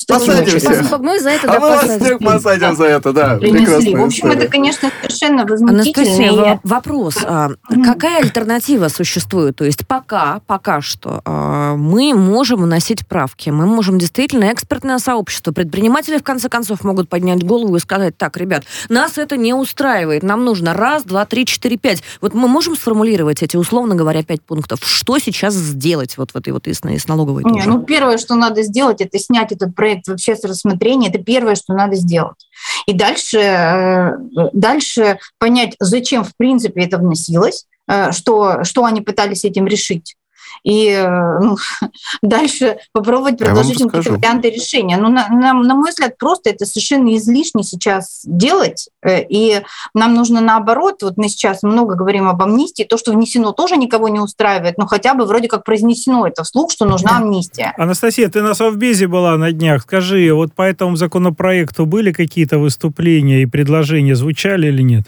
Посадимся. 0.07 0.59
статью 0.59 0.83
Пос- 0.83 0.97
Мы 1.03 1.19
за 1.19 1.29
это 1.29 1.51
А 1.51 1.59
мы 1.59 1.67
вас 1.69 2.01
всех 2.01 2.19
посадим 2.19 2.75
за 2.75 2.85
это, 2.85 3.13
да. 3.13 3.35
принесли. 3.37 3.95
В 3.95 4.03
общем, 4.03 4.27
история. 4.27 4.43
это, 4.43 4.51
конечно, 4.51 4.91
совершенно 5.01 5.45
возмутительно. 5.45 6.07
Анастасия, 6.07 6.59
вопрос. 6.63 7.17
а. 7.23 7.49
Какая 7.85 8.19
альтернатива 8.21 8.87
существует? 8.87 9.55
То 9.57 9.65
есть 9.65 9.85
пока, 9.85 10.41
пока 10.47 10.81
что 10.81 11.21
а, 11.25 11.75
мы 11.75 12.13
можем 12.13 12.61
вносить 12.61 13.05
правки, 13.07 13.49
мы 13.49 13.65
можем 13.65 13.99
действительно 13.99 14.51
экспертное 14.53 14.99
сообщество, 14.99 15.51
предприниматели 15.51 16.17
в 16.17 16.23
конце 16.23 16.49
концов 16.49 16.83
могут 16.83 17.09
поднять 17.09 17.43
голову 17.43 17.75
и 17.75 17.79
сказать, 17.79 18.17
так, 18.17 18.37
ребят, 18.37 18.63
нас 18.87 19.17
это 19.17 19.37
не 19.37 19.53
устраивает, 19.53 20.23
нам 20.23 20.45
нужно 20.45 20.73
раз, 20.73 21.03
два, 21.03 21.25
три, 21.25 21.45
четыре, 21.45 21.77
пять. 21.77 22.03
Вот 22.21 22.33
мы 22.33 22.47
можем 22.47 22.75
сформулировать 22.75 23.43
эти, 23.43 23.57
условно 23.57 23.95
говоря, 23.95 24.23
пять 24.23 24.41
пунктов. 24.41 24.79
Что 24.81 25.19
сейчас 25.19 25.53
сделать 25.53 26.17
вот 26.17 26.31
в 26.31 26.35
этой 26.35 26.53
вот 26.53 26.67
и 26.67 26.73
с, 26.73 26.83
налоговой 27.07 27.43
Не, 27.43 27.63
ну, 27.65 27.81
первое, 27.83 28.17
что 28.17 28.35
надо 28.35 28.63
сделать, 28.63 29.01
это 29.01 29.19
снять 29.19 29.51
этот 29.51 29.75
проект 29.75 29.88
вообще 30.07 30.35
с 30.35 30.43
рассмотрения. 30.43 31.09
Это 31.09 31.19
первое, 31.19 31.55
что 31.55 31.73
надо 31.73 31.95
сделать. 31.95 32.37
И 32.85 32.93
дальше, 32.93 33.39
э, 33.39 34.17
дальше 34.53 35.19
понять, 35.37 35.75
зачем 35.79 36.23
в 36.23 36.35
принципе 36.35 36.83
это 36.83 36.97
вносилось, 36.97 37.65
э, 37.87 38.11
что, 38.11 38.63
что 38.63 38.85
они 38.85 39.01
пытались 39.01 39.45
этим 39.45 39.67
решить. 39.67 40.15
И 40.63 40.89
э, 40.89 41.39
ну, 41.41 41.57
дальше 42.21 42.77
попробовать 42.91 43.37
предложить 43.37 43.79
им 43.81 43.89
какие-то 43.89 44.19
варианты 44.19 44.49
решения. 44.49 44.97
Но, 44.97 45.09
на, 45.09 45.27
на- 45.29 45.53
на 45.53 45.75
мой 45.75 45.89
взгляд, 45.91 46.17
просто 46.17 46.49
это 46.49 46.65
совершенно 46.65 47.15
излишне 47.15 47.63
сейчас 47.63 48.21
делать. 48.25 48.89
Э, 49.03 49.23
И 49.29 49.61
нам 49.93 50.13
нужно 50.13 50.41
наоборот, 50.41 51.01
вот 51.03 51.17
мы 51.17 51.29
сейчас 51.29 51.63
много 51.63 51.95
говорим 51.95 52.27
об 52.27 52.41
амнистии, 52.41 52.83
то, 52.83 52.97
что 52.97 53.11
внесено, 53.11 53.51
тоже 53.51 53.77
никого 53.77 54.09
не 54.09 54.19
устраивает, 54.19 54.77
но 54.77 54.87
хотя 54.87 55.13
бы 55.13 55.25
вроде 55.25 55.47
как 55.47 55.63
произнесено 55.63 56.27
это 56.27 56.43
вслух, 56.43 56.71
что 56.71 56.85
нужна 56.85 57.17
амнистия. 57.17 57.73
Анастасия, 57.77 58.29
ты 58.29 58.41
на 58.41 58.53
Совбезе 58.53 59.07
была 59.07 59.37
на 59.37 59.51
днях. 59.51 59.83
Скажи, 59.83 60.33
вот 60.33 60.53
по 60.53 60.63
этому 60.63 60.95
законопроекту 60.95 61.85
были 61.85 62.11
какие-то 62.11 62.57
выступления 62.59 63.41
и 63.41 63.45
предложения, 63.45 64.15
звучали 64.15 64.67
или 64.67 64.81
нет? 64.81 65.05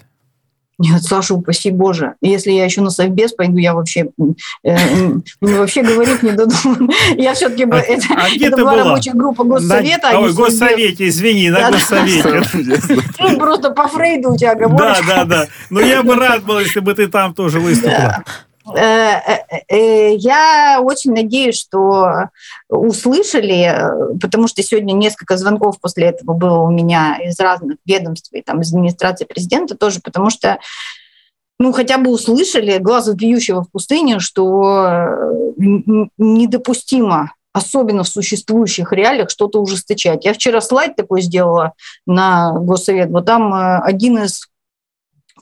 Нет, 0.82 1.02
Саша, 1.04 1.34
упаси 1.34 1.70
Боже. 1.70 2.14
Если 2.20 2.50
я 2.50 2.64
еще 2.64 2.80
на 2.80 2.90
совбез 2.90 3.32
пойду, 3.32 3.56
я 3.58 3.72
вообще, 3.72 4.08
э, 4.64 4.76
вообще 5.40 5.82
говорить 5.82 6.24
не 6.24 6.32
дадут. 6.32 6.56
Я 7.16 7.34
все-таки... 7.34 7.64
А- 7.70 7.76
это 7.78 8.06
а 8.16 8.28
где 8.28 8.48
это 8.48 8.56
была 8.56 8.72
была? 8.72 8.84
рабочая 8.84 9.12
группа 9.12 9.44
Госсовета. 9.44 10.08
а 10.08 10.12
На- 10.14 10.20
Ой, 10.20 10.32
госсовете, 10.32 11.06
извини, 11.08 11.50
на 11.50 11.70
госсовете. 11.70 12.42
Ну, 13.20 13.38
Просто 13.38 13.70
по 13.70 13.86
Фрейду 13.86 14.32
у 14.32 14.36
тебя 14.36 14.54
Да, 14.56 14.64
оговорочка. 14.66 15.04
да, 15.06 15.24
да. 15.24 15.46
Но 15.70 15.80
я 15.80 16.02
бы 16.02 16.16
рад 16.16 16.42
был, 16.44 16.58
если 16.58 16.80
бы 16.80 16.94
ты 16.94 17.06
там 17.06 17.32
тоже 17.32 17.60
выступила. 17.60 18.24
Я 18.64 20.80
очень 20.82 21.12
надеюсь, 21.12 21.58
что 21.58 22.28
услышали, 22.68 23.64
э, 23.64 24.18
потому 24.20 24.46
что 24.46 24.62
сегодня 24.62 24.92
несколько 24.92 25.36
звонков 25.36 25.80
после 25.80 26.06
этого 26.06 26.34
было 26.34 26.58
у 26.58 26.70
меня 26.70 27.18
из 27.24 27.38
разных 27.40 27.78
ведомств 27.84 28.32
и 28.32 28.42
там 28.42 28.60
из 28.60 28.72
администрации 28.72 29.24
президента 29.24 29.76
тоже, 29.76 30.00
потому 30.00 30.30
что 30.30 30.58
ну, 31.58 31.72
хотя 31.72 31.98
бы 31.98 32.10
услышали 32.10 32.78
глаз 32.78 33.08
вопиющего 33.08 33.62
в 33.62 33.70
пустыне, 33.70 34.20
что 34.20 34.62
э, 34.62 35.32
недопустимо 36.18 37.32
особенно 37.52 38.02
в 38.02 38.08
существующих 38.08 38.92
реалиях, 38.92 39.30
что-то 39.30 39.60
ужесточать. 39.60 40.24
Я 40.24 40.32
вчера 40.32 40.60
слайд 40.60 40.96
такой 40.96 41.20
сделала 41.20 41.72
на 42.06 42.52
Госсовет. 42.52 43.10
Вот 43.10 43.26
там 43.26 43.54
э, 43.54 43.78
один 43.82 44.18
из 44.18 44.48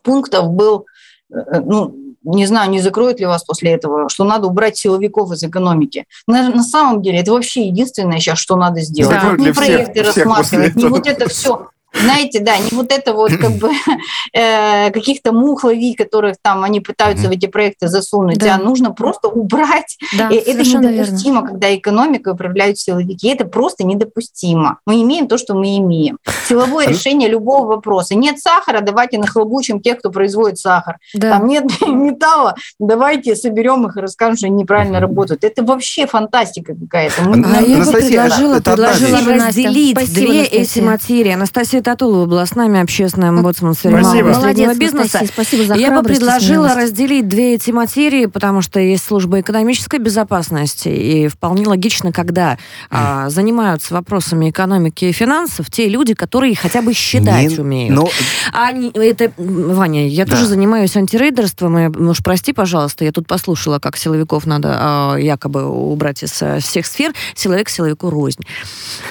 пунктов 0.03 0.51
был, 0.51 0.87
э, 1.33 1.61
ну, 1.61 1.95
не 2.23 2.47
знаю, 2.47 2.71
не 2.71 2.81
закроет 2.81 3.21
ли 3.21 3.27
вас 3.27 3.45
после 3.45 3.73
этого, 3.73 4.09
что 4.09 4.25
надо 4.25 4.47
убрать 4.47 4.77
силовиков 4.77 5.33
из 5.33 5.43
экономики. 5.43 6.05
На, 6.27 6.49
на 6.51 6.63
самом 6.63 7.03
деле 7.03 7.19
это 7.21 7.33
вообще 7.33 7.67
единственное 7.67 8.19
сейчас, 8.19 8.39
что 8.39 8.57
надо 8.57 8.81
сделать. 8.81 9.15
Закроют 9.15 9.41
не 9.41 9.53
всех- 9.53 9.57
проекты 9.57 10.03
всех 10.03 10.27
рассматривать, 10.27 10.77
не 10.77 10.85
вот 10.87 11.07
это 11.07 11.29
все. 11.29 11.69
Знаете, 11.93 12.41
да, 12.41 12.57
не 12.59 12.71
вот 12.73 12.93
это 12.93 13.13
вот 13.13 13.33
как 13.33 13.53
бы 13.53 13.71
э, 14.33 14.91
каких-то 14.91 15.33
мух 15.33 15.65
ловить, 15.65 15.97
которых 15.97 16.37
там 16.41 16.63
они 16.63 16.81
пытаются 16.81 17.29
в 17.29 17.31
эти 17.31 17.47
проекты 17.47 17.89
засунуть, 17.89 18.39
да. 18.39 18.55
а 18.55 18.59
нужно 18.59 18.93
просто 18.93 19.29
убрать. 19.29 19.99
Да, 20.17 20.31
это 20.31 20.63
недопустимо, 20.63 21.35
верно. 21.35 21.49
когда 21.49 21.75
экономикой 21.75 22.33
управляют 22.33 22.79
силовики. 22.79 23.29
Это 23.29 23.45
просто 23.45 23.85
недопустимо. 23.85 24.79
Мы 24.87 25.03
имеем 25.03 25.27
то, 25.27 25.37
что 25.37 25.55
мы 25.55 25.79
имеем. 25.79 26.19
Силовое 26.49 26.89
решение 26.89 27.29
любого 27.29 27.67
вопроса. 27.67 28.15
Нет 28.15 28.39
сахара, 28.39 28.81
давайте 28.81 29.19
нахлобучим 29.19 29.81
тех, 29.81 29.99
кто 29.99 30.11
производит 30.11 30.59
сахар. 30.59 30.99
Да. 31.15 31.39
Там 31.39 31.47
нет 31.49 31.65
металла, 31.87 32.55
давайте 32.79 33.35
соберем 33.35 33.87
их 33.87 33.97
и 33.97 34.01
расскажем, 34.01 34.37
что 34.37 34.47
они 34.47 34.57
неправильно 34.63 35.01
работают. 35.01 35.45
Это 35.45 35.65
вообще 35.65 36.07
фантастика 36.07 36.75
какая-то. 36.75 37.23
Мы, 37.23 37.45
а 37.45 37.61
я 37.63 37.79
бы 37.79 37.93
предложила, 37.93 38.61
предложила 38.61 39.35
разделить 39.35 40.15
две 40.15 40.45
эти 40.45 40.81
материи. 40.81 41.33
Анастасия 41.33 41.80
Анастасия 41.81 41.83
Татулова 41.83 42.27
была 42.27 42.47
с 42.47 42.55
нами, 42.55 42.81
общественный 42.81 43.29
омбудсмен 43.29 43.75
сферы 43.75 44.03
малого 44.03 44.75
бизнеса. 44.75 45.23
Спасибо 45.27 45.65
за 45.65 45.75
Я 45.75 45.91
бы 45.91 46.07
предложила 46.07 46.75
разделить 46.75 47.29
две 47.29 47.55
эти 47.55 47.71
материи, 47.71 48.27
потому 48.27 48.63
что 48.63 48.81
есть 48.81 49.05
служба 49.05 49.41
экономической 49.41 49.99
безопасности, 49.99 50.89
и 50.89 51.29
вполне 51.29 51.67
логично, 51.67 52.13
когда 52.13 52.59
а, 52.91 53.31
занимаются 53.31 53.95
вопросами 53.95 54.51
экономики 54.51 55.07
и 55.07 55.13
финансов 55.13 55.71
те 55.71 55.89
люди, 55.89 56.15
которые 56.15 56.55
хотя 56.55 56.83
бы 56.83 56.93
считать 56.93 57.51
Не, 57.51 57.59
умеют. 57.59 57.97
Но... 57.97 58.09
А 58.53 58.71
это, 58.73 59.33
Ваня, 59.37 60.09
я 60.09 60.25
да. 60.25 60.33
тоже 60.33 60.47
занимаюсь 60.47 60.97
антирейдерством, 60.97 61.79
и, 61.79 61.89
ну 61.89 62.11
уж 62.11 62.19
прости, 62.23 62.53
пожалуйста, 62.53 63.05
я 63.05 63.13
тут 63.13 63.27
послушала, 63.27 63.79
как 63.79 63.97
силовиков 63.97 64.47
надо 64.47 64.77
а, 64.79 65.17
якобы 65.17 65.67
убрать 65.67 66.23
из 66.23 66.43
а, 66.43 66.59
всех 66.61 66.87
сфер, 66.87 67.13
силовик 67.35 67.69
силовику 67.69 68.11
рознь. 68.11 68.43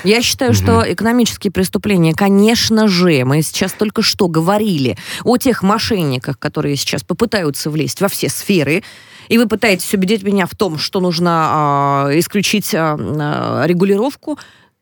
Я 0.03 0.22
считаю, 0.22 0.51
угу. 0.51 0.57
что 0.57 0.93
экономические 0.93 1.51
преступления, 1.51 2.13
конечно, 2.13 2.59
конечно 2.60 2.89
же, 2.89 3.24
мы 3.24 3.41
сейчас 3.41 3.72
только 3.72 4.01
что 4.01 4.28
говорили 4.28 4.97
о 5.24 5.38
тех 5.38 5.64
мошенниках, 5.64 6.38
которые 6.38 6.76
сейчас 6.76 7.03
попытаются 7.03 7.70
влезть 7.70 8.01
во 8.01 8.10
все 8.10 8.28
сферы, 8.28 8.84
и 9.30 9.38
вы 9.38 9.47
пытаетесь 9.47 9.93
убедить 9.93 10.24
меня 10.24 10.45
в 10.45 10.55
том, 10.55 10.78
что 10.78 10.99
нужно 10.99 12.10
э, 12.10 12.20
исключить 12.20 12.74
э, 12.74 12.78
регулировку, 13.66 14.38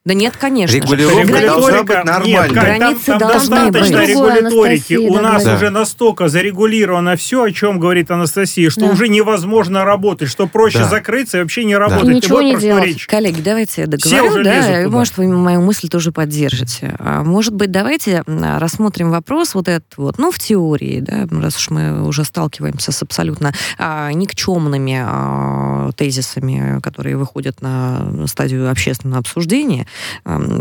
да 0.08 0.14
нет, 0.14 0.38
конечно. 0.38 0.74
Регулировка 0.74 1.28
Границы... 1.28 1.48
должна 1.48 1.84
быть 1.84 2.04
нормальной. 2.06 2.32
Нет, 2.32 2.52
Границы 2.54 3.06
там, 3.08 3.20
там 3.20 3.30
достаточно 3.34 3.98
быть. 3.98 4.10
регуляторики. 4.10 4.94
У 4.96 5.16
да, 5.16 5.22
нас 5.22 5.44
да. 5.44 5.56
уже 5.56 5.70
настолько 5.70 6.30
зарегулировано 6.30 7.18
все, 7.18 7.44
о 7.44 7.52
чем 7.52 7.78
говорит 7.78 8.10
Анастасия, 8.10 8.70
что 8.70 8.86
да. 8.86 8.88
уже 8.88 9.10
невозможно 9.10 9.84
работать, 9.84 10.30
что 10.30 10.48
проще 10.48 10.80
да. 10.80 10.86
закрыться 10.86 11.40
и 11.40 11.42
вообще 11.42 11.66
не 11.66 11.76
работать. 11.76 12.06
Да. 12.06 12.12
И 12.14 12.16
ничего 12.16 12.42
не 12.42 12.56
делать. 12.56 12.86
Речь. 12.86 13.06
Коллеги, 13.06 13.42
давайте 13.42 13.82
я 13.82 13.88
договорю, 13.88 14.44
да, 14.46 14.84
и, 14.84 14.86
может, 14.86 15.18
вы 15.18 15.28
мою 15.28 15.60
мысль 15.62 15.90
тоже 15.90 16.14
поддержите. 16.14 16.96
А, 17.00 17.26
может 17.26 17.54
быть, 17.54 17.72
давайте 17.72 18.24
рассмотрим 18.26 19.12
вопрос 19.12 19.56
вот 19.56 19.68
этот 19.68 19.98
вот, 19.98 20.20
ну, 20.20 20.32
в 20.32 20.40
теории, 20.40 21.02
да, 21.02 21.28
раз 21.30 21.58
уж 21.58 21.70
мы 21.70 22.08
уже 22.08 22.24
сталкиваемся 22.24 22.94
с 22.94 23.04
абсолютно 23.04 23.54
а, 23.78 24.10
никчемными 24.14 25.04
а, 25.06 25.92
тезисами, 25.98 26.80
которые 26.80 27.18
выходят 27.18 27.62
на 27.62 28.26
стадию 28.28 28.72
общественного 28.72 29.20
обсуждения, 29.20 29.86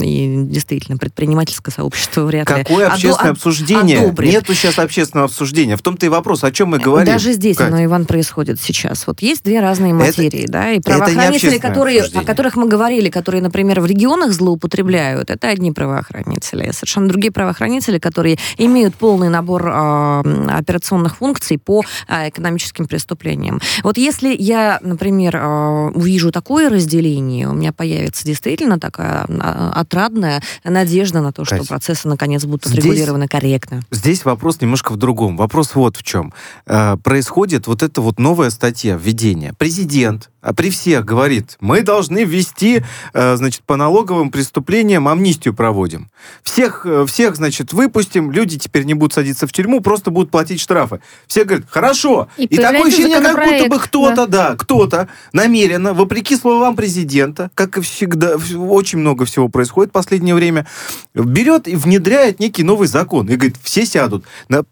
и 0.02 0.42
действительно 0.44 0.98
предпринимательское 0.98 1.72
сообщество 1.72 2.22
вряд 2.22 2.48
ли... 2.50 2.64
Какое 2.64 2.88
общественное 2.88 3.32
одо- 3.32 3.36
обсуждение? 3.36 4.00
Одобрит. 4.00 4.32
Нету 4.32 4.54
сейчас 4.54 4.78
общественного 4.78 5.26
обсуждения. 5.26 5.76
В 5.76 5.82
том-то 5.82 6.06
и 6.06 6.08
вопрос, 6.08 6.44
о 6.44 6.52
чем 6.52 6.70
мы 6.70 6.78
говорим. 6.78 7.06
Даже 7.06 7.32
здесь 7.32 7.56
Кать. 7.56 7.68
оно, 7.68 7.84
Иван, 7.84 8.06
происходит 8.06 8.60
сейчас. 8.60 9.06
Вот 9.06 9.22
есть 9.22 9.44
две 9.44 9.60
разные 9.60 9.94
материи, 9.94 10.44
это, 10.44 10.52
да, 10.52 10.72
и 10.72 10.80
правоохранители, 10.80 11.58
которые, 11.58 12.02
о 12.02 12.22
которых 12.22 12.56
мы 12.56 12.68
говорили, 12.68 13.10
которые, 13.10 13.42
например, 13.42 13.80
в 13.80 13.86
регионах 13.86 14.32
злоупотребляют, 14.32 15.30
это 15.30 15.48
одни 15.48 15.72
правоохранители. 15.72 16.70
Совершенно 16.72 17.08
другие 17.08 17.32
правоохранители, 17.32 17.98
которые 17.98 18.38
имеют 18.58 18.94
полный 18.94 19.28
набор 19.28 19.68
э, 19.68 20.46
операционных 20.50 21.18
функций 21.18 21.58
по 21.58 21.82
э, 22.08 22.28
экономическим 22.28 22.86
преступлениям. 22.86 23.60
Вот 23.82 23.98
если 23.98 24.34
я, 24.36 24.78
например, 24.82 25.36
э, 25.36 25.90
увижу 25.94 26.32
такое 26.32 26.70
разделение, 26.70 27.48
у 27.48 27.54
меня 27.54 27.72
появится 27.72 28.24
действительно 28.24 28.78
такая 28.78 29.25
отрадная 29.28 30.42
надежда 30.64 31.20
на 31.20 31.32
то, 31.32 31.44
что 31.44 31.58
Кать, 31.58 31.68
процессы 31.68 32.08
наконец 32.08 32.44
будут 32.44 32.66
отрегулированы 32.66 33.28
корректно. 33.28 33.82
Здесь 33.90 34.24
вопрос 34.24 34.60
немножко 34.60 34.92
в 34.92 34.96
другом. 34.96 35.36
Вопрос 35.36 35.74
вот 35.74 35.96
в 35.96 36.02
чем. 36.02 36.32
Э, 36.66 36.96
происходит 37.02 37.66
вот 37.66 37.82
эта 37.82 38.00
вот 38.00 38.18
новая 38.18 38.50
статья 38.50 38.96
введения. 38.96 39.54
Президент 39.56 40.30
а 40.35 40.35
при 40.52 40.70
всех 40.70 41.04
говорит, 41.04 41.56
мы 41.60 41.82
должны 41.82 42.24
ввести, 42.24 42.82
э, 43.12 43.36
значит, 43.36 43.62
по 43.64 43.76
налоговым 43.76 44.30
преступлениям 44.30 45.08
амнистию 45.08 45.54
проводим. 45.54 46.08
Всех, 46.42 46.84
э, 46.84 47.04
всех, 47.06 47.36
значит, 47.36 47.72
выпустим, 47.72 48.30
люди 48.30 48.58
теперь 48.58 48.84
не 48.84 48.94
будут 48.94 49.14
садиться 49.14 49.46
в 49.46 49.52
тюрьму, 49.52 49.80
просто 49.80 50.10
будут 50.10 50.30
платить 50.30 50.60
штрафы. 50.60 51.00
Все 51.26 51.44
говорят, 51.44 51.66
хорошо. 51.68 52.28
И, 52.36 52.44
и 52.44 52.56
такое 52.56 52.88
ощущение, 52.88 53.20
как 53.20 53.44
будто 53.44 53.68
бы 53.68 53.78
кто-то, 53.78 54.26
да, 54.26 54.50
да 54.50 54.56
кто-то 54.56 55.08
намеренно, 55.32 55.94
вопреки 55.94 56.36
словам 56.36 56.76
президента, 56.76 57.50
как 57.54 57.78
и 57.78 57.80
всегда, 57.80 58.36
очень 58.56 58.98
много 58.98 59.24
всего 59.24 59.48
происходит 59.48 59.90
в 59.90 59.94
последнее 59.94 60.34
время, 60.34 60.66
берет 61.14 61.68
и 61.68 61.76
внедряет 61.76 62.40
некий 62.40 62.62
новый 62.62 62.88
закон. 62.88 63.28
И 63.28 63.36
говорит, 63.36 63.56
все 63.62 63.86
сядут. 63.86 64.24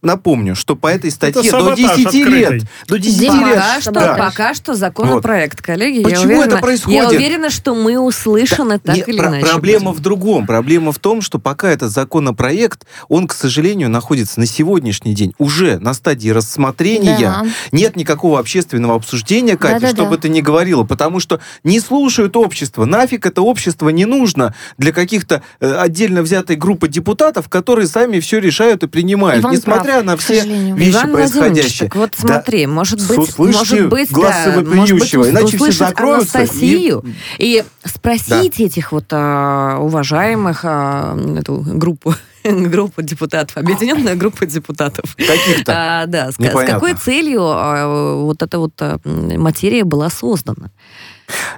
Напомню, 0.03 0.55
что 0.55 0.77
по 0.77 0.89
этой 0.89 1.11
статье 1.11 1.51
до 1.51 1.75
10 1.75 2.07
открытый. 2.07 2.33
лет. 2.33 2.63
До 2.87 2.99
10 2.99 3.27
пока 3.27 3.49
лет. 3.49 3.65
Что, 3.81 3.91
да. 3.93 4.15
Пока 4.15 4.55
что 4.55 4.75
законопроект. 4.75 5.61
Вот 5.61 5.64
коллеги. 5.65 6.03
Почему 6.03 6.21
я 6.21 6.27
уверена, 6.27 6.45
это 6.45 6.59
происходит? 6.59 7.03
Я 7.03 7.09
уверена, 7.09 7.51
что 7.51 7.75
мы 7.75 7.99
услышаны 7.99 8.75
да, 8.75 8.93
так 8.93 8.97
нет, 8.97 9.09
или 9.09 9.19
про- 9.19 9.29
иначе. 9.29 9.47
Проблема 9.47 9.87
будем. 9.87 9.97
в 9.97 10.01
другом. 10.01 10.47
Проблема 10.47 10.93
в 10.93 10.99
том, 10.99 11.23
что 11.23 11.39
пока 11.39 11.71
этот 11.71 11.91
законопроект, 11.91 12.87
он, 13.09 13.27
к 13.27 13.33
сожалению, 13.33 13.89
находится 13.89 14.39
на 14.41 14.47
сегодняшний 14.47 15.15
день 15.15 15.35
уже 15.39 15.79
на 15.79 15.95
стадии 15.95 16.29
рассмотрения. 16.29 17.19
Да. 17.19 17.47
Нет 17.73 17.97
никакого 17.97 18.39
общественного 18.39 18.95
обсуждения, 18.95 19.57
Катя, 19.57 19.81
да, 19.81 19.87
да, 19.89 19.89
чтобы 19.89 20.11
да. 20.11 20.17
это 20.17 20.29
не 20.29 20.43
говорило, 20.43 20.85
потому 20.85 21.19
что 21.19 21.41
не 21.63 21.81
слушают 21.81 22.37
общество. 22.37 22.85
Нафиг 22.85 23.25
это 23.27 23.43
общество 23.43 23.89
не 23.89 24.05
нужно 24.05 24.55
для 24.77 24.93
каких-то 24.93 25.43
э, 25.61 25.75
отдельно 25.75 26.23
взятой 26.23 26.57
группы 26.57 26.89
депутатов, 26.89 27.49
которые 27.49 27.89
сами 27.89 28.21
все 28.21 28.39
решают 28.39 28.83
и 28.83 28.87
принимают, 28.87 29.43
Иван 29.43 29.55
несмотря 29.55 29.95
прав, 29.95 30.05
на 30.05 30.17
все 30.17 30.45
вещи 30.45 30.91
Иван 30.91 31.13
происходящие. 31.13 31.89
Так 31.89 31.97
вот 31.97 32.15
смотри, 32.17 32.67
да. 32.67 32.73
может 32.73 33.01
быть, 33.07 33.39
может 33.39 33.89
быть, 33.89 34.11
да, 34.11 34.63
может 34.65 34.99
быть, 34.99 35.15
иначе 35.15 35.54
услышать 35.55 35.79
закроются. 35.79 36.39
Анастасию 36.39 37.05
и, 37.39 37.59
и 37.59 37.65
спросить 37.89 38.59
да. 38.59 38.65
этих 38.65 38.93
вот 38.93 39.07
а, 39.11 39.79
уважаемых 39.79 40.61
а, 40.65 41.17
эту 41.39 41.57
группу 41.59 42.15
группа 42.45 43.03
депутатов, 43.03 43.57
объединенная 43.57 44.17
группа 44.17 44.47
депутатов. 44.47 45.17
Каких-то? 45.17 46.03
А, 46.03 46.07
да, 46.07 46.31
с, 46.31 46.35
с 46.35 46.39
какой 46.39 46.95
целью 46.95 47.43
а, 47.43 48.17
вот 48.17 48.43
эта 48.43 48.59
вот 48.59 48.75
а, 48.81 48.99
материя 49.05 49.85
была 49.85 50.11
создана? 50.11 50.71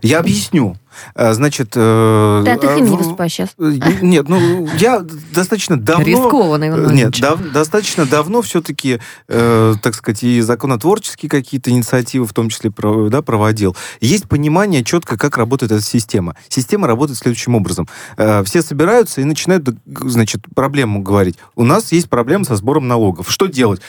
Я 0.02 0.20
объясню. 0.20 0.76
Э, 1.14 1.32
значит... 1.32 1.72
Э, 1.74 2.42
да, 2.44 2.56
ты 2.56 2.80
не 2.80 2.96
выступаешь 2.96 3.32
сейчас. 3.32 3.50
Нет, 3.58 4.28
ну, 4.28 4.68
я 4.78 5.04
достаточно 5.32 5.78
давно... 5.78 6.04
Рискованно, 6.04 6.68
Иван 6.68 6.94
Нет, 6.94 7.20
дав, 7.20 7.40
достаточно 7.52 8.06
давно 8.06 8.42
все-таки, 8.42 9.00
э, 9.28 9.74
так 9.82 9.94
сказать, 9.94 10.22
и 10.22 10.40
законотворческие 10.40 11.30
какие-то 11.30 11.70
инициативы 11.70 12.26
в 12.26 12.32
том 12.32 12.48
числе 12.48 12.70
да, 13.10 13.22
проводил. 13.22 13.76
Есть 14.00 14.28
понимание 14.28 14.84
четко, 14.84 15.16
как 15.16 15.36
работает 15.36 15.72
эта 15.72 15.82
система. 15.82 16.36
Система 16.48 16.86
работает 16.86 17.18
следующим 17.18 17.54
образом. 17.54 17.88
Э, 18.16 18.42
все 18.44 18.62
собираются 18.62 19.20
и 19.20 19.24
начинают, 19.24 19.68
значит, 19.86 20.42
проблему 20.54 21.02
говорить. 21.02 21.36
У 21.54 21.64
нас 21.64 21.92
есть 21.92 22.08
проблема 22.08 22.44
со 22.44 22.56
сбором 22.56 22.88
налогов. 22.88 23.30
Что 23.30 23.46
делать? 23.46 23.80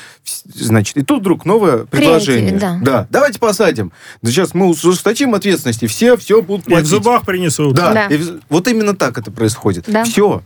Значит, 0.45 0.97
и 0.97 1.03
тут 1.03 1.21
вдруг 1.21 1.45
новое 1.45 1.85
предложение. 1.85 2.57
да. 2.59 2.79
да. 2.81 3.07
Давайте 3.09 3.39
посадим. 3.39 3.91
Сейчас 4.23 4.53
мы 4.53 4.67
ужесточим 4.67 5.33
ответственности. 5.33 5.87
Все, 5.87 6.17
все 6.17 6.41
будут 6.41 6.65
платить 6.65 6.87
зубах 6.97 7.25
принесут. 7.25 7.75
Да, 7.75 7.93
да. 7.93 8.07
И 8.07 8.19
вот 8.49 8.67
именно 8.67 8.95
так 8.95 9.17
это 9.17 9.31
происходит. 9.31 9.85
Да. 9.87 10.03
Все. 10.03 10.41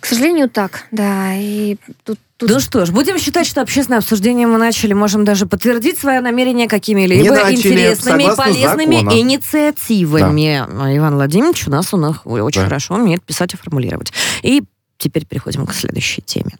К 0.00 0.06
сожалению, 0.06 0.48
так, 0.48 0.84
да. 0.90 1.34
И 1.34 1.76
тут 2.04 2.18
Тут... 2.38 2.50
Ну 2.50 2.60
что 2.60 2.86
ж, 2.86 2.92
будем 2.92 3.18
считать, 3.18 3.48
что 3.48 3.60
общественное 3.60 3.98
обсуждение 3.98 4.46
мы 4.46 4.58
начали. 4.58 4.92
Можем 4.92 5.24
даже 5.24 5.46
подтвердить 5.46 5.98
свое 5.98 6.20
намерение 6.20 6.68
какими-либо 6.68 7.50
интересными 7.50 8.32
и 8.32 8.36
полезными 8.36 8.96
закона. 8.98 9.20
инициативами. 9.20 10.64
Да. 10.70 10.96
Иван 10.96 11.16
Владимирович 11.16 11.66
у 11.66 11.72
нас, 11.72 11.92
у 11.92 11.96
нас 11.96 12.18
очень 12.24 12.60
да. 12.60 12.66
хорошо 12.66 12.94
умеет 12.94 13.24
писать 13.24 13.54
и 13.54 13.56
формулировать. 13.56 14.12
И 14.44 14.62
теперь 14.98 15.26
переходим 15.26 15.66
к 15.66 15.74
следующей 15.74 16.22
теме. 16.22 16.52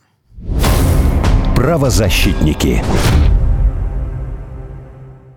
Правозащитники. 1.55 2.83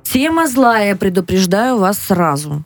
Тема 0.01 0.47
злая, 0.47 0.95
предупреждаю 0.95 1.78
вас 1.78 1.99
сразу. 1.99 2.64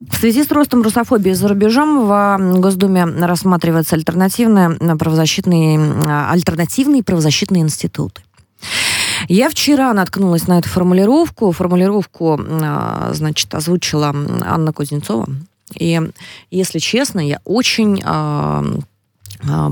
В 0.00 0.16
связи 0.16 0.44
с 0.44 0.52
ростом 0.52 0.82
русофобии 0.82 1.32
за 1.32 1.48
рубежом 1.48 2.06
в 2.06 2.60
Госдуме 2.60 3.04
рассматриваются 3.04 3.96
альтернативные 3.96 4.76
правозащитные, 4.96 5.80
альтернативные 6.06 7.02
правозащитные 7.02 7.62
институты. 7.62 8.22
Я 9.28 9.50
вчера 9.50 9.92
наткнулась 9.92 10.46
на 10.46 10.60
эту 10.60 10.68
формулировку. 10.68 11.50
Формулировку, 11.50 12.38
а, 12.40 13.10
значит, 13.12 13.52
озвучила 13.52 14.14
Анна 14.44 14.72
Кузнецова. 14.72 15.28
И, 15.74 16.00
если 16.52 16.78
честно, 16.78 17.18
я 17.18 17.40
очень 17.44 18.00
а, 18.04 18.64
а, 18.64 18.78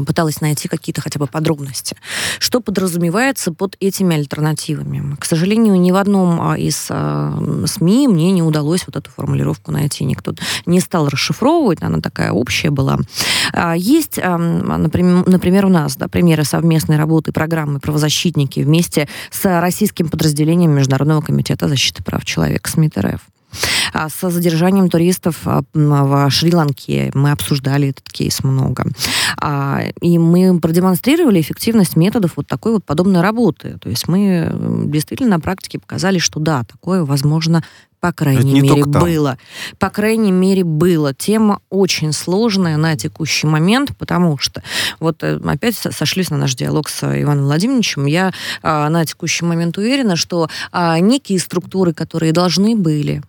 пыталась 0.06 0.40
найти 0.40 0.68
какие-то 0.68 1.00
хотя 1.00 1.18
бы 1.18 1.26
подробности. 1.26 1.96
Что 2.38 2.60
подразумевается 2.60 3.52
под 3.52 3.76
этими 3.80 4.16
альтернативами? 4.16 5.16
К 5.16 5.24
сожалению, 5.24 5.80
ни 5.80 5.90
в 5.90 5.96
одном 5.96 6.40
а, 6.40 6.58
из 6.58 6.86
а, 6.90 7.38
СМИ 7.66 8.08
мне 8.08 8.32
не 8.32 8.42
удалось 8.42 8.84
вот 8.86 8.96
эту 8.96 9.10
формулировку 9.10 9.72
найти. 9.72 10.04
Никто 10.04 10.34
не 10.66 10.80
стал 10.80 11.08
расшифровывать, 11.08 11.82
она 11.82 12.00
такая 12.00 12.32
общая 12.32 12.70
была. 12.70 12.98
Есть, 13.76 14.18
например 14.18 15.66
у 15.66 15.68
нас 15.68 15.96
да, 15.96 16.08
примеры 16.08 16.44
совместной 16.44 16.96
работы 16.96 17.32
программы 17.32 17.80
«Правозащитники» 17.80 18.60
вместе 18.60 19.08
с 19.30 19.60
российским 19.60 20.08
подразделением 20.08 20.72
Международного 20.72 21.20
комитета 21.20 21.68
защиты 21.68 22.02
прав 22.02 22.24
человека 22.24 22.70
СМИТ 22.70 22.98
РФ. 22.98 23.35
А 23.92 24.08
со 24.08 24.30
задержанием 24.30 24.88
туристов 24.90 25.40
а, 25.44 25.62
в 25.72 26.30
Шри-Ланке 26.30 27.10
мы 27.14 27.30
обсуждали 27.30 27.88
этот 27.88 28.08
кейс 28.10 28.42
много. 28.44 28.84
А, 29.40 29.82
и 30.00 30.18
мы 30.18 30.60
продемонстрировали 30.60 31.40
эффективность 31.40 31.96
методов 31.96 32.32
вот 32.36 32.46
такой 32.46 32.72
вот 32.72 32.84
подобной 32.84 33.22
работы. 33.22 33.78
То 33.80 33.88
есть 33.88 34.08
мы 34.08 34.52
действительно 34.86 35.30
на 35.30 35.40
практике 35.40 35.78
показали, 35.78 36.18
что 36.18 36.40
да, 36.40 36.64
такое 36.64 37.04
возможно 37.04 37.62
по 38.00 38.12
крайней 38.12 38.60
мере, 38.60 38.84
было. 38.84 39.38
По 39.78 39.90
крайней 39.90 40.32
мере, 40.32 40.64
было. 40.64 41.14
Тема 41.14 41.60
очень 41.70 42.12
сложная 42.12 42.76
на 42.76 42.96
текущий 42.96 43.46
момент, 43.46 43.96
потому 43.98 44.38
что 44.38 44.62
вот 45.00 45.22
э, 45.22 45.38
опять 45.44 45.76
сошлись 45.76 46.30
на 46.30 46.36
наш 46.36 46.54
диалог 46.54 46.88
с 46.88 47.02
Иваном 47.02 47.44
Владимировичем. 47.44 48.06
Я 48.06 48.32
а, 48.62 48.88
на 48.88 49.04
текущий 49.04 49.44
момент 49.44 49.78
уверена, 49.78 50.16
что 50.16 50.48
а, 50.72 50.98
некие 50.98 51.38
структуры, 51.38 51.92
которые 51.92 52.32
должны 52.32 52.76
были 52.76 53.22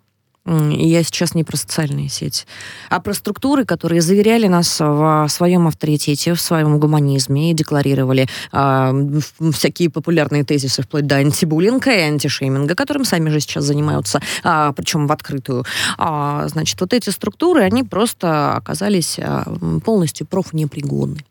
я 0.48 1.04
сейчас 1.04 1.36
не 1.36 1.44
про 1.44 1.58
социальные 1.58 2.10
сети, 2.10 2.46
а 2.90 3.00
про 3.02 3.14
структуры, 3.14 3.66
которые 3.66 4.02
заверяли 4.02 4.48
нас 4.48 4.80
в 4.80 5.28
своем 5.30 5.68
авторитете, 5.68 6.34
в 6.34 6.42
своем 6.42 6.80
гуманизме 6.80 7.52
и 7.52 7.54
декларировали 7.54 8.28
э, 8.54 9.20
всякие 9.52 9.90
популярные 9.90 10.44
тезисы 10.44 10.84
вплоть 10.84 11.06
до 11.06 11.18
антибуллинга 11.18 11.92
и 11.92 12.00
антишейминга, 12.00 12.76
которым 12.76 13.04
сами 13.04 13.30
же 13.30 13.40
сейчас 13.40 13.66
занимаются, 13.66 14.22
а, 14.44 14.72
причем 14.72 15.08
в 15.08 15.12
открытую. 15.12 15.66
А, 15.98 16.48
значит, 16.48 16.80
вот 16.80 16.94
эти 16.94 17.10
структуры, 17.10 17.62
они 17.62 17.84
просто 17.84 18.56
оказались 18.56 19.20
а, 19.20 19.44
полностью 19.84 20.26
профнепригодны. 20.28 21.26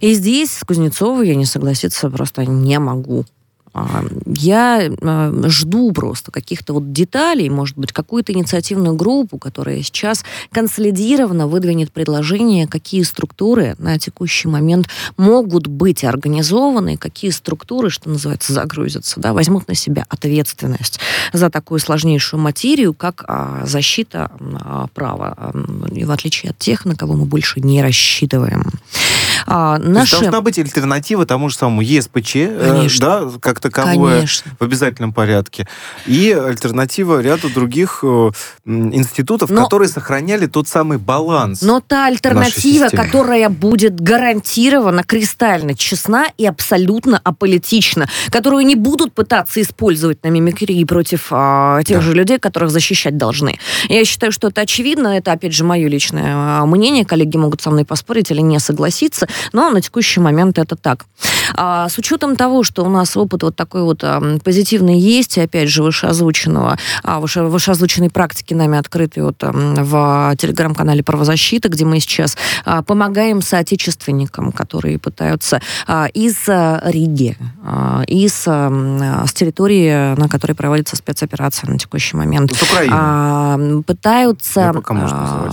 И 0.00 0.12
здесь 0.14 0.52
с 0.52 0.64
Кузнецовой 0.64 1.28
я 1.28 1.34
не 1.34 1.46
согласиться 1.46 2.10
просто 2.10 2.44
не 2.44 2.78
могу. 2.78 3.24
А, 3.74 4.04
я 4.26 4.88
а, 5.02 5.32
жду 5.46 5.90
просто 5.92 6.30
каких-то 6.30 6.74
вот 6.74 6.92
деталей, 6.92 7.50
может 7.50 7.76
быть, 7.76 7.92
какую-то 7.92 8.32
инициативную 8.32 8.94
группу, 8.94 9.36
которая 9.36 9.82
сейчас 9.82 10.24
консолидированно 10.52 11.48
выдвинет 11.48 11.90
предложение, 11.90 12.68
какие 12.68 13.02
структуры 13.02 13.74
на 13.78 13.98
текущий 13.98 14.46
момент 14.46 14.88
могут 15.16 15.66
быть 15.66 16.04
организованы, 16.04 16.96
какие 16.96 17.32
структуры, 17.32 17.90
что 17.90 18.08
называется, 18.08 18.52
загрузятся, 18.52 19.18
да, 19.18 19.32
возьмут 19.32 19.66
на 19.66 19.74
себя 19.74 20.06
ответственность 20.08 21.00
за 21.32 21.50
такую 21.50 21.80
сложнейшую 21.80 22.40
материю, 22.40 22.94
как 22.94 23.24
а, 23.26 23.66
защита 23.66 24.30
права, 24.94 25.52
и 25.90 26.04
в 26.04 26.10
отличие 26.12 26.50
от 26.50 26.58
тех, 26.58 26.84
на 26.84 26.94
кого 26.94 27.14
мы 27.14 27.24
больше 27.24 27.60
не 27.60 27.82
рассчитываем. 27.82 28.70
А, 29.46 29.78
наши... 29.78 30.18
Должна 30.18 30.40
быть 30.40 30.58
альтернатива 30.58 31.26
тому 31.26 31.48
же 31.48 31.56
самому 31.56 31.80
ЕСПЧ, 31.82 32.36
э, 32.36 32.72
Конечно. 32.72 33.06
да, 33.06 33.30
как 33.40 33.60
таковое 33.60 34.16
Конечно. 34.16 34.52
в 34.58 34.64
обязательном 34.64 35.12
порядке, 35.12 35.66
и 36.06 36.32
альтернатива 36.32 37.20
ряду 37.20 37.50
других 37.50 38.00
э, 38.02 38.30
институтов, 38.64 39.50
Но... 39.50 39.64
которые 39.64 39.88
сохраняли 39.88 40.46
тот 40.46 40.68
самый 40.68 40.98
баланс. 40.98 41.62
Но 41.62 41.80
та 41.80 42.06
альтернатива, 42.06 42.88
которая 42.88 43.48
будет 43.48 44.00
гарантированно 44.00 45.02
кристально 45.04 45.74
честна 45.74 46.26
и 46.38 46.46
абсолютно 46.46 47.20
аполитична, 47.22 48.08
которую 48.30 48.64
не 48.66 48.76
будут 48.76 49.12
пытаться 49.12 49.60
использовать 49.60 50.22
на 50.24 50.28
мимикрии 50.28 50.84
против 50.84 51.28
а, 51.30 51.82
тех 51.82 51.98
да. 51.98 52.02
же 52.02 52.14
людей, 52.14 52.38
которых 52.38 52.70
защищать 52.70 53.16
должны. 53.16 53.58
Я 53.88 54.04
считаю, 54.04 54.32
что 54.32 54.48
это 54.48 54.62
очевидно, 54.62 55.08
это, 55.08 55.32
опять 55.32 55.52
же, 55.52 55.64
мое 55.64 55.88
личное 55.88 56.32
а, 56.34 56.66
мнение, 56.66 57.04
коллеги 57.04 57.36
могут 57.36 57.62
со 57.62 57.70
мной 57.70 57.84
поспорить 57.84 58.30
или 58.30 58.40
не 58.40 58.58
согласиться, 58.58 59.26
но 59.52 59.70
на 59.70 59.80
текущий 59.80 60.20
момент 60.20 60.58
это 60.58 60.76
так. 60.76 61.06
А, 61.54 61.88
с 61.88 61.98
учетом 61.98 62.36
того, 62.36 62.62
что 62.62 62.84
у 62.84 62.88
нас 62.88 63.16
опыт 63.16 63.42
вот 63.42 63.56
такой 63.56 63.82
вот 63.82 64.02
а, 64.02 64.20
позитивный 64.42 64.98
есть, 64.98 65.36
и 65.36 65.40
опять 65.40 65.68
же 65.68 65.82
вышеозвученного, 65.82 66.78
а, 67.02 67.20
выше, 67.20 67.42
вышеозвученной 67.42 68.10
практики 68.10 68.54
нами 68.54 68.78
открытой 68.78 69.22
вот 69.22 69.36
а, 69.42 69.52
в 69.52 70.36
телеграм-канале 70.36 71.02
«Правозащита», 71.02 71.68
где 71.68 71.84
мы 71.84 72.00
сейчас 72.00 72.36
а, 72.64 72.82
помогаем 72.82 73.42
соотечественникам, 73.42 74.52
которые 74.52 74.98
пытаются 74.98 75.60
а, 75.86 76.06
из 76.06 76.36
а, 76.48 76.80
Риги, 76.84 77.36
а, 77.62 78.02
из 78.06 78.44
а, 78.46 79.24
с 79.26 79.32
территории, 79.32 80.14
на 80.18 80.28
которой 80.28 80.52
проводится 80.52 80.96
спецоперация 80.96 81.70
на 81.70 81.78
текущий 81.78 82.16
момент, 82.16 82.52
а, 82.90 83.58
пытаются 83.86 84.72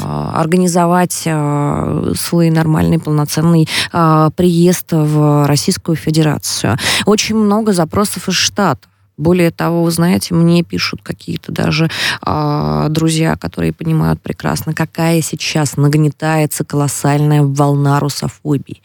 а, 0.04 0.34
организовать 0.36 1.24
а, 1.26 2.12
свой 2.16 2.50
нормальный 2.50 3.00
полноценный 3.00 3.61
а, 3.92 4.30
приезд 4.32 4.88
в 4.92 5.46
Российскую 5.48 5.96
Федерацию. 5.96 6.78
Очень 7.06 7.36
много 7.36 7.74
запросов 7.74 8.30
из 8.30 8.36
Штатов. 8.36 8.92
Более 9.22 9.52
того, 9.52 9.84
вы 9.84 9.92
знаете, 9.92 10.34
мне 10.34 10.64
пишут 10.64 11.02
какие-то 11.04 11.52
даже 11.52 11.92
э, 12.26 12.86
друзья, 12.90 13.36
которые 13.36 13.72
понимают 13.72 14.20
прекрасно, 14.20 14.74
какая 14.74 15.22
сейчас 15.22 15.78
нагнетается 15.78 16.64
колоссальная 16.64 17.44
волна 17.44 18.00
русофобии. 18.00 18.82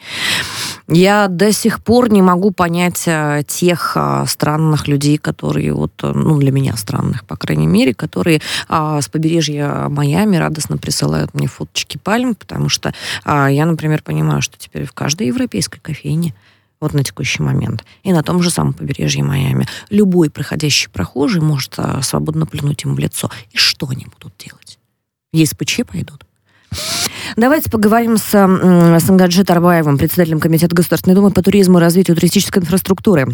Я 0.89 1.26
до 1.26 1.53
сих 1.53 1.82
пор 1.82 2.12
не 2.12 2.22
могу 2.22 2.53
понять 2.53 3.03
э, 3.07 3.43
тех 3.47 3.97
э, 3.97 4.24
странных 4.28 4.87
людей, 4.87 5.18
которые 5.18 5.72
вот, 5.72 5.93
э, 6.03 6.12
ну, 6.14 6.39
для 6.39 6.53
меня 6.53 6.76
странных, 6.76 7.24
по 7.24 7.37
крайней 7.37 7.66
мере, 7.66 7.93
которые 7.93 8.41
э, 8.68 8.99
с 9.03 9.09
побережья 9.09 9.89
Майами 9.89 10.37
радостно 10.37 10.78
присылают 10.78 11.34
мне 11.34 11.49
фоточки 11.49 11.99
пальм, 11.99 12.37
потому 12.37 12.68
что 12.68 12.95
э, 13.24 13.49
я, 13.51 13.66
например, 13.66 14.03
понимаю, 14.03 14.43
что 14.43 14.59
теперь 14.59 14.84
в 14.84 14.93
каждой 14.93 15.26
европейской 15.26 15.80
кофейне 15.80 16.34
вот 16.80 16.95
на 16.95 17.03
текущий 17.03 17.43
момент. 17.43 17.84
И 18.05 18.12
на 18.12 18.22
том 18.22 18.41
же 18.41 18.51
самом 18.51 18.72
побережье 18.72 19.24
Майами. 19.24 19.66
Любой 19.91 20.30
проходящий 20.30 20.91
прохожий 20.91 21.41
может 21.41 21.74
а, 21.78 22.03
свободно 22.03 22.47
плюнуть 22.47 22.84
ему 22.84 22.95
в 22.95 22.99
лицо. 22.99 23.30
И 23.51 23.57
что 23.57 23.89
они 23.89 24.07
будут 24.07 24.34
делать? 24.39 24.78
ЕСПЧ 25.32 25.80
пойдут? 25.91 26.26
Давайте 27.36 27.70
поговорим 27.70 28.16
с, 28.16 28.30
с 28.30 29.10
Ангаджи 29.10 29.44
Тарбаевым, 29.44 29.98
председателем 29.98 30.40
Комитета 30.40 30.74
Государственной 30.74 31.14
Думы 31.14 31.30
по 31.30 31.42
туризму 31.42 31.78
и 31.78 31.80
развитию 31.80 32.16
туристической 32.16 32.62
инфраструктуры 32.62 33.28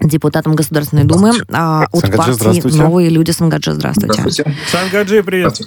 депутатом 0.00 0.54
Государственной 0.54 1.04
Думы 1.04 1.32
а, 1.50 1.86
от 1.90 2.00
Сангаджи, 2.00 2.38
партии 2.38 2.76
«Новые 2.76 3.08
люди». 3.08 3.30
Сангаджи, 3.30 3.72
здравствуйте. 3.72 4.20
Здравствуйте. 4.20 4.56
Сангаджи, 4.70 5.22
привет. 5.22 5.60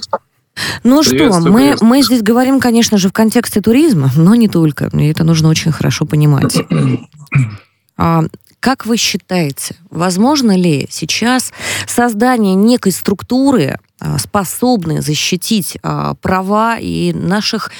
Ну 0.84 1.02
что, 1.02 1.40
мы, 1.40 1.76
мы 1.80 2.02
здесь 2.02 2.22
говорим, 2.22 2.60
конечно 2.60 2.98
же, 2.98 3.08
в 3.08 3.12
контексте 3.12 3.60
туризма, 3.60 4.10
но 4.16 4.34
не 4.34 4.48
только. 4.48 4.90
И 4.92 5.06
это 5.08 5.24
нужно 5.24 5.48
очень 5.48 5.72
хорошо 5.72 6.04
понимать. 6.04 6.56
А, 7.96 8.24
как 8.60 8.86
вы 8.86 8.96
считаете, 8.96 9.76
возможно 9.90 10.56
ли 10.56 10.86
сейчас 10.90 11.52
создание 11.86 12.54
некой 12.54 12.92
структуры, 12.92 13.78
а, 14.04 14.18
способной 14.18 15.00
защитить 15.00 15.78
а, 15.82 16.14
права 16.14 16.78
и 16.78 17.12
наших 17.12 17.70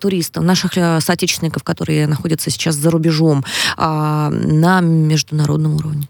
туристов, 0.00 0.44
наших 0.44 0.76
э, 0.76 1.00
соотечественников, 1.00 1.62
которые 1.62 2.06
находятся 2.06 2.50
сейчас 2.50 2.74
за 2.74 2.90
рубежом, 2.90 3.44
на 3.76 4.80
международном 4.80 5.76
уровне? 5.76 6.08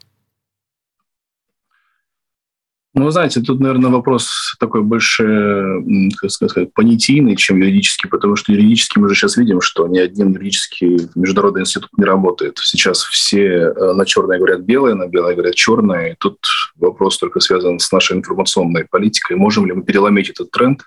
Ну, 2.97 3.11
знаете, 3.11 3.41
тут, 3.41 3.59
наверное, 3.59 3.91
вопрос 3.91 4.55
такой 4.61 4.83
больше, 4.83 5.83
как 6.17 6.31
сказать, 6.31 6.73
понятийный, 6.73 7.35
чем 7.35 7.59
юридический, 7.59 8.09
потому 8.09 8.37
что 8.37 8.53
юридически 8.53 9.01
мы 9.01 9.09
же 9.09 9.17
сейчас 9.17 9.37
видим, 9.37 9.61
что 9.61 9.89
ни 9.89 9.99
один 9.99 10.33
юридический 10.33 11.09
международный 11.17 11.63
институт 11.63 11.91
не 11.97 12.05
работает. 12.05 12.59
Сейчас 12.59 13.03
все 13.03 13.47
э, 13.47 13.93
на 13.95 14.07
черное 14.07 14.39
говорят 14.39 14.61
белое, 14.61 14.95
на 14.95 15.09
белое 15.09 15.35
говорят 15.35 15.57
черное. 15.57 16.13
И 16.13 16.17
тут 16.21 16.39
вопрос 16.77 17.19
только 17.19 17.41
связан 17.41 17.81
с 17.81 17.91
нашей 17.91 18.17
информационной 18.17 18.87
политикой. 18.89 19.37
Можем 19.37 19.67
ли 19.67 19.73
мы 19.73 19.83
переломить 19.83 20.31
этот 20.31 20.53
тренд? 20.53 20.83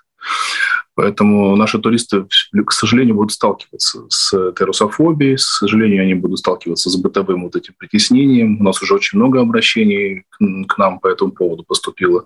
Поэтому 0.98 1.54
наши 1.54 1.78
туристы, 1.78 2.26
к 2.66 2.72
сожалению, 2.72 3.14
будут 3.14 3.30
сталкиваться 3.30 4.00
с 4.08 4.36
этой 4.36 4.64
к 4.64 5.38
сожалению, 5.38 6.02
они 6.02 6.14
будут 6.14 6.40
сталкиваться 6.40 6.90
с 6.90 6.96
бытовым 6.96 7.44
вот 7.44 7.54
этим 7.54 7.74
притеснением. 7.78 8.60
У 8.60 8.64
нас 8.64 8.82
уже 8.82 8.94
очень 8.94 9.16
много 9.16 9.40
обращений 9.40 10.24
к 10.40 10.76
нам 10.76 10.98
по 10.98 11.06
этому 11.06 11.30
поводу 11.30 11.62
поступило. 11.62 12.24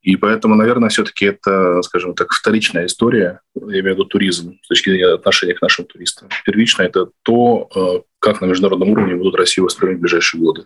И 0.00 0.16
поэтому, 0.16 0.54
наверное, 0.54 0.88
все-таки 0.88 1.26
это, 1.26 1.82
скажем 1.82 2.14
так, 2.14 2.32
вторичная 2.32 2.86
история, 2.86 3.40
я 3.54 3.80
имею 3.80 3.82
в 3.82 3.98
виду 3.98 4.04
туризм, 4.06 4.58
с 4.62 4.68
точки 4.68 4.88
зрения 4.88 5.12
отношения 5.12 5.52
к 5.52 5.60
нашим 5.60 5.84
туристам. 5.84 6.30
Первично 6.46 6.84
это 6.84 7.10
то, 7.22 7.68
э, 7.74 8.00
как 8.18 8.40
на 8.40 8.46
международном 8.46 8.88
уровне 8.92 9.14
будут 9.14 9.34
Россию 9.34 9.66
воспринимать 9.66 9.98
в 9.98 10.00
ближайшие 10.00 10.40
годы. 10.40 10.64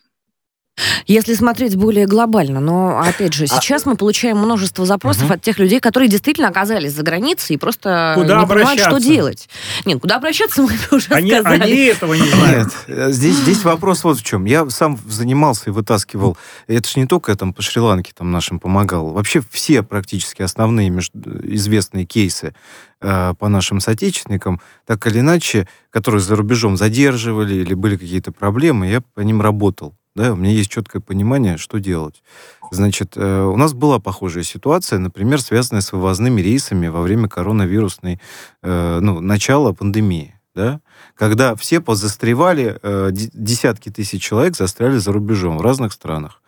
Если 1.07 1.35
смотреть 1.35 1.77
более 1.77 2.07
глобально, 2.07 2.61
но, 2.61 2.99
опять 2.99 3.33
же, 3.35 3.45
а 3.45 3.47
сейчас 3.47 3.87
а... 3.87 3.91
мы 3.91 3.97
получаем 3.97 4.39
множество 4.39 4.87
запросов 4.87 5.25
угу. 5.25 5.35
от 5.35 5.43
тех 5.43 5.59
людей, 5.59 5.79
которые 5.79 6.09
действительно 6.09 6.49
оказались 6.49 6.93
за 6.93 7.03
границей 7.03 7.55
и 7.55 7.59
просто 7.59 8.15
куда 8.17 8.41
не 8.41 8.47
понимают, 8.47 8.81
что 8.81 8.99
делать. 8.99 9.49
Нет, 9.85 10.01
куда 10.01 10.17
обращаться, 10.17 10.63
мы 10.63 10.73
уже 10.91 11.09
они, 11.11 11.31
сказали. 11.31 11.63
Они 11.63 11.85
этого 11.85 12.15
не 12.15 12.29
знают. 12.29 12.73
Нет, 12.89 13.15
здесь, 13.15 13.37
здесь 13.37 13.63
вопрос 13.65 14.03
вот 14.03 14.19
в 14.19 14.25
чем. 14.25 14.47
Я 14.47 14.69
сам 14.71 14.99
занимался 15.07 15.71
и 15.71 15.71
вытаскивал, 15.71 16.37
это 16.67 16.89
же 16.89 16.99
не 16.99 17.07
только 17.07 17.33
я 17.33 17.37
там 17.37 17.53
по 17.53 17.63
Шри-Ланке 17.63 18.13
там 18.17 18.33
нашим 18.33 18.59
помогал, 18.59 19.13
вообще 19.13 19.43
все 19.51 19.83
практически 19.83 20.43
основные 20.43 20.89
известные 20.89 22.05
кейсы 22.05 22.55
э, 23.01 23.35
по 23.39 23.49
нашим 23.49 23.81
соотечественникам, 23.81 24.61
так 24.87 25.07
или 25.07 25.21
иначе, 25.21 25.69
которые 25.91 26.21
за 26.21 26.35
рубежом 26.35 26.77
задерживали 26.77 27.55
или 27.55 27.75
были 27.75 27.97
какие-то 27.97 28.33
проблемы, 28.33 28.89
я 28.89 29.01
по 29.01 29.21
ним 29.21 29.41
работал. 29.41 29.95
Да, 30.15 30.33
у 30.33 30.37
меня 30.37 30.53
есть 30.53 30.71
четкое 30.71 31.03
понимание, 31.03 31.57
что 31.57 31.79
делать. 31.79 32.23
Значит, 32.71 33.17
э, 33.17 33.43
у 33.43 33.57
нас 33.57 33.73
была 33.73 33.99
похожая 33.99 34.45
ситуация, 34.45 35.01
например, 35.01 35.41
связанная 35.41 35.81
с 35.81 35.93
вывозными 35.93 36.41
рейсами 36.41 36.87
во 36.87 37.03
время 37.03 37.29
коронавирусной, 37.29 38.21
э, 38.63 38.99
ну, 39.01 39.21
начала 39.21 39.73
пандемии, 39.73 40.39
да, 40.55 40.81
когда 41.17 41.57
все 41.57 41.81
позастревали, 41.81 42.79
э, 42.81 43.11
десятки 43.13 43.91
тысяч 43.91 44.23
человек 44.23 44.57
застряли 44.57 44.99
за 44.99 45.11
рубежом 45.11 45.59
в 45.59 45.63
разных 45.63 45.93
странах. 45.93 46.41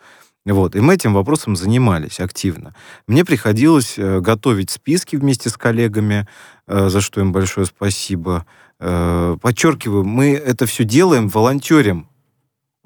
Вот, 0.44 0.76
и 0.76 0.80
мы 0.80 0.94
этим 0.94 1.12
вопросом 1.12 1.56
занимались 1.56 2.20
активно. 2.20 2.72
Мне 3.08 3.24
приходилось 3.24 3.96
готовить 3.98 4.70
списки 4.70 5.16
вместе 5.16 5.50
с 5.50 5.56
коллегами, 5.56 6.28
за 6.68 7.00
что 7.00 7.20
им 7.20 7.32
большое 7.32 7.66
спасибо. 7.66 8.46
Подчеркиваю, 8.78 10.04
мы 10.04 10.34
это 10.34 10.66
все 10.66 10.84
делаем 10.84 11.26
волонтерим, 11.26 12.06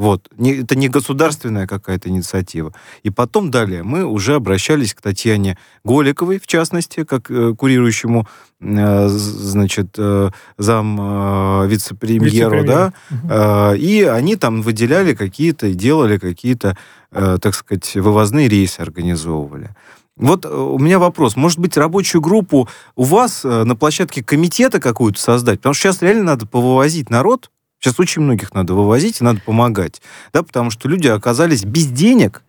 вот. 0.01 0.31
Не, 0.39 0.63
это 0.63 0.77
не 0.77 0.89
государственная 0.89 1.67
какая-то 1.67 2.09
инициатива. 2.09 2.73
И 3.03 3.11
потом 3.11 3.51
далее 3.51 3.83
мы 3.83 4.07
уже 4.07 4.35
обращались 4.35 4.95
к 4.95 5.03
Татьяне 5.03 5.59
Голиковой, 5.85 6.41
в 6.41 6.47
частности, 6.47 7.05
как 7.05 7.31
э, 7.31 7.55
курирующему, 7.55 8.27
э, 8.61 9.09
значит, 9.09 9.97
э, 9.99 10.31
зам 10.57 10.99
э, 10.99 11.67
вице-премьеру, 11.69 12.65
да, 12.65 12.95
угу. 13.11 13.77
и 13.77 14.05
они 14.05 14.37
там 14.37 14.63
выделяли 14.63 15.13
какие-то, 15.13 15.71
делали 15.75 16.17
какие-то, 16.17 16.79
э, 17.13 17.37
так 17.39 17.55
сказать, 17.55 17.95
вывозные 17.97 18.49
рейсы 18.49 18.81
организовывали. 18.81 19.77
Вот 20.17 20.47
э, 20.47 20.49
у 20.49 20.79
меня 20.79 20.99
вопрос. 20.99 21.37
Может 21.37 21.59
быть, 21.59 21.77
рабочую 21.77 22.23
группу 22.23 22.71
у 22.97 23.03
вас 23.03 23.45
э, 23.45 23.65
на 23.65 23.77
площадке 23.77 24.25
комитета 24.25 24.81
какую-то 24.81 25.21
создать? 25.21 25.59
Потому 25.59 25.75
что 25.75 25.83
сейчас 25.83 26.01
реально 26.01 26.23
надо 26.23 26.47
повывозить 26.47 27.11
народ, 27.11 27.51
Сейчас 27.81 27.99
очень 27.99 28.23
многих 28.23 28.53
надо 28.53 28.75
вывозить 28.75 29.21
и 29.21 29.25
надо 29.25 29.41
помогать. 29.41 30.03
Да, 30.33 30.43
потому 30.43 30.71
что 30.71 30.89
люди 30.89 31.09
оказались 31.09 31.65
без 31.65 31.87
денег 31.87 32.43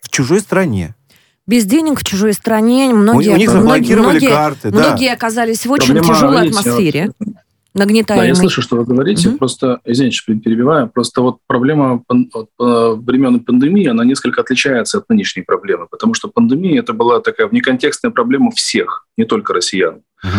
в 0.00 0.08
чужой 0.10 0.40
стране. 0.40 0.96
Без 1.46 1.64
денег 1.64 2.00
в 2.00 2.04
чужой 2.04 2.32
стране. 2.32 2.90
Многие, 2.92 3.30
у, 3.30 3.34
у 3.34 3.36
них 3.36 3.50
заблокировали 3.50 4.18
многие, 4.18 4.28
карты. 4.28 4.68
Многие 4.70 5.08
да. 5.08 5.14
оказались 5.14 5.64
в 5.64 5.70
очень 5.70 5.94
Проблема, 5.94 6.14
тяжелой 6.14 6.42
видите, 6.42 6.60
атмосфере. 6.60 7.12
Вот, 7.18 7.28
нагнетаемый. 7.74 8.26
Да, 8.26 8.28
я 8.28 8.34
слышу, 8.34 8.60
что 8.60 8.76
вы 8.76 8.84
говорите. 8.84 9.28
Угу. 9.28 9.38
Просто, 9.38 9.80
извините, 9.84 10.20
перебиваю. 10.26 10.88
Просто 10.88 11.22
вот 11.22 11.38
проблема 11.46 12.02
времен 12.58 13.40
пандемии, 13.40 13.86
она 13.86 14.04
несколько 14.04 14.40
отличается 14.40 14.98
от 14.98 15.08
нынешней 15.08 15.42
проблемы. 15.42 15.86
Потому 15.88 16.14
что 16.14 16.28
пандемия 16.28 16.80
это 16.80 16.92
была 16.92 17.20
такая 17.20 17.46
внеконтекстная 17.46 18.10
проблема 18.10 18.50
всех, 18.50 19.06
не 19.16 19.24
только 19.24 19.54
россиян. 19.54 20.02
Угу. 20.24 20.32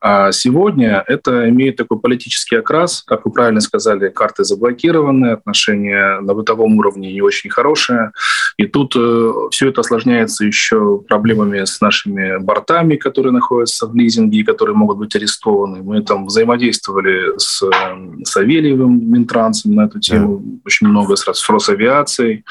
А 0.00 0.30
сегодня 0.30 1.02
это 1.06 1.48
имеет 1.48 1.76
такой 1.76 1.98
политический 1.98 2.56
окрас, 2.56 3.02
как 3.06 3.24
вы 3.24 3.32
правильно 3.32 3.60
сказали, 3.60 4.10
карты 4.10 4.44
заблокированы, 4.44 5.28
отношения 5.28 6.20
на 6.20 6.34
бытовом 6.34 6.76
уровне 6.76 7.12
не 7.12 7.22
очень 7.22 7.48
хорошие. 7.48 8.12
И 8.58 8.66
тут 8.66 8.94
э, 8.94 9.32
все 9.50 9.70
это 9.70 9.80
осложняется 9.80 10.44
еще 10.44 10.98
проблемами 10.98 11.64
с 11.64 11.80
нашими 11.80 12.38
бортами, 12.38 12.96
которые 12.96 13.32
находятся 13.32 13.86
в 13.86 13.94
лизинге 13.94 14.40
и 14.40 14.44
которые 14.44 14.76
могут 14.76 14.98
быть 14.98 15.16
арестованы. 15.16 15.82
Мы 15.82 16.02
там 16.02 16.26
взаимодействовали 16.26 17.38
с 17.38 17.62
э, 17.62 18.24
Савельевым, 18.24 19.10
Минтрансом 19.10 19.74
на 19.74 19.86
эту 19.86 19.98
тему, 19.98 20.42
да. 20.44 20.58
очень 20.66 20.88
много 20.88 21.16
с, 21.16 21.24
с 21.24 21.48
Росавиацией. 21.48 22.44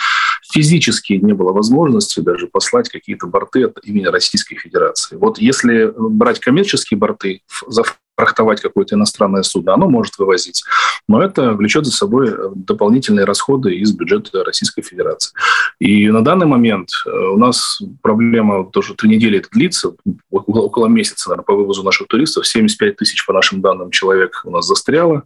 Физически 0.52 1.14
не 1.14 1.34
было 1.34 1.54
возможности 1.54 2.22
даже 2.22 2.48
послать 2.48 2.90
какие-то 2.90 3.28
борты 3.28 3.66
от 3.66 3.80
имени 3.84 4.06
Российской 4.06 4.56
Федерации. 4.56 5.16
Вот 5.16 5.38
если 5.38 5.94
брать 5.96 6.40
коммерческие 6.40 6.98
борты, 6.98 7.35
зафрахтовать 7.68 8.62
какое-то 8.62 8.96
иностранное 8.96 9.44
судно, 9.44 9.74
оно 9.74 9.90
может 9.90 10.18
вывозить. 10.18 10.64
Но 11.08 11.22
это 11.22 11.52
влечет 11.52 11.86
за 11.86 11.92
собой 11.92 12.30
э, 12.30 12.50
дополнительные 12.56 13.26
расходы 13.26 13.76
из 13.76 13.92
бюджета 13.92 14.44
Российской 14.44 14.82
Федерации. 14.82 15.34
И 15.80 16.10
на 16.10 16.24
данный 16.24 16.48
момент 16.48 16.90
э, 17.06 17.10
у 17.10 17.38
нас 17.38 17.82
проблема 18.02 18.70
тоже 18.72 18.96
три 18.96 19.10
недели 19.10 19.40
это 19.40 19.50
длится, 19.52 19.94
около 20.32 20.88
месяца, 20.88 21.30
наверное, 21.30 21.46
по 21.46 21.56
вывозу 21.56 21.84
наших 21.84 22.08
туристов. 22.08 22.48
75 22.48 22.96
тысяч, 22.96 23.26
по 23.26 23.34
нашим 23.34 23.62
данным, 23.62 23.92
человек 23.92 24.42
у 24.46 24.52
нас 24.52 24.66
застряло. 24.66 25.24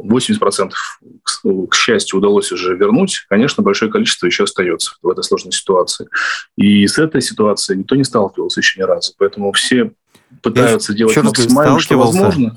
80% 0.00 0.70
к 1.68 1.74
счастью 1.74 2.18
удалось 2.18 2.52
уже 2.52 2.76
вернуть. 2.76 3.26
Конечно, 3.28 3.62
большое 3.62 3.90
количество 3.90 4.26
еще 4.26 4.44
остается 4.44 4.92
в 5.02 5.08
этой 5.08 5.24
сложной 5.24 5.52
ситуации. 5.52 6.08
И 6.56 6.86
с 6.86 6.98
этой 6.98 7.20
ситуацией 7.20 7.80
никто 7.80 7.96
не 7.96 8.04
сталкивался 8.04 8.60
еще 8.60 8.80
ни 8.80 8.84
разу. 8.84 9.12
Поэтому 9.18 9.52
все 9.52 9.92
пытаются 10.42 10.92
я 10.92 10.98
делать 10.98 11.16
максимально, 11.16 11.80
что 11.80 11.96
возможно. 11.96 12.56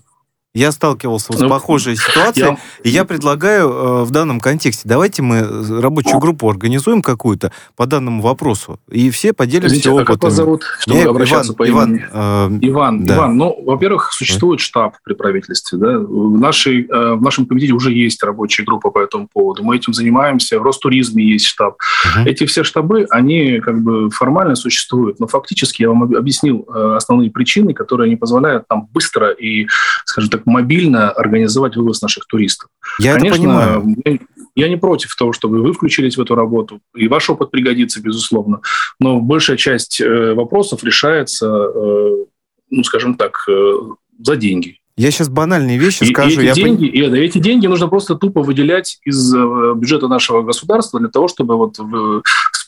Я 0.54 0.74
сталкивался 0.74 1.32
с 1.32 1.40
ну, 1.40 1.48
похожей 1.48 1.96
ситуацией, 1.96 2.46
я... 2.46 2.58
и 2.84 2.90
я 2.90 3.06
предлагаю 3.06 3.70
э, 3.70 4.04
в 4.04 4.12
данном 4.12 4.42
контексте, 4.42 4.82
давайте 4.84 5.22
мы 5.22 5.48
рабочую 5.80 6.20
группу 6.20 6.50
организуем 6.50 7.02
какую-то 7.02 7.54
по 7.78 7.86
данному 7.86 8.22
вопросу, 8.22 8.78
и 8.90 9.10
все 9.12 9.32
поделимся 9.32 9.68
Извините, 9.68 9.92
опытом. 9.92 10.04
А 10.04 10.16
как 10.16 10.24
вас 10.24 10.34
зовут, 10.34 10.64
чтобы 10.80 11.00
я, 11.00 11.10
обращаться 11.10 11.54
Иван, 11.54 11.56
по 11.56 11.64
имени? 11.64 12.06
Иван, 12.12 12.56
э, 12.56 12.60
Иван, 12.64 13.06
да. 13.06 13.16
Иван, 13.16 13.38
ну, 13.38 13.64
во-первых, 13.64 14.12
существует 14.12 14.60
штаб 14.60 14.98
при 15.06 15.14
правительстве, 15.14 15.78
да, 15.78 15.98
в, 15.98 16.38
нашей, 16.38 16.86
э, 16.86 17.14
в 17.14 17.22
нашем 17.22 17.46
комитете 17.46 17.72
уже 17.72 17.94
есть 17.94 18.22
рабочая 18.22 18.64
группа 18.64 18.92
по 18.92 19.00
этому 19.00 19.30
поводу, 19.32 19.64
мы 19.64 19.78
этим 19.78 19.94
занимаемся, 19.94 20.60
в 20.60 20.64
Ростуризме 20.64 21.24
есть 21.24 21.46
штаб. 21.46 21.78
Угу. 22.14 22.26
Эти 22.26 22.46
все 22.46 22.66
штабы, 22.66 23.08
они 23.10 23.62
как 23.62 23.82
бы 23.82 24.10
формально 24.10 24.56
существуют, 24.56 25.18
но 25.22 25.28
фактически 25.28 25.84
я 25.84 25.88
вам 25.88 26.04
объяснил 26.04 26.68
э, 26.68 26.96
основные 26.98 27.32
причины, 27.32 27.74
которые 27.74 28.10
не 28.10 28.18
позволяют 28.18 28.66
нам 28.70 28.90
быстро 28.92 29.30
и, 29.30 29.68
скажем 30.04 30.30
так, 30.30 30.41
мобильно 30.46 31.12
организовать 31.12 31.76
вывоз 31.76 32.02
наших 32.02 32.26
туристов. 32.28 32.70
Я 33.00 33.16
Конечно, 33.16 33.36
это 33.36 33.44
понимаю. 33.44 33.96
Я, 34.06 34.20
я 34.56 34.70
не 34.70 34.78
против 34.78 35.16
того, 35.16 35.34
чтобы 35.34 35.62
вы 35.62 35.74
включились 35.74 36.18
в 36.18 36.22
эту 36.22 36.36
работу, 36.36 36.80
и 36.96 37.08
ваш 37.08 37.30
опыт 37.30 37.52
пригодится, 37.52 38.02
безусловно, 38.02 38.62
но 39.00 39.20
большая 39.20 39.58
часть 39.58 40.02
э, 40.02 40.34
вопросов 40.34 40.84
решается, 40.84 41.48
э, 41.48 42.26
ну, 42.70 42.84
скажем 42.84 43.16
так, 43.16 43.46
э, 43.50 43.74
за 44.20 44.36
деньги. 44.36 44.78
Я 44.98 45.10
сейчас 45.10 45.30
банальные 45.30 45.78
вещи 45.78 46.04
и, 46.04 46.14
скажу. 46.14 46.42
И 46.42 46.44
эти, 46.44 46.46
я 46.46 46.54
деньги, 46.54 46.86
и, 46.86 47.00
и 47.00 47.20
эти 47.20 47.38
деньги 47.38 47.66
нужно 47.66 47.88
просто 47.88 48.16
тупо 48.16 48.44
выделять 48.44 49.00
из 49.06 49.34
бюджета 49.34 50.08
нашего 50.08 50.42
государства 50.42 51.00
для 51.00 51.10
того, 51.10 51.28
чтобы 51.28 51.56
вот 51.56 51.78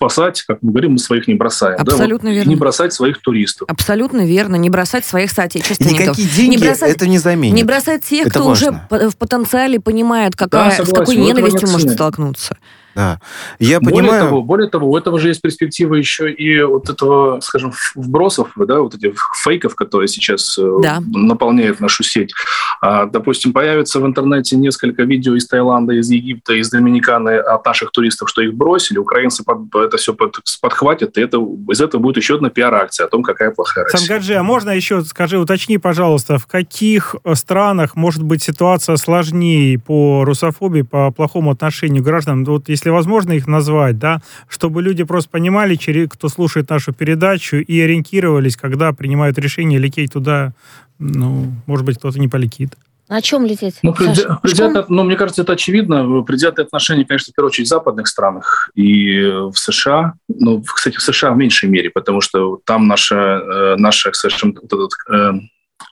спасать, 0.04 0.41
как 0.43 0.60
мы 0.62 0.72
говорим, 0.72 0.93
мы 0.93 0.99
своих 0.99 1.28
не 1.28 1.36
бросаем. 1.36 1.80
Абсолютно 1.80 2.30
да, 2.30 2.34
вот, 2.34 2.36
верно. 2.36 2.49
Не 2.49 2.56
бросать 2.56 2.93
своих 2.93 3.20
туристов. 3.20 3.70
Абсолютно 3.70 4.26
верно. 4.26 4.56
Не 4.56 4.70
бросать 4.70 5.06
своих 5.06 5.32
соотечественников. 5.32 5.99
Никакие 5.99 6.28
деньги 6.30 6.56
не 6.56 6.58
бросать, 6.58 6.95
это 6.95 7.08
не 7.08 7.18
заменит. 7.18 7.56
Не 7.56 7.64
бросать 7.64 8.04
тех, 8.04 8.28
это 8.28 8.32
кто 8.32 8.49
важно. 8.49 8.88
уже 8.89 9.10
в 9.10 9.18
потенциале 9.18 9.80
понимает, 9.80 10.36
какая, 10.36 10.78
да, 10.78 10.86
с 10.86 10.89
какой 10.89 11.16
ненавистью 11.16 11.70
может 11.70 11.91
столкнуться. 11.91 12.58
Да. 12.96 13.20
Я 13.60 13.80
более 13.80 14.02
понимаю... 14.02 14.24
Того, 14.30 14.41
более 14.44 14.70
того, 14.70 14.89
у 14.89 14.98
этого 14.98 15.20
же 15.20 15.30
есть 15.30 15.41
перспектива 15.41 15.96
еще 15.96 16.32
и 16.32 16.62
вот 16.62 16.89
этого, 16.89 17.39
скажем, 17.41 17.74
вбросов, 17.96 18.52
да, 18.56 18.82
вот 18.82 18.96
этих 18.96 19.16
фейков, 19.44 19.76
которые 19.76 20.08
сейчас 20.08 20.58
э, 20.58 20.72
да. 20.82 21.02
наполняют 21.08 21.80
нашу 21.80 22.04
сеть. 22.04 22.34
А, 22.82 23.06
допустим, 23.06 23.54
появится 23.54 24.00
в 24.00 24.06
интернете 24.06 24.56
несколько 24.58 25.04
видео 25.04 25.36
из 25.36 25.48
Таиланда, 25.48 25.94
из 25.94 26.10
Египта, 26.10 26.54
из 26.54 26.70
Доминиканы 26.70 27.38
от 27.38 27.66
наших 27.66 27.91
туристов, 27.91 28.30
что 28.30 28.41
их 28.41 28.54
бросили, 28.54 28.98
украинцы 28.98 29.44
под, 29.44 29.74
это 29.76 29.98
все 29.98 30.14
под, 30.14 30.39
подхватят, 30.62 31.18
и 31.18 31.22
это, 31.22 31.38
из 31.70 31.82
этого 31.82 32.02
будет 32.02 32.18
еще 32.18 32.36
одна 32.36 32.50
пиар-акция 32.50 33.06
о 33.06 33.10
том, 33.10 33.24
какая 33.24 33.52
плохая 33.52 33.86
Россия. 33.86 34.08
Самгаджи, 34.08 34.34
а 34.36 34.44
можно 34.44 34.70
еще, 34.72 35.02
скажи, 35.04 35.38
уточни, 35.38 35.78
пожалуйста, 35.78 36.38
в 36.38 36.48
каких 36.48 37.16
э, 37.24 37.36
странах 37.36 37.96
может 37.96 38.24
быть 38.24 38.44
ситуация 38.44 38.98
сложнее 38.98 39.80
по 39.80 40.24
русофобии, 40.26 40.82
по 40.82 41.12
плохому 41.12 41.52
отношению 41.52 42.04
к 42.04 42.06
гражданам? 42.06 42.44
Вот 42.46 42.70
если 42.70 42.83
если 42.84 42.90
возможно 42.90 43.32
их 43.32 43.48
назвать, 43.48 43.98
да, 43.98 44.22
чтобы 44.50 44.82
люди 44.82 45.04
просто 45.04 45.30
понимали, 45.30 45.78
кто 46.08 46.28
слушает 46.28 46.70
нашу 46.70 46.92
передачу, 46.92 47.56
и 47.56 47.80
ориентировались, 47.80 48.58
когда 48.58 48.92
принимают 48.92 49.38
решение 49.38 49.80
лететь 49.80 50.12
туда, 50.12 50.52
ну, 51.00 51.54
может 51.66 51.86
быть, 51.86 51.98
кто-то 51.98 52.20
не 52.20 52.28
полетит. 52.28 52.74
На 53.10 53.22
чем 53.22 53.46
лететь? 53.46 53.76
Ну, 53.84 53.96
Саша, 53.96 54.40
предвзято, 54.42 54.86
ну, 54.90 55.04
мне 55.04 55.16
кажется, 55.16 55.44
это 55.44 55.54
очевидно. 55.54 56.24
Предвзятые 56.24 56.66
отношения, 56.66 57.06
конечно, 57.06 57.32
в 57.32 57.36
первую 57.36 57.50
очередь 57.50 57.68
в 57.68 57.70
западных 57.70 58.08
странах 58.08 58.70
и 58.76 59.22
в 59.24 59.54
США. 59.56 60.14
Ну, 60.28 60.62
кстати, 60.62 60.98
в 60.98 61.02
США 61.02 61.32
в 61.32 61.38
меньшей 61.38 61.70
мере, 61.70 61.90
потому 61.90 62.22
что 62.22 62.60
там 62.66 62.88
наша, 62.88 63.16
э, 63.16 63.76
наша 63.78 64.12
скажем, 64.14 64.56
вот 64.62 64.74
этот, 64.74 64.92
э, 65.10 65.32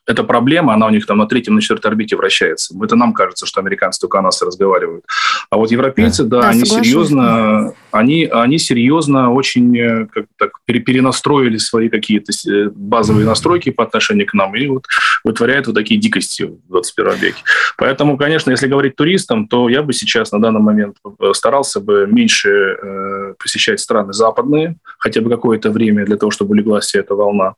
эта 0.08 0.24
проблема, 0.24 0.74
она 0.74 0.88
у 0.88 0.90
них 0.90 1.06
там 1.06 1.18
на 1.18 1.28
третьем, 1.28 1.56
на 1.56 1.62
четвертой 1.62 1.92
орбите 1.92 2.16
вращается. 2.16 2.76
Это 2.84 2.96
нам 2.96 3.14
кажется, 3.14 3.46
что 3.46 3.62
американцы 3.62 4.02
только 4.02 4.20
о 4.20 4.22
нас 4.22 4.42
разговаривают. 4.42 5.06
А 5.50 5.58
вот 5.58 5.72
европейцы, 5.72 6.24
да, 6.24 6.38
да, 6.38 6.42
да 6.42 6.50
они 6.50 6.66
серьезно, 6.66 7.74
они, 7.92 8.26
они 8.26 8.58
серьезно 8.58 9.32
очень 9.32 9.78
э, 9.78 10.08
как 10.08 10.26
так 10.38 10.52
перенастроили 10.66 11.58
свои 11.58 11.90
какие-то 11.90 12.32
э, 12.50 12.70
базовые 12.74 13.26
настройки 13.26 13.70
по 13.70 13.84
отношению 13.84 14.26
к 14.28 14.34
нам 14.34 14.56
и 14.56 14.68
вот 14.68 14.86
вытворяют 15.24 15.68
вот 15.68 15.76
такие 15.76 16.00
дикости 16.00 16.44
в 16.44 16.70
21 16.70 17.14
веке. 17.16 17.44
Поэтому, 17.78 18.18
конечно, 18.18 18.52
если 18.52 18.68
говорить 18.68 18.96
туристам, 18.96 19.48
то 19.48 19.70
я 19.70 19.84
бы 19.84 19.94
сейчас 19.94 20.32
на 20.32 20.42
данный 20.42 20.62
момент 20.62 20.98
э, 21.20 21.32
старался 21.34 21.80
бы 21.80 22.08
меньше 22.08 22.50
э, 22.50 23.34
посещать 23.38 23.80
страны 23.80 24.14
западные, 24.14 24.78
хотя 24.98 25.22
бы 25.22 25.30
какое-то 25.30 25.70
время 25.70 26.06
для 26.06 26.18
того, 26.18 26.32
чтобы 26.32 26.52
улеглась 26.52 26.86
вся 26.86 27.00
эта 27.00 27.16
волна. 27.16 27.54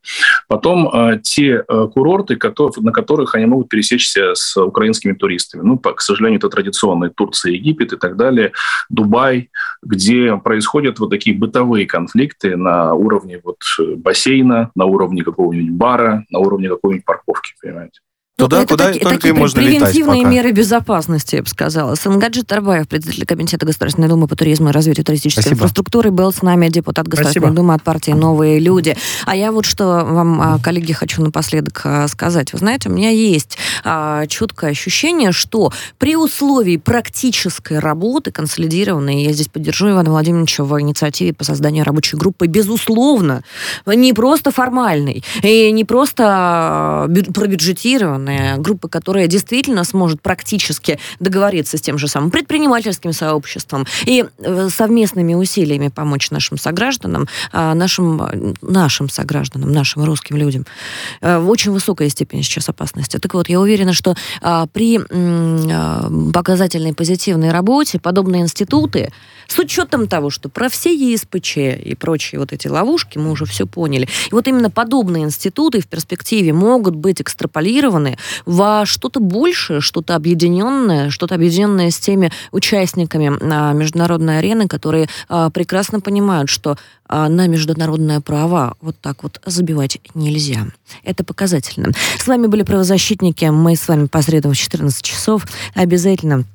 Потом 0.47 0.89
э, 0.93 1.19
те 1.21 1.63
э, 1.67 1.87
курорты, 1.93 2.32
которые, 2.35 2.83
на 2.83 2.91
которых 2.91 3.35
они 3.35 3.45
могут 3.45 3.69
пересечься 3.69 4.35
с 4.35 4.57
украинскими 4.57 5.13
туристами. 5.13 5.61
Ну, 5.61 5.77
к 5.77 6.01
сожалению, 6.01 6.39
это 6.39 6.49
традиционные 6.49 7.11
Турция, 7.11 7.53
Египет 7.53 7.93
и 7.93 7.97
так 7.97 8.15
далее, 8.15 8.53
Дубай, 8.89 9.49
где 9.81 10.37
происходят 10.37 10.99
вот 10.99 11.09
такие 11.09 11.35
бытовые 11.35 11.85
конфликты 11.85 12.55
на 12.55 12.93
уровне 12.93 13.39
вот 13.43 13.57
э, 13.79 13.95
бассейна, 13.95 14.71
на 14.75 14.85
уровне 14.85 15.23
какого-нибудь 15.23 15.71
бара, 15.71 16.25
на 16.29 16.39
уровне 16.39 16.69
какой-нибудь 16.69 17.05
парковки, 17.05 17.53
понимаете. 17.61 17.99
Туда, 18.43 18.59
ну, 18.59 18.67
куда 18.67 18.87
таки, 18.87 18.99
только 18.99 19.15
такие 19.15 19.33
можно 19.33 19.61
превентивные 19.61 20.19
летать 20.19 20.33
меры 20.33 20.51
безопасности, 20.51 21.35
я 21.35 21.43
бы 21.43 21.47
сказала. 21.47 21.95
Сангаджи 21.95 22.43
Тарбаев, 22.43 22.89
председатель 22.89 23.25
Комитета 23.25 23.65
Государственной 23.65 24.09
Думы 24.09 24.27
по 24.27 24.35
туризму 24.35 24.67
и 24.69 24.71
развитию 24.73 25.05
туристической 25.05 25.43
Спасибо. 25.43 25.59
инфраструктуры, 25.59 26.11
был 26.11 26.33
с 26.33 26.41
нами 26.41 26.67
депутат 26.67 27.07
Государственной 27.07 27.43
Спасибо. 27.43 27.55
Думы 27.55 27.73
от 27.73 27.83
партии 27.83 28.11
«Новые 28.11 28.59
люди». 28.59 28.97
А 29.25 29.33
я 29.33 29.53
вот 29.53 29.63
что 29.65 30.03
вам, 30.03 30.41
а, 30.41 30.59
коллеги, 30.59 30.91
хочу 30.91 31.21
напоследок 31.21 31.81
а, 31.85 32.07
сказать. 32.09 32.51
Вы 32.51 32.59
знаете, 32.59 32.89
у 32.89 32.91
меня 32.91 33.11
есть 33.11 33.57
а, 33.85 34.27
четкое 34.27 34.71
ощущение, 34.71 35.31
что 35.31 35.71
при 35.97 36.17
условии 36.17 36.75
практической 36.75 37.79
работы, 37.79 38.31
консолидированной, 38.31 39.23
я 39.23 39.31
здесь 39.31 39.47
поддержу 39.47 39.89
Ивана 39.89 40.09
Владимировича 40.09 40.65
в 40.65 40.81
инициативе 40.81 41.33
по 41.33 41.45
созданию 41.45 41.85
рабочей 41.85 42.17
группы, 42.17 42.47
безусловно, 42.47 43.41
не 43.85 44.11
просто 44.11 44.51
формальной, 44.51 45.23
и 45.41 45.71
не 45.71 45.85
просто 45.85 46.25
а, 46.27 47.07
пробюджетированной, 47.33 48.32
определенная 48.33 48.57
группа, 48.57 48.87
которая 48.87 49.27
действительно 49.27 49.83
сможет 49.83 50.21
практически 50.21 50.99
договориться 51.19 51.77
с 51.77 51.81
тем 51.81 51.97
же 51.97 52.07
самым 52.07 52.31
предпринимательским 52.31 53.13
сообществом 53.13 53.85
и 54.05 54.25
э, 54.39 54.69
совместными 54.69 55.33
усилиями 55.33 55.89
помочь 55.89 56.31
нашим 56.31 56.57
согражданам, 56.57 57.27
а, 57.51 57.73
нашим, 57.73 58.55
нашим 58.61 59.09
согражданам, 59.09 59.71
нашим 59.71 60.03
русским 60.03 60.37
людям 60.37 60.65
э, 61.21 61.39
в 61.39 61.49
очень 61.49 61.71
высокой 61.71 62.09
степени 62.09 62.41
сейчас 62.41 62.69
опасности. 62.69 63.17
Так 63.17 63.33
вот, 63.33 63.49
я 63.49 63.59
уверена, 63.59 63.93
что 63.93 64.15
а, 64.41 64.65
при 64.67 64.99
а, 64.99 66.09
показательной 66.33 66.93
позитивной 66.93 67.51
работе 67.51 67.99
подобные 67.99 68.41
институты, 68.41 69.11
с 69.53 69.59
учетом 69.59 70.07
того, 70.07 70.31
что 70.31 70.49
про 70.49 70.67
все 70.67 70.91
ЕСПЧ 70.91 71.57
и 71.57 71.95
прочие 71.95 72.39
вот 72.39 72.53
эти 72.53 72.67
ловушки 72.67 73.19
мы 73.19 73.29
уже 73.29 73.45
все 73.45 73.67
поняли, 73.67 74.09
и 74.31 74.33
вот 74.33 74.47
именно 74.47 74.71
подобные 74.71 75.25
институты 75.25 75.79
в 75.79 75.85
перспективе 75.85 76.53
могут 76.53 76.95
быть 76.95 77.21
экстраполированы 77.21 78.17
во 78.47 78.87
что-то 78.87 79.19
большее, 79.19 79.79
что-то 79.79 80.15
объединенное, 80.15 81.11
что-то 81.11 81.35
объединенное 81.35 81.91
с 81.91 81.99
теми 81.99 82.31
участниками 82.51 83.31
а, 83.41 83.73
международной 83.73 84.39
арены, 84.39 84.67
которые 84.67 85.07
а, 85.29 85.51
прекрасно 85.51 85.99
понимают, 85.99 86.49
что 86.49 86.75
а, 87.07 87.29
на 87.29 87.45
международное 87.45 88.21
право 88.21 88.75
вот 88.81 88.95
так 88.99 89.21
вот 89.21 89.39
забивать 89.45 89.99
нельзя. 90.15 90.65
Это 91.03 91.23
показательно. 91.23 91.91
С 92.17 92.25
вами 92.25 92.47
были 92.47 92.63
правозащитники. 92.63 93.45
Мы 93.45 93.75
с 93.75 93.87
вами 93.87 94.07
по 94.07 94.23
средам 94.23 94.53
в 94.53 94.57
14 94.57 95.03
часов. 95.03 95.45
Обязательно 95.75 96.45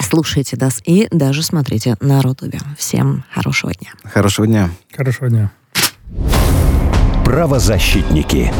слушайте 0.00 0.56
нас 0.56 0.80
и 0.84 1.08
даже 1.10 1.42
смотрите 1.42 1.96
на 2.00 2.22
Рутубе. 2.22 2.58
Всем 2.76 3.24
хорошего 3.32 3.72
дня. 3.74 3.90
Хорошего 4.04 4.46
дня. 4.46 4.70
Хорошего 4.96 5.28
дня. 5.28 5.50
Правозащитники. 7.24 8.52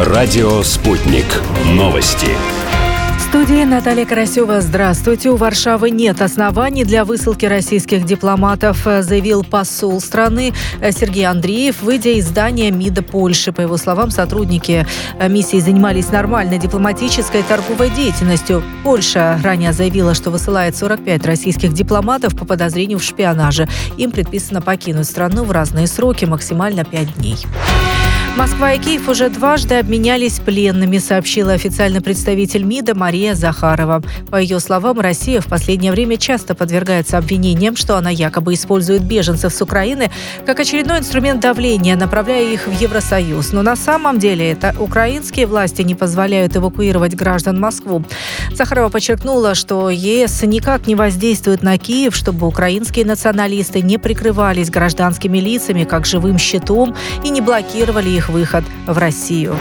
Радио 0.00 0.62
«Спутник». 0.62 1.26
Новости. 1.66 2.28
В 3.18 3.20
студии 3.20 3.64
Наталья 3.64 4.06
Карасева. 4.06 4.62
Здравствуйте. 4.62 5.28
У 5.28 5.36
Варшавы 5.36 5.90
нет 5.90 6.22
оснований 6.22 6.84
для 6.84 7.04
высылки 7.04 7.44
российских 7.44 8.06
дипломатов, 8.06 8.78
заявил 9.00 9.44
посол 9.44 10.00
страны 10.00 10.54
Сергей 10.90 11.26
Андреев, 11.26 11.82
выйдя 11.82 12.12
из 12.12 12.28
здания 12.28 12.70
МИДа 12.70 13.02
Польши. 13.02 13.52
По 13.52 13.60
его 13.60 13.76
словам, 13.76 14.10
сотрудники 14.10 14.86
миссии 15.28 15.60
занимались 15.60 16.08
нормальной 16.08 16.58
дипломатической 16.58 17.42
торговой 17.42 17.90
деятельностью. 17.90 18.64
Польша 18.82 19.38
ранее 19.44 19.74
заявила, 19.74 20.14
что 20.14 20.30
высылает 20.30 20.78
45 20.78 21.26
российских 21.26 21.74
дипломатов 21.74 22.34
по 22.38 22.46
подозрению 22.46 23.00
в 23.00 23.04
шпионаже. 23.04 23.68
Им 23.98 24.12
предписано 24.12 24.62
покинуть 24.62 25.06
страну 25.06 25.44
в 25.44 25.50
разные 25.50 25.86
сроки, 25.86 26.24
максимально 26.24 26.86
5 26.86 27.18
дней. 27.18 27.36
Москва 28.36 28.72
и 28.72 28.78
Киев 28.78 29.08
уже 29.08 29.28
дважды 29.28 29.74
обменялись 29.74 30.38
пленными, 30.38 30.98
сообщила 30.98 31.52
официальный 31.52 32.00
представитель 32.00 32.62
МИДа 32.62 32.94
Мария 32.94 33.34
Захарова. 33.34 34.02
По 34.30 34.36
ее 34.36 34.60
словам, 34.60 35.00
Россия 35.00 35.40
в 35.40 35.46
последнее 35.46 35.92
время 35.92 36.16
часто 36.16 36.54
подвергается 36.54 37.18
обвинениям, 37.18 37.76
что 37.76 37.96
она 37.96 38.08
якобы 38.08 38.54
использует 38.54 39.02
беженцев 39.02 39.52
с 39.52 39.60
Украины 39.60 40.10
как 40.46 40.60
очередной 40.60 41.00
инструмент 41.00 41.40
давления, 41.40 41.96
направляя 41.96 42.44
их 42.44 42.66
в 42.66 42.80
Евросоюз. 42.80 43.52
Но 43.52 43.62
на 43.62 43.76
самом 43.76 44.18
деле 44.18 44.52
это 44.52 44.74
украинские 44.78 45.46
власти 45.46 45.82
не 45.82 45.94
позволяют 45.94 46.56
эвакуировать 46.56 47.14
граждан 47.14 47.58
Москву. 47.58 48.04
Захарова 48.52 48.88
подчеркнула, 48.90 49.54
что 49.54 49.90
ЕС 49.90 50.42
никак 50.42 50.86
не 50.86 50.94
воздействует 50.94 51.62
на 51.62 51.76
Киев, 51.78 52.14
чтобы 52.14 52.46
украинские 52.46 53.04
националисты 53.04 53.82
не 53.82 53.98
прикрывались 53.98 54.70
гражданскими 54.70 55.38
лицами 55.38 55.84
как 55.84 56.06
живым 56.06 56.38
щитом 56.38 56.94
и 57.24 57.30
не 57.30 57.40
блокировали 57.40 58.08
их 58.10 58.19
их 58.20 58.28
выход 58.28 58.64
в 58.86 58.98
Россию. 58.98 59.56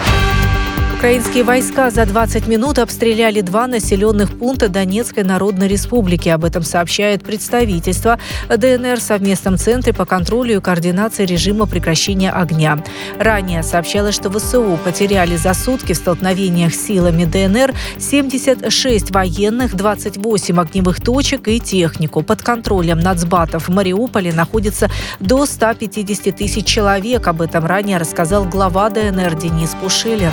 Украинские 1.00 1.46
войска 1.46 1.92
за 1.92 2.06
20 2.06 2.48
минут 2.48 2.78
обстреляли 2.78 3.40
два 3.40 3.68
населенных 3.68 4.38
пункта 4.38 4.68
Донецкой 4.68 5.24
Народной 5.24 5.70
Республики. 5.70 6.28
Об 6.28 6.44
этом 6.44 6.62
сообщает 6.62 7.24
представительство 7.24 8.20
ДНР 8.50 9.00
в 9.00 9.02
совместном 9.02 9.58
центре 9.58 9.94
по 9.94 10.04
контролю 10.04 10.58
и 10.58 10.60
координации 10.60 11.26
режима 11.26 11.68
прекращения 11.68 12.32
огня. 12.32 12.84
Ранее 13.18 13.64
сообщалось, 13.64 14.14
что 14.14 14.30
ВСУ 14.30 14.78
потеряли 14.84 15.38
за 15.38 15.54
сутки 15.54 15.94
в 15.94 15.96
столкновениях 15.96 16.74
с 16.74 16.86
силами 16.86 17.24
ДНР 17.24 17.74
76 17.98 19.12
военных, 19.12 19.76
28 19.76 20.60
огневых 20.60 21.00
точек 21.00 21.48
и 21.48 21.62
технику. 21.62 22.24
Под 22.24 22.42
контролем 22.42 23.00
нацбатов 23.00 23.70
в 23.70 23.74
Мариуполе 23.74 24.34
находится 24.34 24.90
до 25.22 25.46
150 25.46 26.36
тысяч 26.36 26.66
человек. 26.66 27.26
Об 27.28 27.42
этом 27.42 27.66
ранее 27.66 28.00
рассказал 28.00 28.44
глава 28.44 28.90
ДНР 28.90 29.36
Денис 29.36 29.74
Пушилин. 29.82 30.32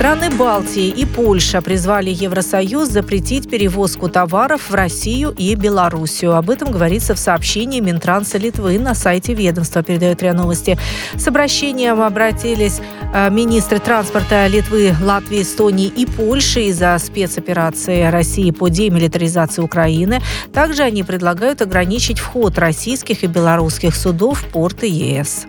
Страны 0.00 0.30
Балтии 0.30 0.88
и 0.88 1.04
Польша 1.04 1.60
призвали 1.60 2.08
Евросоюз 2.08 2.88
запретить 2.88 3.50
перевозку 3.50 4.08
товаров 4.08 4.70
в 4.70 4.74
Россию 4.74 5.34
и 5.36 5.54
Белоруссию. 5.54 6.36
Об 6.36 6.48
этом 6.48 6.70
говорится 6.70 7.14
в 7.14 7.18
сообщении 7.18 7.80
Минтранса 7.80 8.38
Литвы 8.38 8.78
на 8.78 8.94
сайте 8.94 9.34
ведомства, 9.34 9.82
передает 9.82 10.22
РИА 10.22 10.32
Новости. 10.32 10.78
С 11.16 11.28
обращением 11.28 12.00
обратились 12.00 12.80
э, 13.12 13.28
министры 13.28 13.78
транспорта 13.78 14.46
Литвы, 14.46 14.94
Латвии, 15.02 15.42
Эстонии 15.42 15.88
и 15.88 16.06
Польши 16.06 16.62
из-за 16.70 16.96
спецоперации 16.98 18.04
России 18.04 18.52
по 18.52 18.70
демилитаризации 18.70 19.60
Украины. 19.60 20.22
Также 20.54 20.82
они 20.82 21.02
предлагают 21.02 21.60
ограничить 21.60 22.20
вход 22.20 22.56
российских 22.56 23.22
и 23.22 23.26
белорусских 23.26 23.94
судов 23.94 24.40
в 24.40 24.46
порты 24.46 24.86
ЕС. 24.86 25.44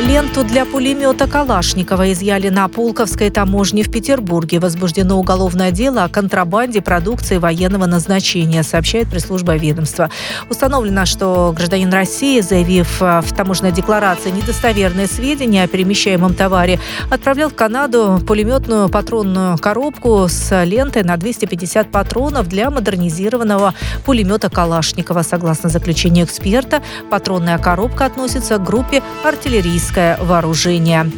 Ленту 0.00 0.42
для 0.42 0.64
пулемета 0.64 1.28
Калашникова 1.28 2.12
изъяли 2.12 2.48
на 2.48 2.66
Пулковской 2.68 3.30
таможне 3.30 3.82
в 3.82 3.90
Петербурге. 3.90 4.58
Возбуждено 4.58 5.18
уголовное 5.18 5.70
дело 5.70 6.04
о 6.04 6.08
контрабанде 6.08 6.80
продукции 6.80 7.36
военного 7.36 7.84
назначения, 7.84 8.62
сообщает 8.62 9.08
пресс-служба 9.08 9.54
ведомства. 9.56 10.10
Установлено, 10.48 11.04
что 11.04 11.52
гражданин 11.54 11.92
России, 11.92 12.40
заявив 12.40 13.02
э, 13.02 13.20
в 13.20 13.32
таможенной 13.34 13.70
декларации 13.70 14.30
недостоверные 14.30 15.06
сведения 15.06 15.64
о 15.64 15.68
перемещаемом 15.68 16.34
товаре, 16.34 16.80
отправлял 17.10 17.50
в 17.50 17.54
Канаду 17.54 18.18
пулеметную 18.26 18.88
патронную 18.88 19.58
коробку 19.58 20.26
с 20.26 20.64
лентой 20.64 21.02
на 21.02 21.18
250 21.18 21.90
патронов 21.90 22.48
для 22.48 22.70
модернизированного 22.70 23.74
пулемета 24.06 24.48
Калашникова. 24.48 25.22
Согласно 25.22 25.68
заключению 25.68 26.24
эксперта, 26.24 26.82
патронная 27.10 27.58
коробка 27.58 28.06
относится 28.06 28.56
к 28.56 28.64
группе 28.64 29.02
артиллерийских 29.22 29.81
артиллерийское 29.82 30.16
вооружение. 30.18 31.10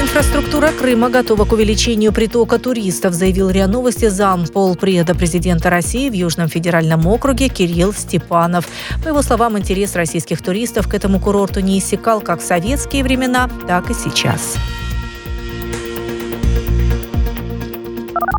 Инфраструктура 0.00 0.68
Крыма 0.68 1.10
готова 1.10 1.44
к 1.44 1.52
увеличению 1.52 2.12
притока 2.12 2.58
туристов, 2.58 3.12
заявил 3.12 3.50
РИА 3.50 3.66
Новости 3.66 4.08
зам 4.08 4.46
полпреда 4.46 5.14
президента 5.14 5.68
России 5.68 6.08
в 6.08 6.14
Южном 6.14 6.48
федеральном 6.48 7.06
округе 7.06 7.48
Кирилл 7.48 7.92
Степанов. 7.92 8.66
По 9.02 9.08
его 9.08 9.22
словам, 9.22 9.58
интерес 9.58 9.94
российских 9.94 10.42
туристов 10.42 10.88
к 10.88 10.94
этому 10.94 11.20
курорту 11.20 11.60
не 11.60 11.78
иссякал 11.78 12.20
как 12.20 12.40
в 12.40 12.44
советские 12.44 13.02
времена, 13.02 13.50
так 13.66 13.90
и 13.90 13.94
сейчас. 13.94 14.56